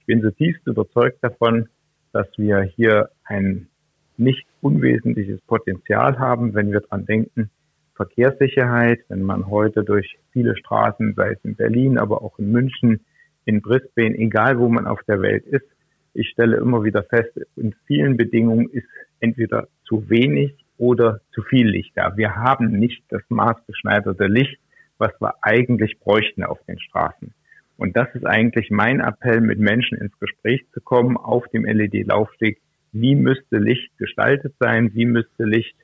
Ich 0.00 0.06
bin 0.06 0.22
zutiefst 0.22 0.66
überzeugt 0.66 1.18
davon, 1.22 1.68
dass 2.12 2.26
wir 2.36 2.62
hier 2.62 3.10
ein 3.24 3.68
nicht 4.16 4.46
unwesentliches 4.60 5.40
Potenzial 5.42 6.18
haben, 6.18 6.54
wenn 6.54 6.72
wir 6.72 6.80
dran 6.80 7.06
denken, 7.06 7.50
Verkehrssicherheit, 7.94 9.00
wenn 9.08 9.22
man 9.22 9.48
heute 9.48 9.84
durch 9.84 10.18
viele 10.32 10.56
Straßen, 10.56 11.14
sei 11.14 11.32
es 11.32 11.44
in 11.44 11.54
Berlin, 11.54 11.98
aber 11.98 12.22
auch 12.22 12.38
in 12.38 12.50
München, 12.50 13.00
in 13.44 13.60
Brisbane, 13.60 14.16
egal 14.16 14.58
wo 14.58 14.68
man 14.68 14.86
auf 14.86 15.02
der 15.06 15.20
Welt 15.20 15.44
ist, 15.46 15.66
ich 16.14 16.28
stelle 16.30 16.56
immer 16.56 16.82
wieder 16.82 17.02
fest, 17.04 17.30
in 17.56 17.74
vielen 17.86 18.16
Bedingungen 18.16 18.68
ist 18.70 18.88
entweder 19.20 19.68
zu 19.84 20.08
wenig 20.08 20.54
oder 20.78 21.20
zu 21.32 21.42
viel 21.42 21.68
Licht 21.68 21.92
da. 21.94 22.16
Wir 22.16 22.36
haben 22.36 22.78
nicht 22.78 23.02
das 23.10 23.22
maßgeschneiderte 23.28 24.26
Licht, 24.26 24.58
was 24.98 25.12
wir 25.20 25.34
eigentlich 25.42 25.98
bräuchten 26.00 26.42
auf 26.42 26.58
den 26.66 26.78
Straßen. 26.78 27.32
Und 27.80 27.96
das 27.96 28.08
ist 28.14 28.26
eigentlich 28.26 28.70
mein 28.70 29.00
Appell, 29.00 29.40
mit 29.40 29.58
Menschen 29.58 29.96
ins 29.96 30.16
Gespräch 30.18 30.64
zu 30.74 30.82
kommen 30.82 31.16
auf 31.16 31.48
dem 31.48 31.64
LED-Laufsteg. 31.64 32.60
Wie 32.92 33.14
müsste 33.14 33.56
Licht 33.56 33.96
gestaltet 33.96 34.54
sein? 34.60 34.90
Wie 34.92 35.06
müsste 35.06 35.44
Licht 35.44 35.76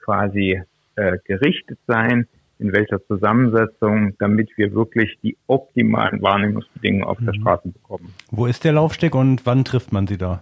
quasi 0.00 0.60
äh, 0.96 1.18
gerichtet 1.24 1.78
sein? 1.86 2.26
in 2.60 2.72
welcher 2.72 3.04
Zusammensetzung, 3.06 4.14
damit 4.20 4.48
wir 4.56 4.72
wirklich 4.74 5.18
die 5.24 5.36
optimalen 5.48 6.22
Wahrnehmungsbedingungen 6.22 7.04
auf 7.04 7.18
mhm. 7.18 7.26
der 7.26 7.34
Straße 7.34 7.68
bekommen. 7.68 8.14
Wo 8.30 8.46
ist 8.46 8.64
der 8.64 8.72
Laufsteg 8.72 9.16
und 9.16 9.44
wann 9.44 9.64
trifft 9.64 9.92
man 9.92 10.06
Sie 10.06 10.16
da? 10.16 10.40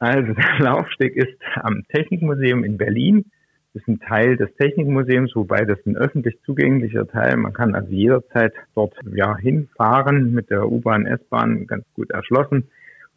Also 0.00 0.32
der 0.34 0.58
Laufsteg 0.58 1.14
ist 1.14 1.38
am 1.54 1.84
Technikmuseum 1.88 2.64
in 2.64 2.76
Berlin. 2.76 3.26
Ist 3.72 3.86
ein 3.86 4.00
Teil 4.00 4.36
des 4.36 4.52
Technikmuseums, 4.56 5.36
wobei 5.36 5.64
das 5.64 5.78
ein 5.86 5.96
öffentlich 5.96 6.36
zugänglicher 6.44 7.06
Teil. 7.06 7.36
Man 7.36 7.52
kann 7.52 7.76
also 7.76 7.88
jederzeit 7.90 8.52
dort 8.74 8.96
ja 9.14 9.36
hinfahren 9.36 10.32
mit 10.32 10.50
der 10.50 10.68
U-Bahn, 10.70 11.06
S-Bahn 11.06 11.68
ganz 11.68 11.84
gut 11.94 12.10
erschlossen. 12.10 12.68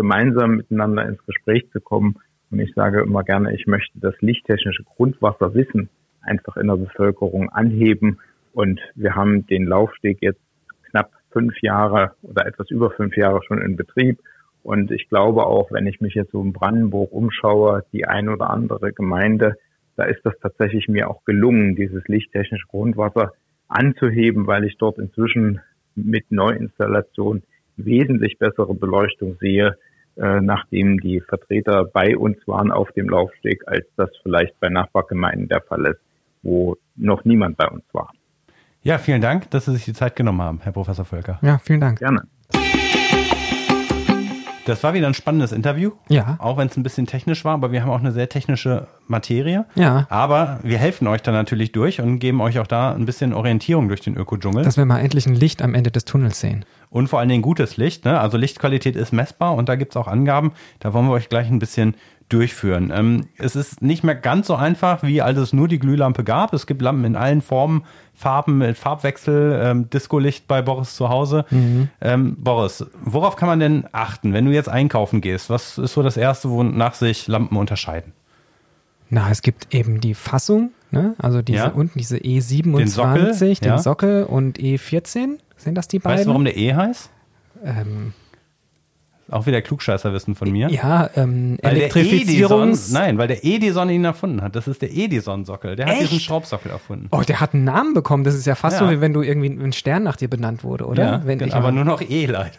gemeinsam 0.00 0.56
miteinander 0.56 1.06
ins 1.06 1.22
Gespräch 1.26 1.70
zu 1.72 1.80
kommen. 1.80 2.16
Und 2.50 2.58
ich 2.58 2.72
sage 2.74 3.02
immer 3.02 3.22
gerne, 3.22 3.54
ich 3.54 3.66
möchte 3.66 4.00
das 4.00 4.14
lichttechnische 4.20 4.82
Grundwasserwissen 4.82 5.90
einfach 6.22 6.56
in 6.56 6.68
der 6.68 6.76
Bevölkerung 6.76 7.50
anheben 7.50 8.18
und 8.54 8.80
wir 8.94 9.14
haben 9.14 9.46
den 9.46 9.66
Laufsteg 9.66 10.22
jetzt 10.22 10.40
knapp 10.88 11.10
fünf 11.32 11.54
Jahre 11.60 12.12
oder 12.22 12.46
etwas 12.46 12.70
über 12.70 12.90
fünf 12.90 13.14
Jahre 13.14 13.42
schon 13.46 13.60
in 13.60 13.76
Betrieb. 13.76 14.20
Und 14.62 14.90
ich 14.90 15.10
glaube 15.10 15.44
auch, 15.44 15.70
wenn 15.70 15.86
ich 15.86 16.00
mich 16.00 16.14
jetzt 16.14 16.32
so 16.32 16.40
in 16.40 16.54
Brandenburg 16.54 17.12
umschaue, 17.12 17.84
die 17.92 18.06
ein 18.06 18.30
oder 18.30 18.48
andere 18.48 18.94
Gemeinde, 18.94 19.56
da 19.96 20.04
ist 20.04 20.24
das 20.24 20.32
tatsächlich 20.40 20.88
mir 20.88 21.10
auch 21.10 21.26
gelungen, 21.26 21.76
dieses 21.76 22.08
lichttechnische 22.08 22.66
Grundwasser 22.68 23.34
anzuheben, 23.68 24.46
weil 24.46 24.64
ich 24.64 24.78
dort 24.78 24.98
inzwischen 24.98 25.60
mit 25.94 26.32
Neuinstallation 26.32 27.42
wesentlich 27.76 28.38
bessere 28.38 28.74
Beleuchtung 28.74 29.36
sehe, 29.40 29.76
äh, 30.16 30.40
nachdem 30.40 30.98
die 31.00 31.20
Vertreter 31.20 31.84
bei 31.84 32.16
uns 32.16 32.36
waren 32.46 32.70
auf 32.72 32.90
dem 32.92 33.08
Laufsteg, 33.08 33.62
als 33.66 33.86
das 33.96 34.10
vielleicht 34.22 34.58
bei 34.60 34.68
Nachbargemeinden 34.68 35.48
der 35.48 35.62
Fall 35.62 35.86
ist, 35.86 36.00
wo 36.42 36.76
noch 36.96 37.24
niemand 37.24 37.56
bei 37.56 37.68
uns 37.68 37.84
war. 37.92 38.10
Ja, 38.82 38.98
vielen 38.98 39.20
Dank, 39.20 39.50
dass 39.50 39.66
Sie 39.66 39.72
sich 39.72 39.84
die 39.84 39.92
Zeit 39.92 40.16
genommen 40.16 40.40
haben, 40.40 40.60
Herr 40.62 40.72
Professor 40.72 41.04
Völker. 41.04 41.38
Ja, 41.42 41.58
vielen 41.58 41.80
Dank. 41.80 41.98
Gerne. 41.98 42.22
Das 44.66 44.82
war 44.82 44.94
wieder 44.94 45.06
ein 45.06 45.14
spannendes 45.14 45.52
Interview. 45.52 45.92
Ja. 46.08 46.36
Auch 46.38 46.56
wenn 46.56 46.68
es 46.68 46.76
ein 46.76 46.82
bisschen 46.82 47.06
technisch 47.06 47.44
war, 47.44 47.54
aber 47.54 47.72
wir 47.72 47.82
haben 47.82 47.90
auch 47.90 48.00
eine 48.00 48.12
sehr 48.12 48.28
technische 48.28 48.88
Materie. 49.06 49.64
Ja. 49.74 50.06
Aber 50.10 50.60
wir 50.62 50.78
helfen 50.78 51.06
euch 51.08 51.22
da 51.22 51.32
natürlich 51.32 51.72
durch 51.72 52.00
und 52.00 52.18
geben 52.18 52.40
euch 52.40 52.58
auch 52.58 52.66
da 52.66 52.92
ein 52.92 53.06
bisschen 53.06 53.32
Orientierung 53.32 53.88
durch 53.88 54.00
den 54.00 54.16
Ökodschungel. 54.16 54.64
Dass 54.64 54.76
wir 54.76 54.84
mal 54.84 55.00
endlich 55.00 55.26
ein 55.26 55.34
Licht 55.34 55.62
am 55.62 55.74
Ende 55.74 55.90
des 55.90 56.04
Tunnels 56.04 56.40
sehen. 56.40 56.64
Und 56.90 57.08
vor 57.08 57.20
allen 57.20 57.28
Dingen 57.28 57.42
gutes 57.42 57.76
Licht. 57.76 58.04
Ne? 58.04 58.20
Also 58.20 58.36
Lichtqualität 58.36 58.96
ist 58.96 59.12
messbar 59.12 59.54
und 59.54 59.68
da 59.68 59.76
gibt 59.76 59.92
es 59.92 59.96
auch 59.96 60.08
Angaben. 60.08 60.52
Da 60.80 60.92
wollen 60.92 61.06
wir 61.06 61.12
euch 61.12 61.28
gleich 61.28 61.48
ein 61.48 61.58
bisschen 61.58 61.94
durchführen. 62.32 62.90
Ähm, 62.94 63.26
es 63.36 63.56
ist 63.56 63.82
nicht 63.82 64.02
mehr 64.04 64.14
ganz 64.14 64.46
so 64.46 64.54
einfach, 64.54 65.02
wie 65.02 65.20
als 65.20 65.36
es 65.38 65.52
nur 65.52 65.68
die 65.68 65.78
Glühlampe 65.78 66.24
gab. 66.24 66.54
Es 66.54 66.66
gibt 66.66 66.80
Lampen 66.80 67.04
in 67.04 67.16
allen 67.16 67.42
Formen, 67.42 67.82
Farben 68.14 68.58
mit 68.58 68.78
Farbwechsel, 68.78 69.60
ähm, 69.62 69.90
Disco-Licht 69.90 70.46
bei 70.48 70.62
Boris 70.62 70.96
zu 70.96 71.08
Hause. 71.08 71.44
Mhm. 71.50 71.88
Ähm, 72.00 72.36
Boris, 72.38 72.84
worauf 73.04 73.36
kann 73.36 73.48
man 73.48 73.60
denn 73.60 73.84
achten, 73.92 74.32
wenn 74.32 74.44
du 74.46 74.52
jetzt 74.52 74.68
einkaufen 74.68 75.20
gehst? 75.20 75.50
Was 75.50 75.76
ist 75.78 75.92
so 75.94 76.02
das 76.02 76.16
Erste, 76.16 76.50
wonach 76.50 76.94
sich 76.94 77.28
Lampen 77.28 77.56
unterscheiden? 77.56 78.12
Na, 79.08 79.28
es 79.30 79.42
gibt 79.42 79.74
eben 79.74 80.00
die 80.00 80.14
Fassung, 80.14 80.70
ne? 80.92 81.14
also 81.18 81.42
diese 81.42 81.58
Ja. 81.58 81.68
unten 81.68 81.98
diese 81.98 82.16
E27, 82.18 82.76
Den 82.76 82.86
Sockel, 82.86 83.36
den 83.38 83.56
ja. 83.64 83.78
Sockel 83.78 84.22
und 84.24 84.58
E14. 84.58 85.38
Sind 85.56 85.74
das 85.74 85.88
die 85.88 85.98
beiden? 85.98 86.16
Weißt 86.18 86.26
du, 86.26 86.30
warum 86.30 86.44
der 86.44 86.56
E 86.56 86.74
heißt? 86.74 87.10
ähm, 87.64 88.12
Auch 89.30 89.46
wieder 89.46 89.62
Klugscheißerwissen 89.62 90.34
von 90.34 90.50
mir. 90.50 90.68
ja, 90.70 91.08
ähm, 91.16 91.56
Weil. 91.62 91.90
Edison, 91.94 92.74
nein, 92.92 93.18
weil 93.18 93.28
der 93.28 93.44
Edison 93.44 93.88
ihn 93.90 94.04
erfunden 94.04 94.42
hat. 94.42 94.56
Das 94.56 94.66
ist 94.66 94.82
der 94.82 94.92
Edison-Sockel. 94.92 95.76
Der 95.76 95.86
hat 95.86 95.92
Echt? 95.94 96.02
diesen 96.04 96.20
Schraubsockel 96.20 96.70
erfunden. 96.70 97.08
Oh, 97.12 97.22
der 97.26 97.40
hat 97.40 97.54
einen 97.54 97.64
Namen 97.64 97.94
bekommen. 97.94 98.24
Das 98.24 98.34
ist 98.34 98.46
ja 98.46 98.54
fast 98.54 98.80
Ja. 98.80 98.86
so, 98.86 98.92
wie 98.92 99.00
wenn 99.00 99.12
du 99.12 99.22
irgendwie 99.22 99.48
ein 99.48 99.72
Stern 99.72 100.02
nach 100.02 100.16
dir 100.16 100.28
benannt 100.28 100.64
wurde, 100.64 100.86
oder? 100.86 101.02
Ja, 101.04 101.22
wenn 101.24 101.38
genau, 101.38 101.54
aber 101.54 101.70
nur 101.72 101.84
noch 101.84 102.00
E 102.02 102.26
leider. 102.26 102.50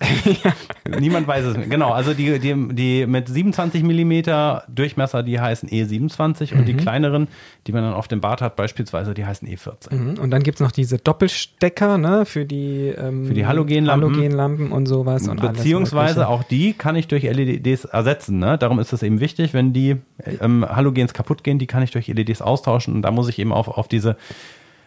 Niemand 1.00 1.28
weiß 1.28 1.46
es 1.46 1.58
mehr. 1.58 1.68
Genau, 1.68 1.92
also 1.92 2.14
die, 2.14 2.40
die, 2.40 2.56
die 2.74 3.06
mit 3.06 3.28
27 3.28 3.84
Millimeter 3.84 4.64
Durchmesser, 4.74 5.24
die 5.24 5.40
heißen 5.40 5.68
E27 5.70 6.54
und 6.58 6.66
die 6.66 6.74
kleineren, 6.76 7.28
die 7.68 7.72
man 7.74 7.84
dann 7.84 7.94
auf 7.94 8.08
dem 8.08 8.22
Bart 8.22 8.42
hat 8.42 8.56
beispielsweise, 8.56 9.14
die 9.14 9.26
heißen 9.26 9.48
E14. 9.48 9.94
Mhm. 9.94 10.20
Und 10.20 10.32
dann 10.32 10.44
gibt's 10.44 10.62
noch 10.62 10.72
diese 10.72 10.98
Doppelstecker, 10.98 11.98
ne, 11.98 12.26
für 12.26 12.46
die, 12.46 12.88
ähm, 12.98 13.26
Für 13.26 13.34
die 13.34 13.46
Halogenlampen. 13.46 14.10
Halogenlampen 14.14 14.72
und 14.72 14.86
sowas. 14.86 15.28
Und 15.28 15.42
Beziehungsweise 15.42 16.28
auch 16.28 16.44
die 16.44 16.61
kann 16.74 16.96
ich 16.96 17.08
durch 17.08 17.24
LEDs 17.24 17.86
ersetzen. 17.86 18.40
Ne? 18.40 18.58
Darum 18.58 18.80
ist 18.80 18.94
es 18.94 19.04
eben 19.04 19.20
wichtig, 19.20 19.54
wenn 19.54 19.74
die 19.74 19.98
ähm, 20.40 20.66
Halogens 20.68 21.14
kaputt 21.14 21.44
gehen, 21.44 21.60
die 21.60 21.68
kann 21.68 21.84
ich 21.84 21.92
durch 21.92 22.08
LEDs 22.08 22.42
austauschen 22.42 22.96
und 22.96 23.02
da 23.02 23.12
muss 23.12 23.28
ich 23.30 23.40
eben 23.40 23.52
auf, 23.52 23.68
auf 23.68 23.88
diese 23.88 24.16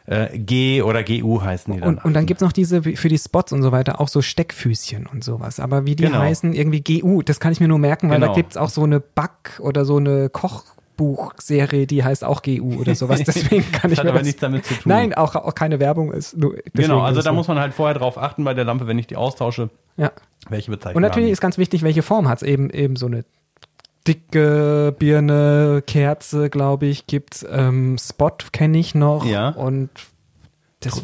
äh, 0.07 0.39
G 0.39 0.83
oder 0.83 1.03
GU 1.03 1.41
heißen 1.43 1.72
die 1.75 1.81
dann. 1.81 1.97
Und, 1.97 2.05
und 2.05 2.14
dann 2.14 2.27
gibt's 2.27 2.43
noch 2.43 2.53
diese 2.53 2.83
für 2.83 3.09
die 3.09 3.18
Spots 3.18 3.53
und 3.53 3.62
so 3.62 3.72
weiter 3.72 4.01
auch 4.01 4.09
so 4.09 4.20
Steckfüßchen 4.22 5.07
und 5.07 5.25
sowas. 5.25 5.61
Aber 5.61 5.87
wie 5.87 5.97
die 5.97 6.05
Genau. 6.05 6.18
heißen, 6.18 6.53
irgendwie 6.53 6.83
GU, 6.83 7.22
das 7.22 7.41
kann 7.41 7.53
ich 7.53 7.61
mir 7.61 7.68
nur 7.68 7.79
merken, 7.79 8.11
weil 8.11 8.20
Genau. 8.20 8.29
da 8.29 8.35
gibt's 8.35 8.57
auch 8.57 8.68
so 8.68 8.83
eine 8.83 9.01
Back- 9.01 9.59
oder 9.61 9.85
so 9.85 9.97
eine 9.97 10.29
Kochbuchserie, 10.97 11.86
die 11.86 12.05
heißt 12.05 12.24
auch 12.24 12.42
GU 12.42 12.80
oder 12.80 12.95
sowas. 12.95 13.22
Deswegen 13.26 13.70
kann 13.72 13.82
Das 13.90 13.92
ich 13.92 13.99
hat 13.99 14.05
mir 14.05 14.11
aber 14.11 14.18
das, 14.20 14.26
nichts 14.26 14.40
damit 14.40 14.64
zu 14.64 14.74
tun. 14.74 14.82
Nein, 14.86 15.14
auch, 15.14 15.34
auch 15.34 15.55
keine 15.55 15.80
Werbung 15.80 16.12
ist. 16.12 16.36
Nur 16.36 16.57
genau, 16.72 17.01
also 17.01 17.20
da 17.22 17.30
so. 17.30 17.34
muss 17.34 17.49
man 17.49 17.59
halt 17.59 17.74
vorher 17.74 17.95
drauf 17.99 18.18
achten 18.18 18.45
bei 18.45 18.55
der 18.55 18.64
Lampe, 18.64 18.86
wenn 18.86 18.99
ich 18.99 19.07
die 19.07 19.16
austausche, 19.16 19.70
ja. 19.97 20.12
welche 20.49 20.70
Bezeichnung 20.70 20.97
Und 20.97 21.03
natürlich 21.03 21.30
ist 21.30 21.40
ganz 21.40 21.59
wichtig, 21.59 21.82
welche 21.82 22.03
Form 22.03 22.28
hat's 22.28 22.42
eben 22.42 22.70
eben 22.70 22.97
so 22.97 23.07
eine 23.07 23.24
dicke 24.07 24.95
Birne, 24.99 25.82
Kerze, 25.86 26.51
glaube 26.51 26.86
ich, 26.86 27.07
gibt's 27.07 27.45
ähm, 27.51 27.97
Spot 27.99 28.32
kenne 28.53 28.78
ich 28.78 28.95
noch 28.95 29.24
Ja. 29.24 29.49
und. 29.51 29.90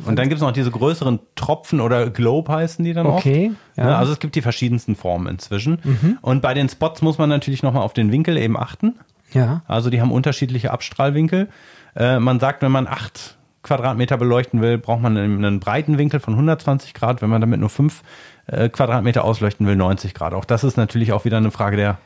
Und 0.04 0.16
dann 0.18 0.28
gibt 0.28 0.38
es 0.38 0.42
noch 0.42 0.52
diese 0.52 0.70
größeren 0.70 1.20
Tropfen 1.36 1.80
oder 1.80 2.10
Globe 2.10 2.52
heißen 2.52 2.84
die 2.84 2.92
dann 2.92 3.06
Okay, 3.06 3.52
oft. 3.54 3.76
ja. 3.78 3.84
Mhm. 3.84 3.88
Ne, 3.90 3.96
Also 3.96 4.12
es 4.12 4.18
gibt 4.18 4.34
die 4.34 4.42
verschiedensten 4.42 4.94
Formen 4.94 5.26
inzwischen. 5.26 6.18
Und 6.20 6.42
bei 6.42 6.52
den 6.52 6.68
Spots 6.68 7.00
muss 7.00 7.16
man 7.16 7.30
natürlich 7.30 7.62
nochmal 7.62 7.82
auf 7.82 7.94
den 7.94 8.12
Winkel 8.12 8.36
eben 8.36 8.58
achten. 8.58 8.96
Ja. 9.32 9.62
Also 9.66 9.90
die 9.90 10.00
haben 10.00 10.12
unterschiedliche 10.12 10.70
Abstrahlwinkel. 10.72 11.48
Äh, 11.96 12.18
man 12.20 12.40
sagt, 12.40 12.62
wenn 12.62 12.72
man 12.72 12.86
acht 12.86 13.36
Quadratmeter 13.62 14.16
beleuchten 14.16 14.62
will, 14.62 14.78
braucht 14.78 15.02
man 15.02 15.16
einen, 15.16 15.60
breiten 15.60 15.98
Winkel 15.98 16.18
von 16.20 16.34
120 16.34 16.94
Grad. 16.94 17.20
Wenn 17.22 17.28
man 17.30 17.40
damit 17.40 17.60
nur 17.60 17.68
fünf 17.68 18.02
äh, 18.46 18.68
Quadratmeter 18.68 19.24
ausleuchten 19.24 19.66
will, 19.66 19.76
90 19.76 20.14
Grad. 20.14 20.32
Auch 20.34 20.44
das 20.44 20.64
ist 20.64 20.76
natürlich 20.76 21.12
auch 21.12 21.24
wieder 21.24 21.36
eine 21.36 21.50
Frage 21.50 21.76
der 21.76 21.98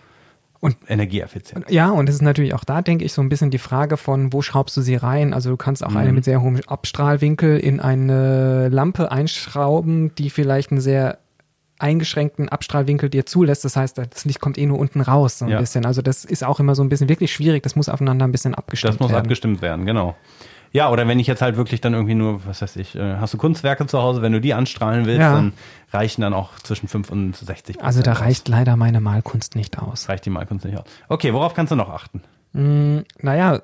Und- 0.61 0.77
Energieeffizienz. 0.89 1.67
Ja, 1.69 1.91
und 1.91 2.09
es 2.09 2.17
ist 2.17 2.23
natürlich 2.23 2.55
auch 2.55 2.65
da, 2.65 2.83
denke 2.83 3.05
ich, 3.05 3.13
so 3.13 3.23
ein 3.23 3.29
bisschen 3.29 3.51
die 3.51 3.59
Frage 3.59 3.97
von, 3.97 4.33
wo 4.33 4.43
schraubst 4.43 4.77
du 4.77 4.81
sie 4.81 4.97
rein? 4.97 5.33
Also 5.33 5.51
du 5.51 5.57
kannst 5.57 5.85
auch 5.85 5.91
Mhm. 5.91 5.97
eine 5.99 6.13
mit 6.13 6.25
sehr 6.25 6.41
hohem 6.43 6.59
Abstrahlwinkel 6.67 7.59
in 7.59 7.79
eine 7.81 8.69
Lampe 8.71 9.13
einschrauben, 9.13 10.15
die 10.17 10.31
vielleicht 10.31 10.71
einen 10.73 10.81
sehr 10.81 11.19
eingeschränkten 11.85 12.49
Abstrahlwinkel 12.49 13.11
dir 13.11 13.27
zulässt. 13.27 13.65
Das 13.65 13.77
heißt, 13.77 13.99
das 13.99 14.25
Licht 14.25 14.41
kommt 14.41 14.59
eh 14.59 14.67
nur 14.67 14.79
unten 14.79 15.01
raus, 15.03 15.39
so 15.39 15.45
ein 15.45 15.51
Ja. 15.51 15.61
bisschen. 15.61 15.85
Also 15.87 16.03
das 16.03 16.25
ist 16.25 16.43
auch 16.43 16.59
immer 16.59 16.75
so 16.75 16.83
ein 16.83 16.89
bisschen 16.89 17.09
wirklich 17.09 17.33
schwierig. 17.33 17.63
Das 17.63 17.77
muss 17.77 17.89
aufeinander 17.89 18.27
ein 18.27 18.33
bisschen 18.33 18.55
abgestimmt 18.55 18.95
Das 18.95 19.01
muss 19.01 19.11
werden. 19.11 19.21
abgestimmt 19.23 19.63
werden, 19.63 19.85
genau. 19.87 20.17
Ja, 20.73 20.91
oder 20.91 21.07
wenn 21.07 21.21
ich 21.21 21.29
jetzt 21.29 21.41
halt 21.41 21.57
wirklich 21.57 21.81
dann 21.81 21.95
irgendwie 21.95 22.17
nur, 22.17 22.45
was 22.47 22.61
weiß 22.61 22.75
ich, 22.77 22.97
äh, 22.97 23.17
hast 23.19 23.33
du 23.33 23.39
Kunstwerke 23.39 23.87
zu 23.87 24.03
Hause, 24.03 24.23
wenn 24.23 24.33
du 24.33 24.41
die 24.41 24.55
anstrahlen 24.55 25.07
willst, 25.07 25.21
Ja. 25.21 25.33
dann 25.35 25.53
reichen 25.93 26.23
dann 26.23 26.35
auch 26.35 26.59
zwischen 26.59 26.89
5 26.89 27.11
und 27.11 27.37
60 27.37 27.81
Also 27.81 28.03
da 28.03 28.13
aus. 28.13 28.21
reicht 28.23 28.49
leider 28.49 28.75
meine 28.77 29.01
Malkunst 29.01 29.55
nicht 29.55 29.79
aus. 29.79 30.09
reicht 30.09 30.25
die 30.27 30.31
Malkunst 30.31 30.65
nicht 30.65 30.77
aus. 30.77 30.85
Okay, 31.09 31.33
worauf 31.33 31.55
kannst 31.55 31.71
du 31.71 31.77
noch 31.77 31.91
achten? 31.91 32.23
Mm, 32.55 33.01
naja, 33.21 33.61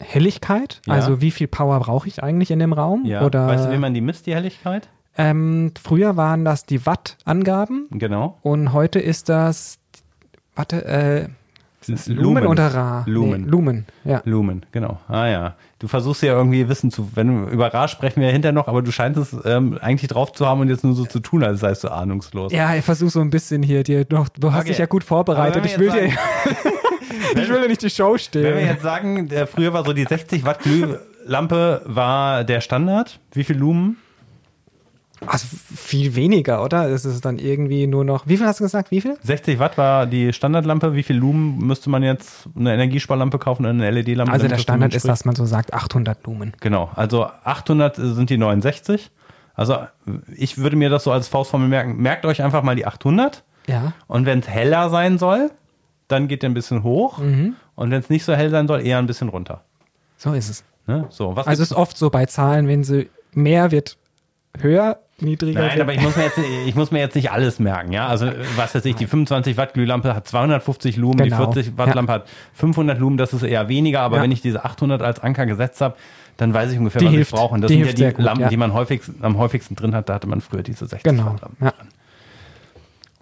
Helligkeit, 0.00 0.80
Ja. 0.86 0.94
also 0.94 1.20
wie 1.20 1.30
viel 1.30 1.46
Power 1.48 1.78
brauche 1.80 2.08
ich 2.08 2.22
eigentlich 2.22 2.50
in 2.50 2.58
dem 2.58 2.72
Raum? 2.72 3.04
Ja, 3.04 3.22
Oder, 3.24 3.46
weißt 3.46 3.66
du, 3.66 3.72
wie 3.72 3.78
man 3.78 3.94
die 3.94 4.00
misst, 4.00 4.26
die 4.26 4.34
Helligkeit? 4.34 4.88
Ähm, 5.16 5.72
früher 5.82 6.16
waren 6.16 6.44
das 6.44 6.64
die 6.66 6.84
Watt-Angaben 6.86 7.86
Genau. 7.92 8.38
und 8.42 8.72
heute 8.72 8.98
ist 8.98 9.28
das, 9.28 9.78
warte, 10.54 10.84
äh, 10.84 11.28
Das 11.86 12.06
Lumen, 12.06 12.46
oder 12.46 12.68
Ra? 12.74 13.04
Lumen. 13.06 13.42
Nee, 13.42 13.50
Lumen, 13.50 13.86
ja. 14.04 14.22
Lumen, 14.24 14.64
genau. 14.72 15.00
Ah 15.08 15.26
ja. 15.26 15.54
Du 15.80 15.88
versuchst 15.88 16.22
ja 16.22 16.32
irgendwie 16.32 16.68
Wissen 16.68 16.90
zu, 16.92 17.10
wenn 17.16 17.48
über 17.48 17.74
Ra 17.74 17.88
sprechen 17.88 18.20
wir 18.20 18.28
ja 18.28 18.32
hinterher 18.32 18.52
noch, 18.52 18.68
aber 18.68 18.82
du 18.82 18.92
scheinst 18.92 19.18
es 19.18 19.36
ähm, 19.44 19.78
eigentlich 19.82 20.08
drauf 20.08 20.32
zu 20.32 20.46
haben 20.46 20.60
und 20.60 20.68
jetzt 20.68 20.84
nur 20.84 20.94
so 20.94 21.04
zu 21.04 21.18
tun, 21.18 21.42
als 21.42 21.58
seist 21.60 21.82
du 21.82 21.88
ahnungslos. 21.88 22.52
Ja, 22.52 22.74
ich 22.76 22.84
versuche 22.84 23.10
so 23.10 23.20
ein 23.20 23.30
bisschen 23.30 23.62
hier 23.64 23.82
dir 23.82 24.06
noch, 24.10 24.28
du 24.28 24.52
hast 24.52 24.60
Okay. 24.60 24.68
dich 24.68 24.78
ja 24.78 24.86
gut 24.86 25.02
vorbereitet. 25.02 25.66
Ich 25.66 25.76
will, 25.78 25.92
wir 25.92 26.02
dir, 26.08 26.12
ich 27.42 27.48
will 27.48 27.60
dir 27.62 27.68
nicht 27.68 27.82
die 27.82 27.90
Show 27.90 28.16
Wenn 28.32 28.42
wir 28.44 28.64
jetzt 28.64 28.82
sagen, 28.82 29.28
der, 29.28 29.46
früher 29.48 29.72
war 29.72 29.84
so 29.84 29.92
die 29.92 30.04
60 30.04 30.44
Watt 30.44 30.60
Glühlampe 30.60 31.82
war 31.84 32.44
der 32.44 32.60
Standard. 32.60 33.18
Wie 33.32 33.42
viel 33.44 33.56
Lumen? 33.58 33.96
Also 35.26 35.46
viel 35.74 36.14
weniger, 36.14 36.64
oder? 36.64 36.88
Es 36.88 37.04
ist 37.04 37.24
dann 37.24 37.38
irgendwie 37.38 37.86
nur 37.86 38.04
noch, 38.04 38.26
wie 38.26 38.36
viel 38.36 38.46
hast 38.46 38.60
du 38.60 38.64
gesagt? 38.64 38.90
Wie 38.90 39.00
viel? 39.00 39.16
60 39.22 39.58
Watt 39.58 39.78
war 39.78 40.06
die 40.06 40.32
Standardlampe. 40.32 40.94
Wie 40.94 41.02
viel 41.02 41.16
Lumen 41.16 41.58
müsste 41.58 41.90
man 41.90 42.02
jetzt 42.02 42.48
eine 42.56 42.74
Energiesparlampe 42.74 43.38
kaufen 43.38 43.62
oder 43.62 43.70
eine 43.70 43.90
LED-Lampe? 43.90 44.32
Also 44.32 44.48
der 44.48 44.58
Standard 44.58 44.94
ist, 44.94 45.06
dass 45.06 45.24
man 45.24 45.34
so 45.34 45.44
sagt, 45.46 45.72
800 45.72 46.26
Lumen. 46.26 46.52
Genau, 46.60 46.90
also 46.94 47.26
800 47.44 47.96
sind 47.96 48.30
die 48.30 48.38
69. 48.38 49.10
Also 49.54 49.78
ich 50.36 50.58
würde 50.58 50.76
mir 50.76 50.90
das 50.90 51.04
so 51.04 51.12
als 51.12 51.28
Faustformel 51.28 51.68
merken. 51.68 51.96
Merkt 51.96 52.24
euch 52.24 52.42
einfach 52.42 52.62
mal 52.62 52.74
die 52.74 52.86
800. 52.86 53.44
Ja. 53.66 53.92
Und 54.06 54.26
wenn 54.26 54.40
es 54.40 54.48
heller 54.48 54.90
sein 54.90 55.18
soll, 55.18 55.50
dann 56.08 56.28
geht 56.28 56.42
der 56.42 56.50
ein 56.50 56.54
bisschen 56.54 56.82
hoch. 56.82 57.18
Mhm. 57.18 57.54
Und 57.74 57.90
wenn 57.90 58.00
es 58.00 58.10
nicht 58.10 58.24
so 58.24 58.34
hell 58.34 58.50
sein 58.50 58.66
soll, 58.66 58.84
eher 58.84 58.98
ein 58.98 59.06
bisschen 59.06 59.28
runter. 59.28 59.62
So 60.16 60.32
ist 60.32 60.50
es. 60.50 60.64
Ne? 60.86 61.06
So, 61.10 61.36
was 61.36 61.46
Also 61.46 61.62
es 61.62 61.70
ist 61.70 61.76
oft 61.76 61.96
so 61.96 62.10
bei 62.10 62.26
Zahlen, 62.26 62.66
wenn 62.68 62.84
sie 62.84 63.08
mehr 63.32 63.70
wird, 63.70 63.96
höher, 64.60 64.98
niedriger. 65.18 65.60
Nein, 65.60 65.80
aber 65.80 65.94
ich 65.94 66.00
muss, 66.02 66.16
mir 66.16 66.24
jetzt, 66.24 66.38
ich 66.66 66.74
muss 66.74 66.90
mir 66.90 66.98
jetzt 67.00 67.14
nicht 67.14 67.30
alles 67.30 67.58
merken, 67.58 67.92
ja. 67.92 68.06
Also, 68.06 68.30
was 68.56 68.74
weiß 68.74 68.84
ich, 68.84 68.96
die 68.96 69.06
25 69.06 69.56
Watt 69.56 69.74
Glühlampe 69.74 70.14
hat 70.14 70.26
250 70.28 70.96
Lumen, 70.96 71.18
Genau, 71.18 71.46
die 71.46 71.52
40 71.62 71.78
Watt 71.78 71.88
ja. 71.88 71.94
Lampe 71.94 72.12
hat 72.12 72.28
500 72.54 72.98
Lumen, 72.98 73.16
das 73.16 73.32
ist 73.32 73.42
eher 73.42 73.68
weniger, 73.68 74.00
aber 74.00 74.16
Ja. 74.18 74.22
wenn 74.22 74.32
ich 74.32 74.42
diese 74.42 74.64
800 74.64 75.00
als 75.02 75.20
Anker 75.20 75.46
gesetzt 75.46 75.80
habe, 75.80 75.96
dann 76.38 76.52
weiß 76.54 76.72
ich 76.72 76.78
ungefähr, 76.78 77.00
Die 77.00 77.06
was 77.06 77.12
hilft. 77.14 77.32
ich 77.32 77.38
brauche. 77.38 77.54
Und 77.54 77.60
das 77.60 77.70
Die 77.70 77.82
sind 77.84 77.98
ja 77.98 78.08
die 78.10 78.14
gut, 78.16 78.24
Lampen, 78.24 78.42
ja. 78.42 78.48
die 78.48 78.56
man 78.56 78.72
häufigst, 78.72 79.10
am 79.20 79.36
häufigsten 79.38 79.76
drin 79.76 79.94
hat. 79.94 80.08
Da 80.08 80.14
hatte 80.14 80.26
man 80.26 80.40
früher 80.40 80.62
diese 80.62 80.86
60 80.86 81.02
Genau. 81.02 81.32
Watt 81.32 81.42
Lampen. 81.42 81.64
Ja. 81.66 81.72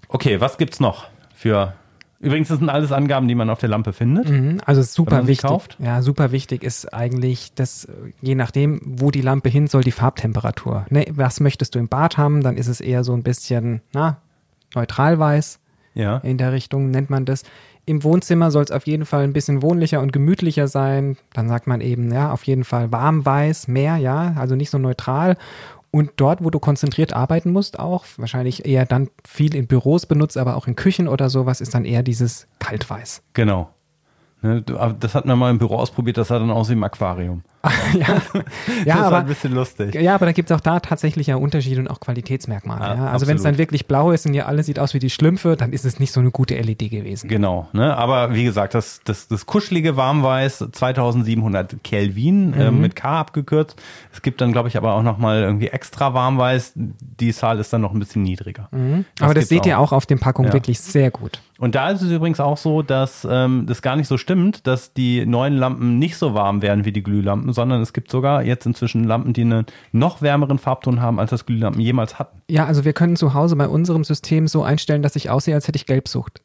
Okay, 0.09 0.41
was 0.41 0.59
gibt's 0.59 0.81
noch 0.81 1.07
für. 1.35 1.75
Übrigens, 2.21 2.49
das 2.49 2.59
sind 2.59 2.69
alles 2.69 2.93
Angaben, 2.93 3.29
die 3.29 3.35
man 3.35 3.49
auf 3.49 3.61
der 3.61 3.71
Lampe 3.71 3.93
findet. 3.95 4.29
Mhm, 4.29 4.59
Also 4.67 4.83
super 4.83 5.27
wichtig. 5.27 5.49
kauft? 5.49 5.77
Ja, 5.81 6.03
super 6.03 6.33
wichtig 6.33 6.63
ist 6.63 6.93
eigentlich, 6.93 7.55
dass 7.55 7.87
äh, 7.87 7.93
je 8.21 8.35
nachdem, 8.35 8.81
wo 8.85 9.11
die 9.11 9.23
Lampe 9.23 9.49
hin 9.49 9.67
soll, 9.69 9.83
die 9.83 9.91
Farbtemperatur. 9.91 10.85
Ne, 10.91 11.07
was 11.13 11.41
möchtest 11.41 11.75
du 11.75 11.79
im 11.79 11.89
Bad 11.89 12.19
haben? 12.19 12.43
Dann 12.43 12.57
ist 12.59 12.67
es 12.69 12.81
eher 12.83 13.05
so 13.05 13.15
ein 13.15 13.23
bisschen, 13.23 13.81
na, 13.95 14.19
neutral 14.75 15.19
weiß 15.19 15.61
Ja. 15.95 16.19
in 16.19 16.37
der 16.37 16.53
Richtung 16.53 16.91
nennt 16.91 17.09
man 17.09 17.25
das. 17.25 17.43
Im 17.87 18.05
Wohnzimmer 18.05 18.51
soll 18.51 18.65
es 18.65 18.71
auf 18.71 18.87
jeden 18.87 19.07
Fall 19.07 19.25
ein 19.25 19.33
bisschen 19.33 19.63
wohnlicher 19.63 20.01
und 20.01 20.13
gemütlicher 20.13 20.69
sein. 20.69 21.17
Dann 21.33 21.49
sagt 21.49 21.67
man 21.67 21.81
eben, 21.81 22.13
ja, 22.13 22.31
auf 22.31 22.45
jeden 22.45 22.65
Fall 22.65 22.93
warm 22.93 23.25
weiß, 23.25 23.67
mehr, 23.67 23.97
ja, 23.97 24.35
also 24.37 24.55
nicht 24.57 24.69
so 24.71 24.77
neutral. 24.79 25.37
Und 25.93 26.13
dort, 26.17 26.45
wo 26.45 26.51
du 26.51 26.61
konzentriert 26.61 27.13
arbeiten 27.13 27.51
musst, 27.51 27.79
auch 27.79 28.05
wahrscheinlich 28.17 28.65
eher 28.65 28.87
dann 28.87 29.11
viel 29.27 29.55
in 29.55 29.67
Büros 29.67 30.07
benutzt, 30.07 30.37
aber 30.37 30.57
auch 30.57 30.67
in 30.69 30.77
Küchen 30.77 31.09
oder 31.09 31.29
sowas, 31.29 31.61
ist 31.61 31.75
dann 31.75 31.85
eher 31.85 32.03
dieses 32.03 32.47
Kaltweiß. 32.61 33.23
Genau. 33.33 33.71
Ne, 34.43 34.63
das 34.63 35.15
hat 35.15 35.27
man 35.27 35.39
mal 35.39 35.51
im 35.51 35.59
Büro 35.59 35.77
ausprobiert, 35.77 36.17
das 36.17 36.29
sah 36.29 36.39
dann 36.39 36.51
aus 36.51 36.71
wie 36.71 36.73
im 36.73 36.83
Aquarium. 36.83 37.43
ja, 37.93 38.07
das 38.33 38.43
ja 38.87 38.97
war 38.97 39.05
aber 39.05 39.19
ein 39.19 39.27
bisschen 39.27 39.53
lustig. 39.53 39.95
Ja, 39.95 40.15
aber 40.15 40.25
da 40.25 40.33
gibt 40.33 40.51
es 40.51 40.57
auch 40.57 40.63
da 40.63 40.81
tatsächlich 40.81 41.27
ja 41.27 41.37
Unterschiede 41.37 41.79
und 41.79 41.89
auch 41.89 42.01
Qualitätsmerkmale. 42.01 42.81
Ah, 42.83 42.95
ja. 42.95 43.07
Also 43.09 43.27
wenn 43.27 43.37
es 43.37 43.43
dann 43.43 43.59
wirklich 43.59 43.87
blau 43.87 44.13
ist 44.13 44.25
und 44.25 44.33
ja 44.33 44.47
alles 44.47 44.65
sieht 44.65 44.79
aus 44.79 44.95
wie 44.95 44.99
die 44.99 45.11
Schlümpfe, 45.11 45.57
dann 45.57 45.75
ist 45.75 45.85
es 45.85 46.01
nicht 46.01 46.11
so 46.13 46.21
eine 46.21 46.31
gute 46.31 46.57
LED 46.57 46.91
gewesen. 46.91 47.29
Genau, 47.29 47.69
ne? 47.75 47.95
aber 47.99 48.33
wie 48.35 48.45
gesagt, 48.45 48.73
das, 48.75 49.03
das, 49.05 49.29
das 49.29 49.45
kuschelige 49.45 49.99
Warmweiß 49.99 50.65
2700 50.73 51.83
Kelvin 51.85 52.55
äh, 52.55 52.71
Mhm. 52.71 52.81
mit 52.81 52.97
K 52.97 53.21
abgekürzt. 53.21 53.77
Es 54.13 54.23
gibt 54.23 54.41
dann, 54.41 54.53
glaube 54.53 54.69
ich, 54.69 54.77
aber 54.79 54.95
auch 54.95 55.03
nochmal 55.03 55.43
irgendwie 55.43 55.69
extra 55.69 56.15
Warmweiß. 56.15 56.73
Die 56.77 57.33
Zahl 57.35 57.59
ist 57.59 57.73
dann 57.73 57.83
noch 57.83 57.93
ein 57.93 57.99
bisschen 57.99 58.23
niedriger. 58.23 58.69
Mhm. 58.71 59.05
aber 59.21 59.35
das 59.35 59.49
gibt's 59.49 59.49
seht 59.51 59.67
ihr 59.67 59.79
auch 59.79 59.93
auf 59.93 60.07
den 60.07 60.19
Packungen 60.19 60.49
Ja. 60.49 60.55
wirklich 60.55 60.81
sehr 60.81 61.11
gut. 61.11 61.43
Und 61.61 61.75
da 61.75 61.91
ist 61.91 62.01
es 62.01 62.11
übrigens 62.11 62.41
auch 62.41 62.57
so, 62.57 62.81
dass 62.81 63.29
ähm, 63.31 63.67
das 63.67 63.83
gar 63.83 63.95
nicht 63.95 64.09
so 64.09 64.17
stimmt, 64.17 64.67
dass 64.67 64.95
die 64.95 65.27
neuen 65.27 65.53
Lampen 65.59 65.99
nicht 65.99 66.17
so 66.17 66.33
warm 66.33 66.63
werden 66.63 66.87
wie 66.87 66.93
die 66.93 67.03
Glühlampen, 67.03 67.53
sondern 67.53 67.83
es 67.83 67.93
gibt 67.93 68.11
sogar 68.11 68.43
jetzt 68.43 68.65
inzwischen 68.65 69.05
Lampen, 69.05 69.35
die 69.35 69.43
einen 69.43 69.67
noch 69.93 70.23
wärmeren 70.23 70.59
Farbton 70.59 71.03
haben, 71.03 71.21
als 71.21 71.29
das 71.31 71.45
Glühlampen 71.45 71.81
jemals 71.83 72.19
hatten. 72.19 72.41
Ja, 72.49 72.65
also 72.65 72.87
wir 72.87 72.95
können 72.95 73.15
zu 73.15 73.35
Hause 73.35 73.57
bei 73.57 73.69
unserem 73.69 74.05
System 74.05 74.49
so 74.49 74.63
einstellen, 74.63 75.03
dass 75.03 75.17
ich 75.17 75.29
aussehe, 75.29 75.55
als 75.55 75.69
hätte 75.69 75.77
ich 75.77 75.85
Gelbsucht. 75.85 76.41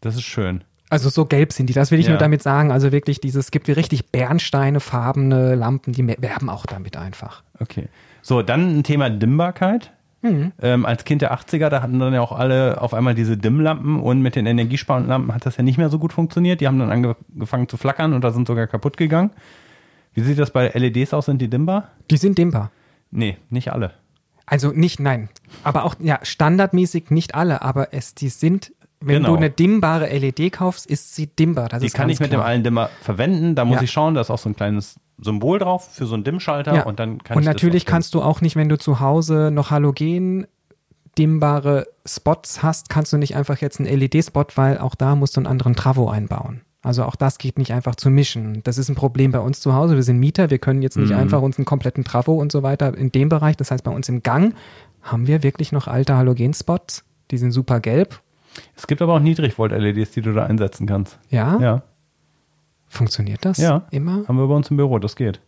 Das 0.00 0.16
ist 0.16 0.22
schön. 0.24 0.64
Also 0.90 1.08
so 1.10 1.24
gelb 1.26 1.52
sind 1.52 1.68
die, 1.68 1.72
das 1.72 1.92
will 1.92 2.00
ich 2.00 2.06
Ja. 2.06 2.10
nur 2.12 2.18
damit 2.18 2.42
sagen. 2.42 2.72
Also 2.72 2.90
wirklich 2.90 3.20
dieses, 3.20 3.46
es 3.46 3.50
gibt 3.52 3.68
wie 3.68 3.72
richtig 3.72 4.10
bernsteinefarbene 4.10 5.54
Lampen, 5.54 5.92
die 5.92 6.06
werben 6.06 6.50
auch 6.50 6.66
damit 6.66 6.96
einfach. 6.96 7.42
Okay. 7.60 7.88
So, 8.20 8.42
dann 8.42 8.78
ein 8.78 8.82
Thema 8.82 9.10
Dimmbarkeit. 9.10 9.92
Mhm. 10.24 10.52
Ähm, 10.62 10.86
als 10.86 11.04
Kind 11.04 11.20
der 11.22 11.34
80er, 11.34 11.68
da 11.68 11.82
hatten 11.82 11.98
dann 11.98 12.14
ja 12.14 12.22
auch 12.22 12.32
alle 12.32 12.80
auf 12.80 12.94
einmal 12.94 13.14
diese 13.14 13.36
Dimmlampen 13.36 14.00
und 14.00 14.22
mit 14.22 14.36
den 14.36 14.46
energiesparenden 14.46 15.10
Lampen 15.10 15.34
hat 15.34 15.44
das 15.44 15.58
ja 15.58 15.62
nicht 15.62 15.76
mehr 15.76 15.90
so 15.90 15.98
gut 15.98 16.12
funktioniert. 16.14 16.60
Die 16.62 16.66
haben 16.66 16.78
dann 16.78 16.90
angefangen 16.90 17.68
zu 17.68 17.76
flackern 17.76 18.14
und 18.14 18.24
da 18.24 18.32
sind 18.32 18.48
sogar 18.48 18.66
kaputt 18.66 18.96
gegangen. 18.96 19.30
Wie 20.14 20.22
sieht 20.22 20.38
das 20.38 20.50
bei 20.50 20.68
LEDs 20.68 21.12
aus? 21.12 21.26
Sind 21.26 21.42
die 21.42 21.48
dimmbar? 21.48 21.88
Die 22.10 22.16
sind 22.16 22.38
dimmbar. 22.38 22.70
Nee, 23.10 23.36
nicht 23.50 23.70
alle. 23.72 23.90
Also 24.46 24.68
nicht, 24.70 24.98
nein. 24.98 25.28
Aber 25.62 25.84
auch, 25.84 25.94
ja, 26.00 26.18
standardmäßig 26.22 27.10
nicht 27.10 27.34
alle, 27.34 27.60
aber 27.62 27.92
es, 27.92 28.14
die 28.14 28.28
sind, 28.30 28.72
wenn 29.00 29.16
Genau. 29.16 29.30
du 29.30 29.36
eine 29.36 29.50
dimmbare 29.50 30.06
LED 30.08 30.52
kaufst, 30.52 30.86
ist 30.86 31.14
sie 31.14 31.26
dimmbar. 31.26 31.68
Das 31.68 31.82
Die 31.82 31.90
kann 31.90 32.08
ich 32.08 32.20
mit 32.20 32.32
dem 32.32 32.40
allen 32.40 32.62
Dimmer 32.62 32.88
verwenden. 33.02 33.54
Da 33.54 33.64
muss 33.66 33.76
Ja. 33.76 33.82
ich 33.82 33.90
schauen, 33.90 34.14
da 34.14 34.20
ist 34.22 34.30
auch 34.30 34.38
so 34.38 34.48
ein 34.48 34.56
kleines 34.56 34.96
Symbol 35.20 35.58
drauf 35.58 35.88
für 35.92 36.06
so 36.06 36.14
einen 36.14 36.24
Dimmschalter 36.24 36.74
Ja. 36.74 36.82
und 36.84 36.98
dann 36.98 37.18
kann 37.22 37.36
Und 37.36 37.42
ich 37.42 37.46
natürlich 37.46 37.86
kannst 37.86 38.14
du 38.14 38.22
auch 38.22 38.40
nicht, 38.40 38.56
wenn 38.56 38.68
du 38.68 38.78
zu 38.78 39.00
Hause 39.00 39.50
noch 39.52 39.70
Halogen 39.70 40.46
dimmbare 41.16 41.86
Spots 42.06 42.62
hast, 42.62 42.88
kannst 42.88 43.12
du 43.12 43.16
nicht 43.18 43.36
einfach 43.36 43.58
jetzt 43.58 43.78
einen 43.80 43.88
LED-Spot, 43.88 44.44
weil 44.56 44.78
auch 44.78 44.94
da 44.94 45.14
musst 45.14 45.36
du 45.36 45.40
einen 45.40 45.46
anderen 45.46 45.74
Travo 45.76 46.08
einbauen. 46.08 46.62
Also 46.82 47.04
auch 47.04 47.16
das 47.16 47.38
geht 47.38 47.56
nicht 47.56 47.72
einfach 47.72 47.94
zu 47.94 48.10
mischen. 48.10 48.60
Das 48.64 48.76
ist 48.76 48.88
ein 48.90 48.94
Problem 48.94 49.30
bei 49.32 49.38
uns 49.38 49.60
zu 49.60 49.74
Hause. 49.74 49.94
Wir 49.94 50.02
sind 50.02 50.18
Mieter, 50.18 50.50
wir 50.50 50.58
können 50.58 50.82
jetzt 50.82 50.98
nicht 50.98 51.12
Mhm. 51.12 51.16
einfach 51.18 51.40
uns 51.40 51.56
einen 51.56 51.64
kompletten 51.64 52.04
Travo 52.04 52.34
und 52.34 52.52
so 52.52 52.62
weiter 52.62 52.94
in 52.96 53.10
dem 53.10 53.28
Bereich. 53.30 53.56
Das 53.56 53.70
heißt, 53.70 53.84
bei 53.84 53.90
uns 53.92 54.08
im 54.08 54.22
Gang 54.22 54.54
haben 55.02 55.26
wir 55.26 55.42
wirklich 55.42 55.72
noch 55.72 55.86
alte 55.86 56.16
Halogen-Spots. 56.16 57.04
Die 57.30 57.38
sind 57.38 57.52
super 57.52 57.80
gelb. 57.80 58.20
Es 58.76 58.86
gibt 58.86 59.00
aber 59.00 59.14
auch 59.14 59.20
Niedrigvolt-LEDs, 59.20 60.10
die 60.10 60.20
du 60.20 60.32
da 60.34 60.44
einsetzen 60.44 60.86
kannst. 60.86 61.18
Ja, 61.30 61.58
Ja, 61.58 61.82
funktioniert 62.88 63.44
das 63.44 63.58
ja. 63.58 63.82
immer? 63.90 64.24
Haben 64.26 64.38
wir 64.38 64.46
bei 64.46 64.54
uns 64.54 64.70
im 64.70 64.76
Büro, 64.76 64.98
das 64.98 65.16
geht. 65.16 65.40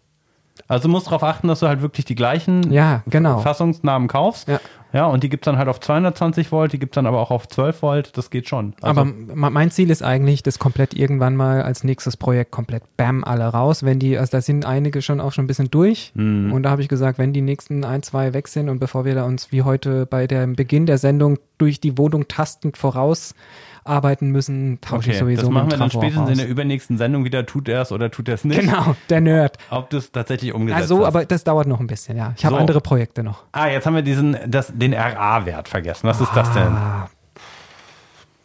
Also 0.69 0.85
du 0.85 0.89
musst 0.89 1.07
darauf 1.07 1.23
achten, 1.23 1.49
dass 1.49 1.61
du 1.61 1.69
halt 1.69 1.83
wirklich 1.83 2.07
die 2.07 2.15
gleichen 2.15 2.73
Ja, 2.73 3.03
genau. 3.07 3.39
Fassungsnamen 3.39 4.09
kaufst. 4.09 4.49
Ja. 4.49 4.61
Ja, 4.93 5.07
und 5.07 5.23
die 5.23 5.29
gibt's 5.29 5.45
dann 5.45 5.59
halt 5.59 5.69
auf 5.69 5.79
220 5.79 6.51
Volt, 6.53 6.73
die 6.73 6.79
gibt's 6.79 6.95
dann 6.95 7.07
aber 7.07 7.21
auch 7.21 7.31
auf 7.31 7.47
12 7.49 7.83
Volt, 7.83 8.17
das 8.17 8.31
geht 8.31 8.49
schon. 8.49 8.73
Also, 8.81 9.01
Aber 9.01 9.05
mein 9.05 9.71
Ziel 9.71 9.91
ist 9.91 10.03
eigentlich, 10.03 10.43
das 10.43 10.59
komplett 10.59 10.95
irgendwann 10.95 11.37
mal 11.37 11.61
als 11.63 11.85
nächstes 11.85 12.17
Projekt 12.17 12.51
komplett 12.51 12.83
bam 12.97 13.23
alle 13.23 13.45
raus. 13.45 13.83
Wenn 13.83 13.99
die, 13.99 14.17
also 14.17 14.31
da 14.31 14.41
sind 14.41 14.65
einige 14.65 15.03
schon 15.03 15.21
auch 15.21 15.33
schon 15.33 15.45
ein 15.45 15.49
bisschen 15.49 15.71
durch. 15.71 16.13
Mhm. 16.15 16.51
Und 16.51 16.63
da 16.63 16.71
habe 16.71 16.81
ich 16.81 16.89
gesagt, 16.89 17.19
wenn 17.19 17.35
die 17.35 17.43
nächsten 17.43 17.85
ein, 17.85 18.03
zwei 18.03 18.33
weg 18.33 18.49
sind 18.49 18.71
und 18.71 18.79
bevor 18.79 19.05
wir 19.05 19.15
da 19.15 19.25
uns 19.25 19.53
wie 19.53 19.63
heute 19.63 20.07
bei 20.07 20.27
dem 20.27 20.57
Beginn 20.57 20.87
der 20.87 20.97
Sendung 20.97 21.39
durch 21.59 21.79
die 21.79 21.99
Wohnung 21.99 22.27
tastend 22.29 22.79
vorausarbeiten 23.87 24.31
müssen, 24.31 24.81
tausche 24.81 25.11
ich 25.11 25.17
okay, 25.17 25.25
sowieso 25.25 25.43
das 25.43 25.51
machen 25.51 25.71
wir 25.71 25.79
dann 25.79 25.91
spätestens 25.91 26.23
raus. 26.23 26.31
in 26.31 26.39
der 26.39 26.49
übernächsten 26.49 26.99
Sendung 26.99 27.25
wieder, 27.25 27.47
tut 27.47 27.69
er 27.69 27.83
es 27.83 27.93
oder 27.93 28.11
tut 28.11 28.29
er 28.29 28.35
es 28.35 28.45
nicht. 28.45 28.61
Genau, 28.61 28.97
der 29.09 29.21
Nerd. 29.21 29.59
Ob 29.71 29.91
du 29.91 29.97
es 29.99 30.13
tatsächlich 30.13 30.53
umgesetzt 30.53 30.83
Also, 30.83 30.99
hast. 31.01 31.07
aber 31.07 31.25
das 31.25 31.45
dauert 31.45 31.67
noch 31.67 31.81
ein 31.81 31.87
bisschen, 31.87 32.17
ja. 32.17 32.35
Ich 32.37 32.45
habe 32.45 32.55
So. 32.57 32.61
andere 32.61 32.81
Projekte 32.81 33.23
noch. 33.23 33.45
Ah, 33.53 33.69
jetzt 33.69 33.87
haben 33.87 33.95
wir 33.95 34.03
diesen, 34.03 34.37
das, 34.47 34.73
den 34.75 34.93
RA-Wert 34.95 35.69
vergessen. 35.69 36.07
Was 36.09 36.21
ist 36.21 36.33
das 36.35 36.53
denn? 36.53 36.63
Ah. 36.69 37.09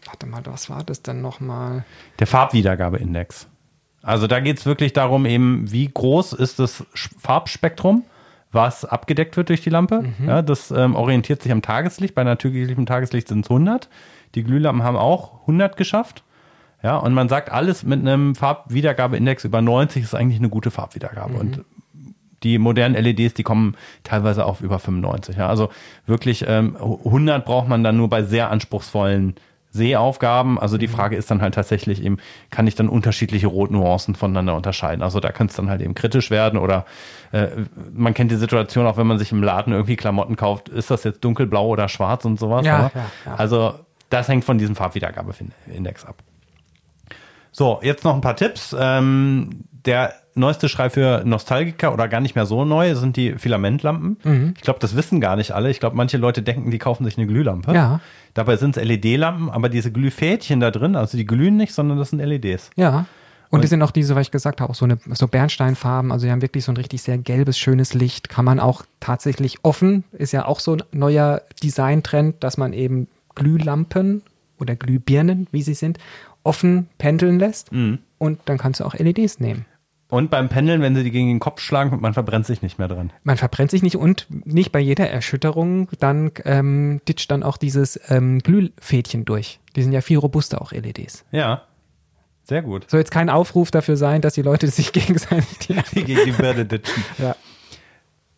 Warte 0.06 0.26
mal, 0.28 0.42
was 0.46 0.70
war 0.70 0.84
das 0.84 1.02
denn 1.02 1.22
nochmal? 1.22 1.86
Der 2.20 2.28
Farbwiedergabeindex. 2.28 3.48
Also 4.04 4.28
da 4.28 4.39
geht 4.39 4.58
es 4.60 4.66
wirklich 4.66 4.94
darum, 4.94 5.26
eben, 5.26 5.72
wie 5.72 5.88
groß 5.88 6.34
ist 6.34 6.60
das 6.60 6.84
Farbspektrum, 7.20 8.04
was 8.52 8.84
abgedeckt 8.84 9.38
wird 9.38 9.50
durch 9.50 9.62
die 9.62 9.70
Lampe. 9.70 10.04
Ja, 10.26 10.42
das 10.42 10.72
ähm, 10.72 10.96
orientiert 10.96 11.42
sich 11.44 11.52
am 11.52 11.62
Tageslicht. 11.62 12.16
Bei 12.16 12.24
natürlichem 12.24 12.86
Tageslicht 12.86 13.28
sind 13.30 13.46
es 13.46 13.50
100. 13.52 13.88
Die 14.36 14.44
Glühlampen 14.44 14.84
haben 14.84 14.98
auch 14.98 15.42
100 15.42 15.78
geschafft. 15.78 16.24
Ja, 16.84 16.98
und 16.98 17.14
man 17.14 17.30
sagt, 17.30 17.52
alles 17.52 17.84
mit 17.84 18.00
einem 18.00 18.34
Farbwiedergabeindex 18.34 19.46
über 19.46 19.62
90 19.62 20.04
ist 20.04 20.16
eigentlich 20.16 20.40
eine 20.40 20.50
gute 20.50 20.72
Farbwiedergabe. 20.72 21.36
Und 21.36 21.64
die 22.44 22.58
modernen 22.58 22.96
LEDs, 22.96 23.36
die 23.36 23.44
kommen 23.44 23.76
teilweise 24.04 24.46
auf 24.46 24.62
über 24.62 24.80
95. 24.80 25.38
Ja. 25.38 25.48
Also 25.48 25.70
wirklich 26.06 26.46
ähm, 26.48 26.76
100 26.76 27.46
braucht 27.46 27.68
man 27.68 27.84
dann 27.84 27.98
nur 27.98 28.10
bei 28.10 28.24
sehr 28.24 28.50
anspruchsvollen 28.50 29.36
Sehaufgaben. 29.70 30.60
Also 30.60 30.78
die 30.78 30.90
Frage 30.90 31.16
ist 31.16 31.32
dann 31.32 31.42
halt 31.42 31.54
tatsächlich 31.54 32.04
eben, 32.04 32.18
kann 32.50 32.68
ich 32.68 32.76
dann 32.76 32.90
unterschiedliche 32.90 33.48
Rotnuancen 33.48 34.16
voneinander 34.16 34.56
unterscheiden? 34.56 35.02
Also 35.02 35.20
da 35.20 35.32
könnte 35.32 35.52
es 35.52 35.58
dann 35.58 35.70
halt 35.70 35.82
eben 35.82 35.96
kritisch 35.96 36.30
werden 36.30 36.60
oder 36.60 36.86
äh, 37.32 37.48
man 37.94 38.14
kennt 38.14 38.32
die 38.32 38.36
Situation 38.36 38.86
auch, 38.86 38.98
wenn 38.98 39.08
man 39.08 39.18
sich 39.18 39.32
im 39.32 39.44
Laden 39.44 39.72
irgendwie 39.72 39.96
Klamotten 39.96 40.36
kauft, 40.36 40.68
ist 40.68 40.92
das 40.92 41.04
jetzt 41.06 41.24
dunkelblau 41.24 41.68
oder 41.68 41.88
schwarz 41.88 42.26
und 42.26 42.38
sowas? 42.38 42.66
Ja, 42.66 42.80
oder? 42.80 42.92
ja, 42.96 43.06
ja. 43.28 43.36
Also 43.36 43.76
das 44.12 44.28
hängt 44.28 44.45
von 44.45 44.57
diesem 44.57 44.76
Farbwiedergabeindex 44.76 46.05
ab. 46.05 46.24
So, 47.51 47.80
jetzt 47.82 48.03
noch 48.03 48.16
ein 48.16 48.22
paar 48.22 48.36
Tipps. 48.36 48.76
Ähm, 48.78 49.66
der 49.86 50.14
neueste 50.36 50.70
Schrei 50.70 50.89
für 50.89 51.24
Nostalgiker 51.26 51.93
oder 51.93 52.07
gar 52.07 52.22
nicht 52.22 52.36
mehr 52.36 52.45
so 52.45 52.64
neu 52.64 52.95
sind 52.95 53.18
die 53.18 53.34
Filamentlampen. 53.34 54.18
Mhm. 54.24 54.53
Ich 54.55 54.62
glaube, 54.62 54.80
das 54.80 54.95
wissen 54.95 55.20
gar 55.20 55.36
nicht 55.36 55.51
alle. 55.51 55.70
Ich 55.70 55.80
glaube, 55.80 55.95
manche 55.95 56.18
Leute 56.18 56.41
denken, 56.41 56.72
die 56.72 56.78
kaufen 56.78 57.03
sich 57.03 57.18
eine 57.18 57.28
Glühlampe. 57.28 57.74
Ja. 57.74 57.99
Dabei 58.34 58.55
sind 58.55 58.78
es 58.78 58.84
LED-Lampen, 58.84 59.49
aber 59.49 59.68
diese 59.68 59.91
Glühfädchen 59.91 60.62
da 60.62 60.72
drin, 60.72 60.95
also 60.95 61.18
die 61.18 61.26
glühen 61.26 61.57
nicht, 61.57 61.74
sondern 61.74 61.97
das 61.97 62.12
sind 62.12 62.20
LEDs. 62.20 62.70
Ja. 62.76 63.05
Und 63.49 63.66
die 63.66 63.68
sind 63.68 63.82
auch 63.82 63.91
diese, 63.91 64.16
was 64.16 64.28
ich 64.28 64.32
gesagt 64.32 64.62
habe, 64.62 64.72
auch 64.72 64.76
so, 64.76 64.86
eine, 64.86 64.97
so 65.09 65.28
Bernsteinfarben. 65.28 66.14
Also 66.14 66.26
die 66.26 66.32
haben 66.32 66.41
wirklich 66.41 66.64
so 66.64 66.72
ein 66.72 66.78
richtig 66.78 67.01
sehr 67.01 67.18
gelbes, 67.18 67.59
schönes 67.59 67.93
Licht. 67.93 68.30
Kann 68.30 68.45
man 68.45 68.62
auch 68.62 68.84
tatsächlich 69.01 69.57
offen, 69.64 70.05
ist 70.14 70.32
ja 70.32 70.45
auch 70.45 70.62
so 70.62 70.76
ein 70.76 70.84
neuer 70.93 71.41
Designtrend, 71.62 72.41
dass 72.41 72.57
man 72.57 72.72
eben 72.72 73.09
Glühlampen 73.36 74.24
oder 74.60 74.76
Glühbirnen, 74.76 75.48
wie 75.52 75.62
sie 75.62 75.74
sind, 75.74 75.98
offen 76.44 76.88
pendeln 76.98 77.40
lässt. 77.40 77.72
Mhm. 77.72 78.00
Und 78.18 78.40
dann 78.46 78.58
kannst 78.58 78.80
du 78.80 78.86
auch 78.86 78.94
LEDs 78.94 79.40
nehmen. 79.40 79.66
Und 80.12 80.30
beim 80.30 80.50
Pendeln, 80.50 80.82
wenn 80.82 80.94
sie 80.94 81.04
die 81.04 81.12
gegen 81.12 81.30
den 81.30 81.40
Kopf 81.40 81.62
schlagen, 81.62 81.98
man 82.02 82.14
verbrennt 82.14 82.46
sich 82.46 82.62
nicht 82.62 82.78
mehr 82.78 82.90
dran. 82.90 83.14
Man 83.24 83.38
verbrennt 83.38 83.72
sich 83.72 83.82
nicht 83.82 83.96
und 83.96 84.28
nicht 84.30 84.74
bei 84.74 84.80
jeder 84.80 85.10
Erschütterung, 85.10 85.88
dann 86.00 86.32
ähm, 86.44 87.00
ditcht 87.08 87.32
dann 87.32 87.44
auch 87.44 87.56
dieses 87.56 87.98
ähm, 88.10 88.40
Glühfädchen 88.40 89.24
durch. 89.24 89.62
Die 89.78 89.84
sind 89.84 89.94
ja 89.94 90.02
viel 90.02 90.18
robuster, 90.18 90.62
auch 90.62 90.74
LEDs. 90.74 91.24
Ja. 91.32 91.64
Sehr 92.44 92.62
gut. 92.62 92.90
Soll 92.90 93.00
jetzt 93.00 93.12
kein 93.12 93.30
Aufruf 93.30 93.72
dafür 93.72 93.96
sein, 93.96 94.20
dass 94.20 94.34
die 94.34 94.42
Leute 94.42 94.68
sich 94.70 94.92
gegenseitig 94.92 95.60
die 95.60 95.76
Die 95.96 96.04
gegen 96.04 96.26
die 96.26 96.32
Birne 96.34 96.66
ditchen. 96.66 97.06
Ja. 97.18 97.38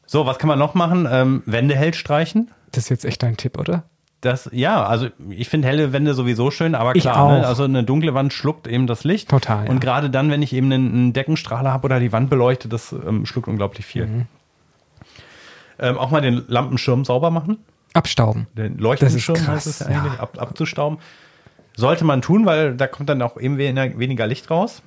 So, 0.05 0.27
was 0.27 0.37
kann 0.37 0.49
man 0.49 0.59
noch 0.59 0.75
machen? 0.75 1.07
Ähm, 1.09 1.41
Wände 1.47 1.75
hell 1.75 1.95
streichen. 1.95 2.51
Das 2.71 2.83
ist 2.83 2.89
jetzt 2.89 3.05
echt 3.05 3.23
dein 3.23 3.35
Tipp, 3.35 3.57
oder? 3.57 3.83
Das, 4.23 4.49
ja, 4.53 4.85
also 4.85 5.09
ich 5.31 5.49
finde 5.49 5.67
helle 5.67 5.91
Wände 5.91 6.13
sowieso 6.13 6.49
schön, 6.49 6.75
aber 6.75 6.93
klar, 6.93 7.39
ne, 7.39 7.45
also 7.45 7.65
eine 7.65 7.83
dunkle 7.83 8.13
Wand 8.13 8.31
schluckt 8.31 8.67
eben 8.67 8.87
das 8.87 9.03
Licht. 9.03 9.29
Total, 9.29 9.65
ja. 9.65 9.69
Und 9.69 9.81
gerade 9.81 10.09
dann, 10.09 10.31
wenn 10.31 10.41
ich 10.41 10.53
eben 10.53 10.71
einen, 10.71 10.93
einen 10.93 11.13
Deckenstrahler 11.13 11.73
habe 11.73 11.83
oder 11.83 11.99
die 11.99 12.13
Wand 12.13 12.29
beleuchte, 12.29 12.69
das 12.69 12.93
ähm, 12.93 13.25
schluckt 13.25 13.49
unglaublich 13.49 13.85
viel. 13.85 14.05
Mhm. 14.05 14.25
Ähm, 15.77 15.97
auch 15.97 16.09
mal 16.09 16.21
den 16.21 16.45
Lampenschirm 16.47 17.03
sauber 17.03 17.31
machen. 17.31 17.57
Abstauben. 17.91 18.47
Den 18.53 18.77
Leuchtenschirm 18.77 19.35
Das 19.35 19.41
ist 19.43 19.49
heißt 19.49 19.67
es 19.67 19.79
ja 19.79 19.87
eigentlich, 19.87 20.13
ja. 20.13 20.19
ab, 20.21 20.37
abzustauben. 20.39 20.99
Sollte 21.75 22.05
man 22.05 22.21
tun, 22.21 22.45
weil 22.45 22.77
da 22.77 22.87
kommt 22.87 23.09
dann 23.09 23.21
auch 23.21 23.35
eben 23.37 23.57
weniger 23.57 24.25
Licht 24.25 24.49
raus. 24.49 24.83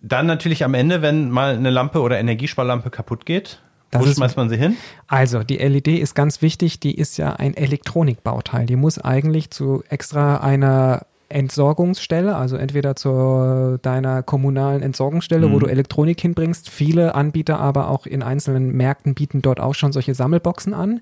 Dann 0.00 0.26
natürlich 0.26 0.62
am 0.62 0.74
Ende, 0.74 1.02
wenn 1.02 1.28
mal 1.28 1.56
eine 1.56 1.70
Lampe 1.70 2.00
oder 2.00 2.20
Energiesparlampe 2.20 2.90
kaputt 2.90 3.26
geht, 3.26 3.62
Das 3.94 4.08
wo 4.08 4.12
schmeißt 4.12 4.36
man 4.36 4.48
sie 4.48 4.56
hin? 4.56 4.76
Also, 5.06 5.42
die 5.42 5.56
LED 5.56 5.88
ist 5.88 6.14
ganz 6.14 6.42
wichtig, 6.42 6.80
die 6.80 6.94
ist 6.94 7.16
ja 7.16 7.34
ein 7.34 7.56
Elektronikbauteil. 7.56 8.66
Die 8.66 8.76
muss 8.76 8.98
eigentlich 8.98 9.50
zu 9.50 9.82
extra 9.88 10.38
einer 10.38 11.06
Entsorgungsstelle, 11.28 12.36
also 12.36 12.56
entweder 12.56 12.96
zu 12.96 13.78
deiner 13.82 14.22
kommunalen 14.22 14.82
Entsorgungsstelle, 14.82 15.50
wo 15.50 15.58
du 15.58 15.66
Elektronik 15.66 16.20
hinbringst. 16.20 16.70
Viele 16.70 17.14
Anbieter 17.14 17.58
aber 17.58 17.88
auch 17.88 18.06
in 18.06 18.22
einzelnen 18.22 18.72
Märkten 18.72 19.14
bieten 19.14 19.42
dort 19.42 19.58
auch 19.58 19.74
schon 19.74 19.92
solche 19.92 20.14
Sammelboxen 20.14 20.74
an. 20.74 21.00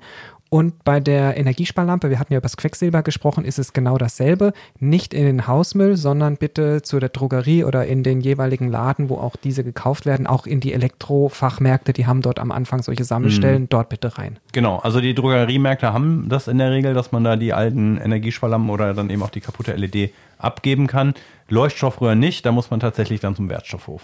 Und 0.52 0.84
bei 0.84 1.00
der 1.00 1.38
Energiesparlampe, 1.38 2.10
wir 2.10 2.18
hatten 2.18 2.34
ja 2.34 2.36
über 2.36 2.44
das 2.44 2.58
Quecksilber 2.58 3.02
gesprochen, 3.02 3.46
ist 3.46 3.58
es 3.58 3.72
genau 3.72 3.96
dasselbe. 3.96 4.52
Nicht 4.78 5.14
in 5.14 5.24
den 5.24 5.46
Hausmüll, 5.46 5.96
sondern 5.96 6.36
bitte 6.36 6.82
zu 6.82 7.00
der 7.00 7.08
Drogerie 7.08 7.64
oder 7.64 7.86
in 7.86 8.02
den 8.02 8.20
jeweiligen 8.20 8.68
Laden, 8.68 9.08
wo 9.08 9.16
auch 9.16 9.34
diese 9.34 9.64
gekauft 9.64 10.04
werden, 10.04 10.26
auch 10.26 10.44
in 10.44 10.60
die 10.60 10.74
Elektrofachmärkte, 10.74 11.94
die 11.94 12.06
haben 12.06 12.20
dort 12.20 12.38
am 12.38 12.52
Anfang 12.52 12.82
solche 12.82 13.04
Sammelstellen, 13.04 13.70
dort 13.70 13.88
bitte 13.88 14.18
rein. 14.18 14.38
Genau, 14.52 14.76
also 14.76 15.00
die 15.00 15.14
Drogeriemärkte 15.14 15.94
haben 15.94 16.28
das 16.28 16.48
in 16.48 16.58
der 16.58 16.70
Regel, 16.70 16.92
dass 16.92 17.12
man 17.12 17.24
da 17.24 17.36
die 17.36 17.54
alten 17.54 17.96
Energiesparlampen 17.96 18.68
oder 18.68 18.92
dann 18.92 19.08
eben 19.08 19.22
auch 19.22 19.30
die 19.30 19.40
kaputte 19.40 19.72
LED 19.72 20.12
abgeben 20.36 20.86
kann. 20.86 21.14
Leuchtstoffröhren 21.48 22.18
nicht, 22.18 22.44
da 22.44 22.52
muss 22.52 22.70
man 22.70 22.78
tatsächlich 22.78 23.20
dann 23.20 23.34
zum 23.34 23.48
Wertstoffhof. 23.48 24.02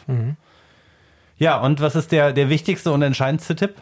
Ja, 1.37 1.61
und 1.61 1.83
was 1.83 1.95
ist 1.95 2.11
der, 2.11 2.33
der 2.33 2.49
wichtigste 2.49 2.91
und 2.91 3.03
entscheidendste 3.03 3.55
Tipp? 3.55 3.75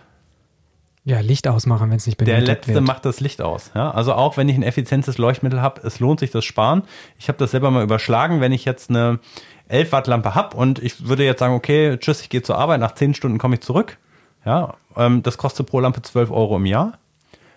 Ja, 1.07 1.21
Licht 1.21 1.47
ausmachen, 1.47 1.89
wenn 1.89 1.99
es 1.99 2.07
nicht 2.07 2.21
Der 2.21 2.25
benötigt 2.25 2.49
letzte 2.49 2.75
wird. 2.75 2.85
macht 2.85 3.05
das 3.05 3.21
Licht 3.21 3.41
aus. 3.41 3.71
Ja? 3.77 3.93
Also 3.93 4.13
auch 4.13 4.37
wenn 4.37 4.49
ich 4.49 4.57
ein 4.57 4.65
effizientes 4.65 5.19
Leuchtmittel 5.19 5.63
habe, 5.63 5.81
es 5.85 6.01
lohnt 6.01 6.19
sich 6.19 6.33
das 6.33 6.45
Sparen. 6.45 6.83
Ich 7.17 7.29
habe 7.29 7.39
das 7.39 7.53
selber 7.53 7.71
mal 7.71 7.85
überschlagen, 7.85 8.41
wenn 8.41 8.51
ich 8.51 8.65
jetzt 8.65 8.91
eine 8.91 9.21
11 9.69 9.93
Watt 9.93 10.09
Lampe 10.09 10.35
habe 10.35 10.57
und 10.57 10.81
ich 10.81 11.07
würde 11.07 11.25
jetzt 11.25 11.39
sagen, 11.39 11.55
okay, 11.55 11.97
tschüss, 11.97 12.23
ich 12.23 12.29
gehe 12.29 12.43
zur 12.43 12.59
Arbeit, 12.59 12.81
nach 12.81 12.93
10 12.93 13.15
Stunden 13.15 13.39
komme 13.39 13.55
ich 13.55 13.61
zurück. 13.61 13.99
Ja, 14.45 14.75
ähm, 14.97 15.23
das 15.23 15.39
kostet 15.39 15.69
pro 15.69 15.79
Lampe 15.79 16.03
12 16.03 16.33
Euro 16.33 16.57
im 16.57 16.67
Jahr. 16.67 16.99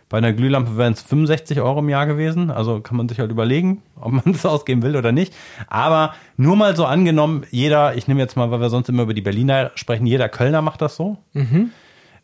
Bei 0.10 0.20
einer 0.20 0.34
Glühlampe 0.34 0.78
wären 0.78 0.94
es 0.94 1.02
65 1.02 1.60
Euro 1.60 1.80
im 1.80 1.90
Jahr 1.90 2.06
gewesen. 2.06 2.52
Also 2.52 2.82
kann 2.82 2.98
man 2.98 3.10
sich 3.10 3.20
halt 3.20 3.32
überlegen, 3.32 3.82
ob 4.00 4.12
man 4.12 4.24
das 4.26 4.46
ausgeben 4.46 4.84
will 4.84 4.96
oder 4.96 5.12
nicht. 5.12 5.34
Aber 5.68 6.14
nur 6.38 6.56
mal 6.56 6.76
so 6.76 6.86
angenommen, 6.86 7.48
jeder, 7.50 7.96
ich 7.96 8.08
nehme 8.08 8.20
jetzt 8.20 8.38
mal, 8.38 8.52
weil 8.52 8.62
wir 8.62 8.70
sonst 8.70 8.90
immer 8.90 9.04
über 9.04 9.16
die 9.16 9.22
Berliner 9.22 9.72
sprechen, 9.74 10.06
jeder 10.06 10.30
Kölner 10.30 10.62
macht 10.62 10.84
das 10.84 10.96
so. 10.96 11.18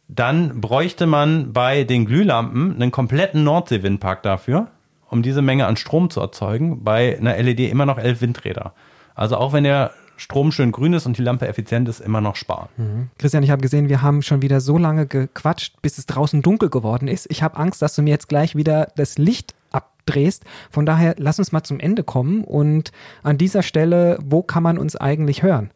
Dann 0.07 0.61
bräuchte 0.61 1.07
man 1.07 1.53
bei 1.53 1.83
den 1.83 2.05
Glühlampen 2.05 2.75
einen 2.75 2.91
kompletten 2.91 3.43
Nordseewindpark 3.43 4.21
dafür, 4.23 4.67
um 5.09 5.23
diese 5.23 5.41
Menge 5.41 5.65
an 5.65 5.77
Strom 5.77 6.09
zu 6.09 6.21
erzeugen. 6.21 6.83
Bei 6.83 7.17
einer 7.17 7.35
LED 7.37 7.71
immer 7.71 7.85
noch 7.85 7.97
elf 7.97 8.21
Windräder. 8.21 8.73
Also 9.15 9.37
auch 9.37 9.53
wenn 9.53 9.63
der 9.63 9.91
Strom 10.17 10.51
schön 10.51 10.71
grün 10.71 10.93
ist 10.93 11.05
und 11.05 11.17
die 11.17 11.21
Lampe 11.21 11.47
effizient 11.47 11.89
ist, 11.89 11.99
immer 11.99 12.21
noch 12.21 12.35
sparen. 12.35 13.09
Christian, 13.17 13.43
ich 13.43 13.51
habe 13.51 13.61
gesehen, 13.61 13.89
wir 13.89 14.01
haben 14.01 14.21
schon 14.21 14.41
wieder 14.41 14.61
so 14.61 14.77
lange 14.77 15.07
gequatscht, 15.07 15.81
bis 15.81 15.97
es 15.97 16.05
draußen 16.05 16.41
dunkel 16.41 16.69
geworden 16.69 17.07
ist. 17.07 17.27
Ich 17.29 17.43
habe 17.43 17.57
Angst, 17.57 17.81
dass 17.81 17.95
du 17.95 18.01
mir 18.01 18.11
jetzt 18.11 18.29
gleich 18.29 18.55
wieder 18.55 18.91
das 18.95 19.17
Licht 19.17 19.55
abdrehst. 19.71 20.45
Von 20.69 20.85
daher, 20.85 21.15
lass 21.17 21.39
uns 21.39 21.51
mal 21.51 21.63
zum 21.63 21.79
Ende 21.79 22.03
kommen. 22.03 22.43
Und 22.43 22.91
an 23.23 23.37
dieser 23.37 23.63
Stelle, 23.63 24.17
wo 24.23 24.41
kann 24.41 24.63
man 24.63 24.77
uns 24.77 24.95
eigentlich 24.95 25.43
hören? 25.43 25.71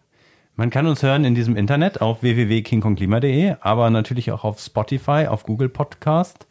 Man 0.60 0.72
kann 0.72 0.88
uns 0.88 1.02
hören 1.04 1.24
in 1.24 1.36
diesem 1.36 1.56
Internet 1.56 2.02
auf 2.02 2.22
www.kingkongklima.de, 2.22 3.56
aber 3.62 3.90
natürlich 3.90 4.34
auch 4.34 4.44
auf 4.44 4.60
Spotify, 4.60 5.28
auf 5.30 5.44
Google 5.44 5.70
Podcast, 5.70 6.48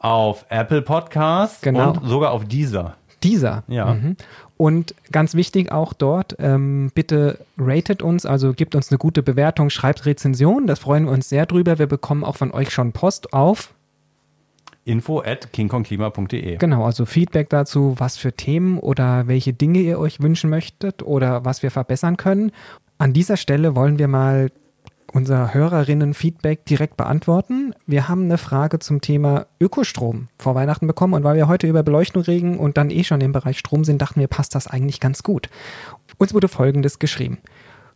auf 0.00 0.44
Apple 0.48 0.82
Podcast 0.82 1.62
Genau. 1.62 1.92
und 1.92 2.04
sogar 2.04 2.32
auf 2.32 2.46
Deezer. 2.46 2.96
Dieser. 3.22 3.62
Ja. 3.68 3.94
Mhm. 3.94 4.16
Und 4.56 4.92
ganz 5.12 5.34
wichtig 5.36 5.70
auch 5.70 5.92
dort, 5.92 6.34
ähm, 6.40 6.90
bitte 6.96 7.38
ratet 7.56 8.02
uns, 8.02 8.26
also 8.26 8.52
gebt 8.54 8.74
uns 8.74 8.90
eine 8.90 8.98
gute 8.98 9.22
Bewertung, 9.22 9.70
schreibt 9.70 10.04
Rezension, 10.04 10.66
das 10.66 10.80
freuen 10.80 11.04
wir 11.04 11.12
uns 11.12 11.28
sehr 11.28 11.46
drüber. 11.46 11.78
Wir 11.78 11.86
bekommen 11.86 12.24
auch 12.24 12.34
von 12.36 12.50
euch 12.50 12.70
schon 12.72 12.90
Post 12.90 13.32
auf. 13.34 13.72
Info 14.84 15.20
at 15.20 15.52
kingkongklima.de. 15.52 16.56
Genau, 16.56 16.84
also 16.84 17.06
Feedback 17.06 17.50
dazu, 17.50 17.94
was 17.98 18.16
für 18.16 18.32
Themen 18.32 18.80
oder 18.80 19.28
welche 19.28 19.52
Dinge 19.52 19.78
ihr 19.78 20.00
euch 20.00 20.20
wünschen 20.20 20.50
möchtet 20.50 21.04
oder 21.04 21.44
was 21.44 21.62
wir 21.62 21.70
verbessern 21.70 22.16
können. 22.16 22.50
An 22.98 23.12
dieser 23.12 23.36
Stelle 23.36 23.76
wollen 23.76 24.00
wir 24.00 24.08
mal 24.08 24.50
unser 25.12 25.54
Hörerinnen-Feedback 25.54 26.64
direkt 26.66 26.96
beantworten. 26.96 27.72
Wir 27.86 28.08
haben 28.08 28.24
eine 28.24 28.38
Frage 28.38 28.80
zum 28.80 29.00
Thema 29.00 29.46
Ökostrom 29.60 30.28
vor 30.36 30.56
Weihnachten 30.56 30.88
bekommen 30.88 31.14
und 31.14 31.22
weil 31.22 31.36
wir 31.36 31.46
heute 31.46 31.68
über 31.68 31.84
Beleuchtung 31.84 32.22
reden 32.22 32.58
und 32.58 32.76
dann 32.76 32.90
eh 32.90 33.04
schon 33.04 33.20
im 33.20 33.30
Bereich 33.30 33.60
Strom 33.60 33.84
sind, 33.84 34.02
dachten 34.02 34.18
wir, 34.18 34.26
passt 34.26 34.56
das 34.56 34.66
eigentlich 34.66 34.98
ganz 34.98 35.22
gut. 35.22 35.48
Uns 36.18 36.34
wurde 36.34 36.48
Folgendes 36.48 36.98
geschrieben. 36.98 37.38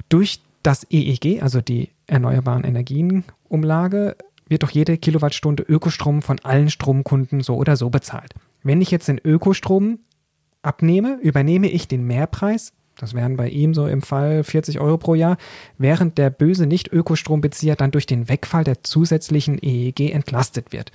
Durch 0.09 0.41
das 0.63 0.87
EEG, 0.89 1.43
also 1.43 1.61
die 1.61 1.91
Erneuerbaren 2.07 2.63
Energienumlage, 2.63 4.17
wird 4.49 4.63
doch 4.63 4.71
jede 4.71 4.97
Kilowattstunde 4.99 5.65
Ökostrom 5.65 6.23
von 6.23 6.39
allen 6.45 6.71
Stromkunden 6.71 7.41
so 7.41 7.57
oder 7.57 7.77
so 7.77 7.91
bezahlt. 7.91 8.35
Wenn 8.63 8.81
ich 8.81 8.93
jetzt 8.93 9.09
den 9.09 9.19
Ökostrom 9.19 9.99
abnehme, 10.63 11.19
übernehme 11.21 11.69
ich 11.69 11.89
den 11.89 12.07
Mehrpreis, 12.07 12.73
das 12.97 13.15
wären 13.15 13.37
bei 13.37 13.49
ihm 13.49 13.75
so 13.75 13.87
im 13.87 14.03
Fall 14.03 14.45
40 14.45 14.81
Euro 14.81 14.99
pro 14.99 15.15
Jahr, 15.15 15.37
während 15.79 16.19
der 16.19 16.31
böse 16.31 16.67
Nicht-Ökostrombezieher 16.67 17.77
dann 17.77 17.91
durch 17.91 18.07
den 18.07 18.29
Wegfall 18.29 18.65
der 18.65 18.83
zusätzlichen 18.83 19.59
EEG 19.63 20.13
entlastet 20.13 20.73
wird. 20.73 20.93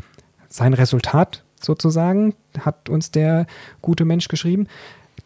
Sein 0.49 0.73
Resultat 0.73 1.43
sozusagen 1.59 2.35
hat 2.59 2.89
uns 2.89 3.11
der 3.11 3.47
gute 3.81 4.05
Mensch 4.05 4.27
geschrieben. 4.27 4.67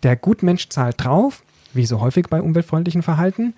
Der 0.03 0.15
Gutmensch 0.15 0.69
zahlt 0.69 1.03
drauf, 1.03 1.43
wie 1.73 1.85
so 1.85 1.99
häufig 1.99 2.27
bei 2.29 2.41
umweltfreundlichen 2.41 3.03
Verhalten, 3.03 3.53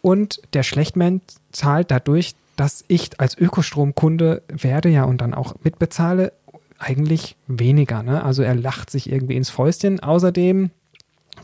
und 0.00 0.40
der 0.52 0.62
Schlechtmensch 0.62 1.22
zahlt 1.50 1.90
dadurch, 1.90 2.34
dass 2.56 2.84
ich 2.88 3.18
als 3.20 3.36
Ökostromkunde 3.36 4.42
werde 4.48 4.88
ja 4.88 5.04
und 5.04 5.20
dann 5.20 5.34
auch 5.34 5.54
mitbezahle, 5.62 6.32
eigentlich 6.78 7.36
weniger. 7.46 8.02
Ne? 8.02 8.22
Also 8.22 8.42
er 8.42 8.54
lacht 8.54 8.90
sich 8.90 9.10
irgendwie 9.10 9.36
ins 9.36 9.50
Fäustchen. 9.50 10.00
Außerdem 10.00 10.70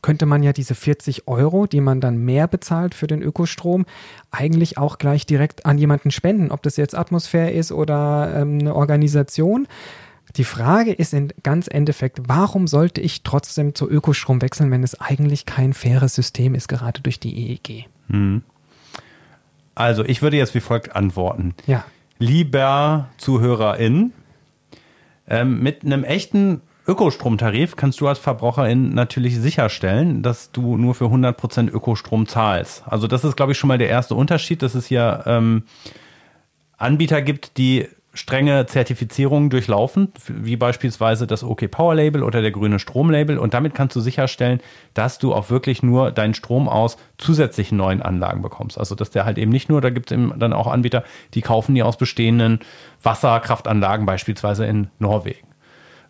könnte 0.05 0.27
man 0.27 0.43
ja 0.43 0.53
diese 0.53 0.75
40 0.75 1.29
Euro, 1.29 1.67
die 1.67 1.81
man 1.81 2.03
dann 2.03 2.19
mehr 2.19 2.47
bezahlt 2.47 2.95
für 2.95 3.07
den 3.07 3.23
Ökostrom, 3.23 3.87
eigentlich 4.31 4.77
auch 4.77 4.99
gleich 4.99 5.25
direkt 5.25 5.65
an 5.65 5.79
jemanden 5.79 6.11
spenden, 6.11 6.51
ob 6.51 6.63
das 6.63 6.77
jetzt 6.77 6.95
Atmosphäre 6.95 7.53
ist 7.53 7.73
oder 7.73 8.35
ähm, 8.37 8.59
eine 8.61 8.75
Organisation. 8.75 9.67
Die 10.37 10.45
Frage 10.45 10.93
ist 10.93 11.15
in 11.15 11.33
ganz 11.43 11.69
Endeffekt, 11.69 12.21
warum 12.29 12.67
sollte 12.67 13.01
ich 13.01 13.23
trotzdem 13.23 13.75
zu 13.75 13.89
Ökostrom 13.89 14.43
wechseln, 14.43 14.71
wenn 14.71 14.83
es 14.83 15.01
eigentlich 15.01 15.47
kein 15.47 15.73
faires 15.73 16.15
System 16.15 16.55
ist, 16.55 16.69
gerade 16.69 17.01
durch 17.01 17.19
die 17.19 17.53
EEG? 17.53 17.89
Also 19.75 20.05
ich 20.05 20.21
würde 20.21 20.37
jetzt 20.37 20.55
wie 20.55 20.61
folgt 20.61 20.95
antworten. 20.95 21.55
Ja, 21.67 21.83
Lieber 22.19 23.09
Zuhörerin, 23.17 24.13
ähm, 25.29 25.63
mit 25.63 25.83
einem 25.83 26.05
echten 26.05 26.61
Ökostromtarif 26.87 27.77
kannst 27.77 28.01
du 28.01 28.09
als 28.09 28.19
Verbraucherin 28.19 28.91
natürlich 28.91 29.39
sicherstellen, 29.39 30.23
dass 30.23 30.53
du 30.53 30.77
nur 30.77 30.95
für 30.95 31.07
100% 31.07 31.71
Ökostrom 31.71 32.27
zahlst. 32.27 32.83
Also 32.87 33.07
das 33.07 33.25
ist, 33.25 33.37
glaube 33.37 33.53
ich, 33.53 33.59
schon 33.59 33.69
mal 33.69 33.79
der 33.79 33.89
erste 33.89 34.15
Unterschied, 34.15 34.61
dass 34.63 34.75
es 34.75 34.87
hier 34.87 35.23
ähm, 35.27 35.63
Anbieter 36.77 37.23
gibt, 37.23 37.57
die 37.57 37.89
strenge 38.13 38.67
Zertifizierungen 38.67 39.51
durchlaufen, 39.51 40.13
wie 40.29 40.57
beispielsweise 40.57 41.27
das 41.27 41.43
OK 41.43 41.69
Power 41.71 41.95
Label 41.97 42.23
oder 42.23 42.43
der 42.43 42.53
grüne 42.53 42.79
Strom 42.79 43.11
Label. 43.11 43.39
Und 43.39 43.55
damit 43.55 43.75
kannst 43.75 43.97
du 43.97 44.01
sicherstellen, 44.01 44.61
dass 44.93 45.19
du 45.19 45.35
auch 45.35 45.51
wirklich 45.51 45.83
nur 45.83 46.13
deinen 46.13 46.35
Strom 46.35 46.69
aus 46.69 46.97
zusätzlichen 47.19 47.77
neuen 47.77 48.03
Anlagen 48.03 48.41
bekommst. 48.41 48.79
Also 48.79 48.95
dass 48.95 49.11
der 49.11 49.25
halt 49.25 49.39
eben 49.39 49.51
nicht 49.51 49.69
nur, 49.69 49.81
da 49.81 49.91
gibt 49.91 50.13
es 50.13 50.19
dann 50.37 50.53
auch 50.53 50.69
Anbieter, 50.69 51.03
die 51.33 51.43
kaufen 51.43 51.75
die 51.75 51.83
aus 51.83 51.97
bestehenden 51.97 52.61
Wasserkraftanlagen, 53.03 54.07
beispielsweise 54.07 54.65
in 54.65 54.89
Norwegen. 54.99 55.54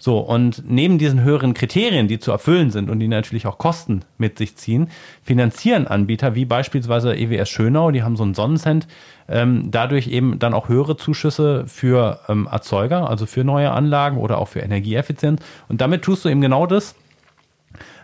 So, 0.05 0.18
und 0.18 0.64
neben 0.70 0.98
diesen 0.98 1.22
höheren 1.22 1.55
Kriterien, 1.55 2.09
die 2.09 2.18
zu 2.18 2.30
erfüllen 2.30 2.70
sind 2.70 2.90
und 2.90 2.98
die 3.00 3.09
natürlich 3.09 3.46
auch 3.46 3.57
Kosten 3.57 4.02
mit 4.18 4.36
sich 4.36 4.55
ziehen, 4.55 4.90
finanzieren 5.22 5.86
Anbieter 5.86 6.34
wie 6.34 6.44
beispielsweise 6.44 7.16
EWS 7.16 7.48
Schönau, 7.48 7.90
die 7.90 8.02
haben 8.02 8.14
so 8.14 8.22
einen 8.22 8.34
Sonnencent, 8.34 8.86
ähm, 9.28 9.70
dadurch 9.70 10.09
eben 10.09 10.38
dann 10.38 10.52
auch 10.52 10.68
höhere 10.68 10.98
Zuschüsse 10.98 11.66
für 11.66 12.20
ähm, 12.28 12.46
Erzeuger, 12.52 13.09
also 13.09 13.24
für 13.24 13.44
neue 13.44 13.70
Anlagen 13.70 14.18
oder 14.18 14.36
auch 14.36 14.48
für 14.48 14.61
Energieeffizienz. 14.61 15.40
Und 15.70 15.80
damit 15.80 16.02
tust 16.02 16.22
du 16.26 16.28
eben 16.28 16.42
genau 16.42 16.66
das, 16.66 16.94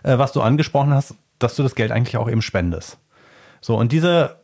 äh, 0.01 0.17
was 0.17 0.31
du 0.31 0.41
angesprochen 0.41 0.95
hast, 0.95 1.13
dass 1.37 1.55
du 1.55 1.61
das 1.61 1.75
Geld 1.75 1.91
eigentlich 1.91 2.17
auch 2.17 2.31
eben 2.31 2.41
spendest. 2.41 2.97
So, 3.61 3.77
und 3.77 3.91
diese 3.91 4.37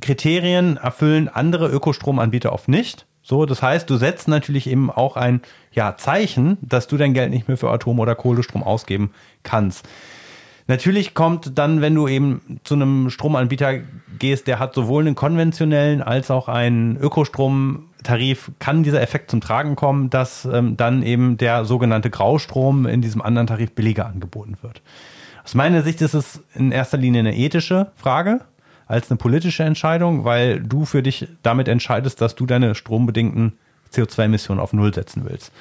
Kriterien 0.00 0.76
erfüllen 0.76 1.28
andere 1.28 1.70
Ökostromanbieter 1.70 2.52
oft 2.52 2.68
nicht. 2.68 3.08
So, 3.22 3.46
das 3.46 3.62
heißt, 3.62 3.88
du 3.90 3.96
setzt 3.96 4.28
natürlich 4.28 4.68
eben 4.68 4.90
auch 4.90 5.16
ein 5.16 5.42
ja, 5.72 5.96
Zeichen, 5.96 6.58
dass 6.62 6.86
du 6.86 6.96
dein 6.96 7.14
Geld 7.14 7.30
nicht 7.30 7.48
mehr 7.48 7.56
für 7.56 7.70
Atom- 7.70 7.98
oder 7.98 8.14
Kohlestrom 8.14 8.62
ausgeben 8.62 9.12
kannst. 9.42 9.86
Natürlich 10.66 11.14
kommt 11.14 11.58
dann, 11.58 11.80
wenn 11.80 11.96
du 11.96 12.06
eben 12.06 12.60
zu 12.62 12.74
einem 12.74 13.10
Stromanbieter 13.10 13.80
gehst, 14.20 14.46
der 14.46 14.60
hat 14.60 14.72
sowohl 14.74 15.04
einen 15.04 15.16
konventionellen 15.16 16.00
als 16.00 16.30
auch 16.30 16.46
einen 16.46 16.96
Ökostromtarif, 16.96 18.52
kann 18.60 18.84
dieser 18.84 19.02
Effekt 19.02 19.32
zum 19.32 19.40
Tragen 19.40 19.74
kommen, 19.74 20.10
dass 20.10 20.44
ähm, 20.44 20.76
dann 20.76 21.02
eben 21.02 21.38
der 21.38 21.64
sogenannte 21.64 22.08
Graustrom 22.08 22.86
in 22.86 23.02
diesem 23.02 23.20
anderen 23.20 23.48
Tarif 23.48 23.72
billiger 23.72 24.06
angeboten 24.06 24.58
wird. 24.62 24.80
Aus 25.42 25.56
meiner 25.56 25.82
Sicht 25.82 26.00
ist 26.02 26.14
es 26.14 26.44
in 26.54 26.70
erster 26.70 26.98
Linie 26.98 27.20
eine 27.20 27.36
ethische 27.36 27.90
Frage 27.96 28.40
als 28.90 29.08
eine 29.10 29.18
politische 29.18 29.62
Entscheidung, 29.62 30.24
weil 30.24 30.60
du 30.60 30.84
für 30.84 31.02
dich 31.02 31.28
damit 31.42 31.68
entscheidest, 31.68 32.20
dass 32.20 32.34
du 32.34 32.44
deine 32.44 32.74
strombedingten 32.74 33.52
CO2-Emissionen 33.92 34.60
auf 34.60 34.72
Null 34.72 34.92
setzen 34.92 35.22
willst. 35.24 35.52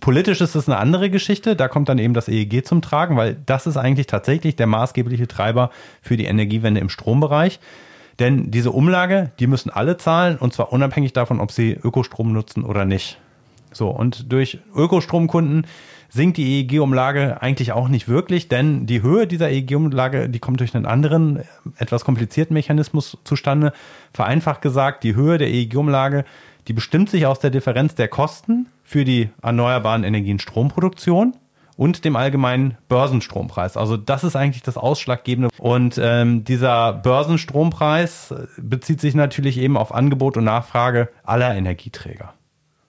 Politisch 0.00 0.40
ist 0.40 0.54
es 0.54 0.66
eine 0.66 0.78
andere 0.78 1.10
Geschichte. 1.10 1.56
Da 1.56 1.68
kommt 1.68 1.90
dann 1.90 1.98
eben 1.98 2.14
das 2.14 2.28
EEG 2.28 2.64
zum 2.64 2.80
Tragen, 2.80 3.18
weil 3.18 3.36
das 3.44 3.66
ist 3.66 3.76
eigentlich 3.76 4.06
tatsächlich 4.06 4.56
der 4.56 4.66
maßgebliche 4.66 5.28
Treiber 5.28 5.70
für 6.00 6.16
die 6.16 6.24
Energiewende 6.24 6.80
im 6.80 6.88
Strombereich. 6.88 7.60
Denn 8.18 8.50
diese 8.50 8.70
Umlage, 8.70 9.30
die 9.40 9.46
müssen 9.46 9.68
alle 9.68 9.98
zahlen 9.98 10.38
und 10.38 10.54
zwar 10.54 10.72
unabhängig 10.72 11.12
davon, 11.12 11.38
ob 11.38 11.52
sie 11.52 11.72
Ökostrom 11.72 12.32
nutzen 12.32 12.64
oder 12.64 12.86
nicht. 12.86 13.18
So, 13.72 13.88
und 13.88 14.32
durch 14.32 14.58
Ökostromkunden 14.74 15.66
sinkt 16.10 16.36
die 16.36 16.60
EEG-Umlage 16.60 17.40
eigentlich 17.40 17.72
auch 17.72 17.88
nicht 17.88 18.08
wirklich, 18.08 18.48
denn 18.48 18.86
die 18.86 19.00
Höhe 19.00 19.26
dieser 19.26 19.50
EEG-Umlage, 19.50 20.28
die 20.28 20.40
kommt 20.40 20.60
durch 20.60 20.74
einen 20.74 20.86
anderen, 20.86 21.44
etwas 21.78 22.04
komplizierten 22.04 22.54
Mechanismus 22.54 23.16
zustande. 23.24 23.72
Vereinfacht 24.12 24.60
gesagt, 24.60 25.04
die 25.04 25.14
Höhe 25.14 25.38
der 25.38 25.48
EEG-Umlage, 25.48 26.24
die 26.68 26.72
bestimmt 26.72 27.10
sich 27.10 27.26
aus 27.26 27.38
der 27.38 27.50
Differenz 27.50 27.94
der 27.94 28.08
Kosten 28.08 28.66
für 28.82 29.04
die 29.04 29.30
erneuerbaren 29.40 30.04
Energien 30.04 30.38
Stromproduktion 30.38 31.34
und 31.76 32.04
dem 32.04 32.16
allgemeinen 32.16 32.76
Börsenstrompreis. 32.88 33.76
Also 33.76 33.96
das 33.96 34.24
ist 34.24 34.36
eigentlich 34.36 34.62
das 34.62 34.76
Ausschlaggebende. 34.76 35.48
Und 35.58 35.98
ähm, 36.02 36.44
dieser 36.44 36.92
Börsenstrompreis 36.92 38.34
bezieht 38.58 39.00
sich 39.00 39.14
natürlich 39.14 39.56
eben 39.56 39.78
auf 39.78 39.94
Angebot 39.94 40.36
und 40.36 40.44
Nachfrage 40.44 41.08
aller 41.22 41.54
Energieträger. 41.54 42.34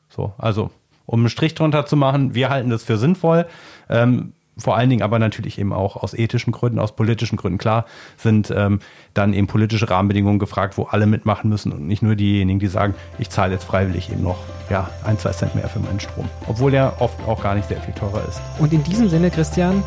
So, 0.10 0.34
also 0.38 0.72
um 1.12 1.20
einen 1.20 1.30
Strich 1.30 1.54
drunter 1.56 1.86
zu 1.86 1.96
machen. 1.98 2.34
Wir 2.34 2.50
halten 2.50 2.70
das 2.70 2.84
für 2.84 2.98
sinnvoll. 2.98 3.46
Ähm, 3.90 4.32
vor 4.58 4.78
allen 4.78 4.90
Dingen 4.90 5.02
aber 5.02 5.18
natürlich 5.18 5.60
eben 5.60 5.74
auch 5.74 5.96
aus 5.96 6.14
ethischen 6.14 6.52
Gründen, 6.52 6.80
aus 6.80 6.96
politischen 6.96 7.38
Gründen. 7.38 7.58
Klar 7.58 7.86
sind 8.18 8.54
ähm, 8.56 8.80
dann 9.14 9.34
eben 9.34 9.48
politische 9.48 9.90
Rahmenbedingungen 9.90 10.40
gefragt, 10.40 10.78
wo 10.78 10.84
alle 10.84 11.06
mitmachen 11.06 11.50
müssen 11.50 11.72
und 11.72 11.88
nicht 11.88 12.02
nur 12.02 12.16
diejenigen, 12.16 12.60
die 12.60 12.68
sagen, 12.68 12.94
ich 13.18 13.30
zahle 13.30 13.54
jetzt 13.54 13.64
freiwillig 13.64 14.12
eben 14.12 14.24
noch 14.24 14.40
ja, 14.70 14.90
ein, 15.04 15.18
zwei 15.18 15.32
Cent 15.32 15.56
mehr 15.56 15.68
für 15.68 15.80
meinen 15.80 16.00
Strom. 16.00 16.30
Obwohl 16.48 16.72
der 16.72 17.02
oft 17.02 17.18
auch 17.28 17.42
gar 17.42 17.56
nicht 17.56 17.68
sehr 17.68 17.82
viel 17.82 17.94
teurer 17.94 18.24
ist. 18.28 18.42
Und 18.60 18.72
in 18.72 18.84
diesem 18.84 19.10
Sinne, 19.10 19.32
Christian, 19.32 19.84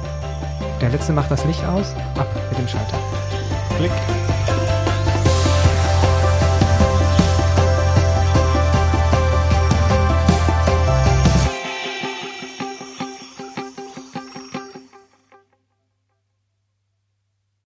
der 0.81 0.91
Letzte 0.91 1.13
macht 1.13 1.31
das 1.31 1.45
Licht 1.45 1.65
aus. 1.65 1.95
Ab 2.17 2.29
mit 2.51 2.59
dem 2.59 2.69
Schalter. 2.69 2.99
Klick. 3.79 4.34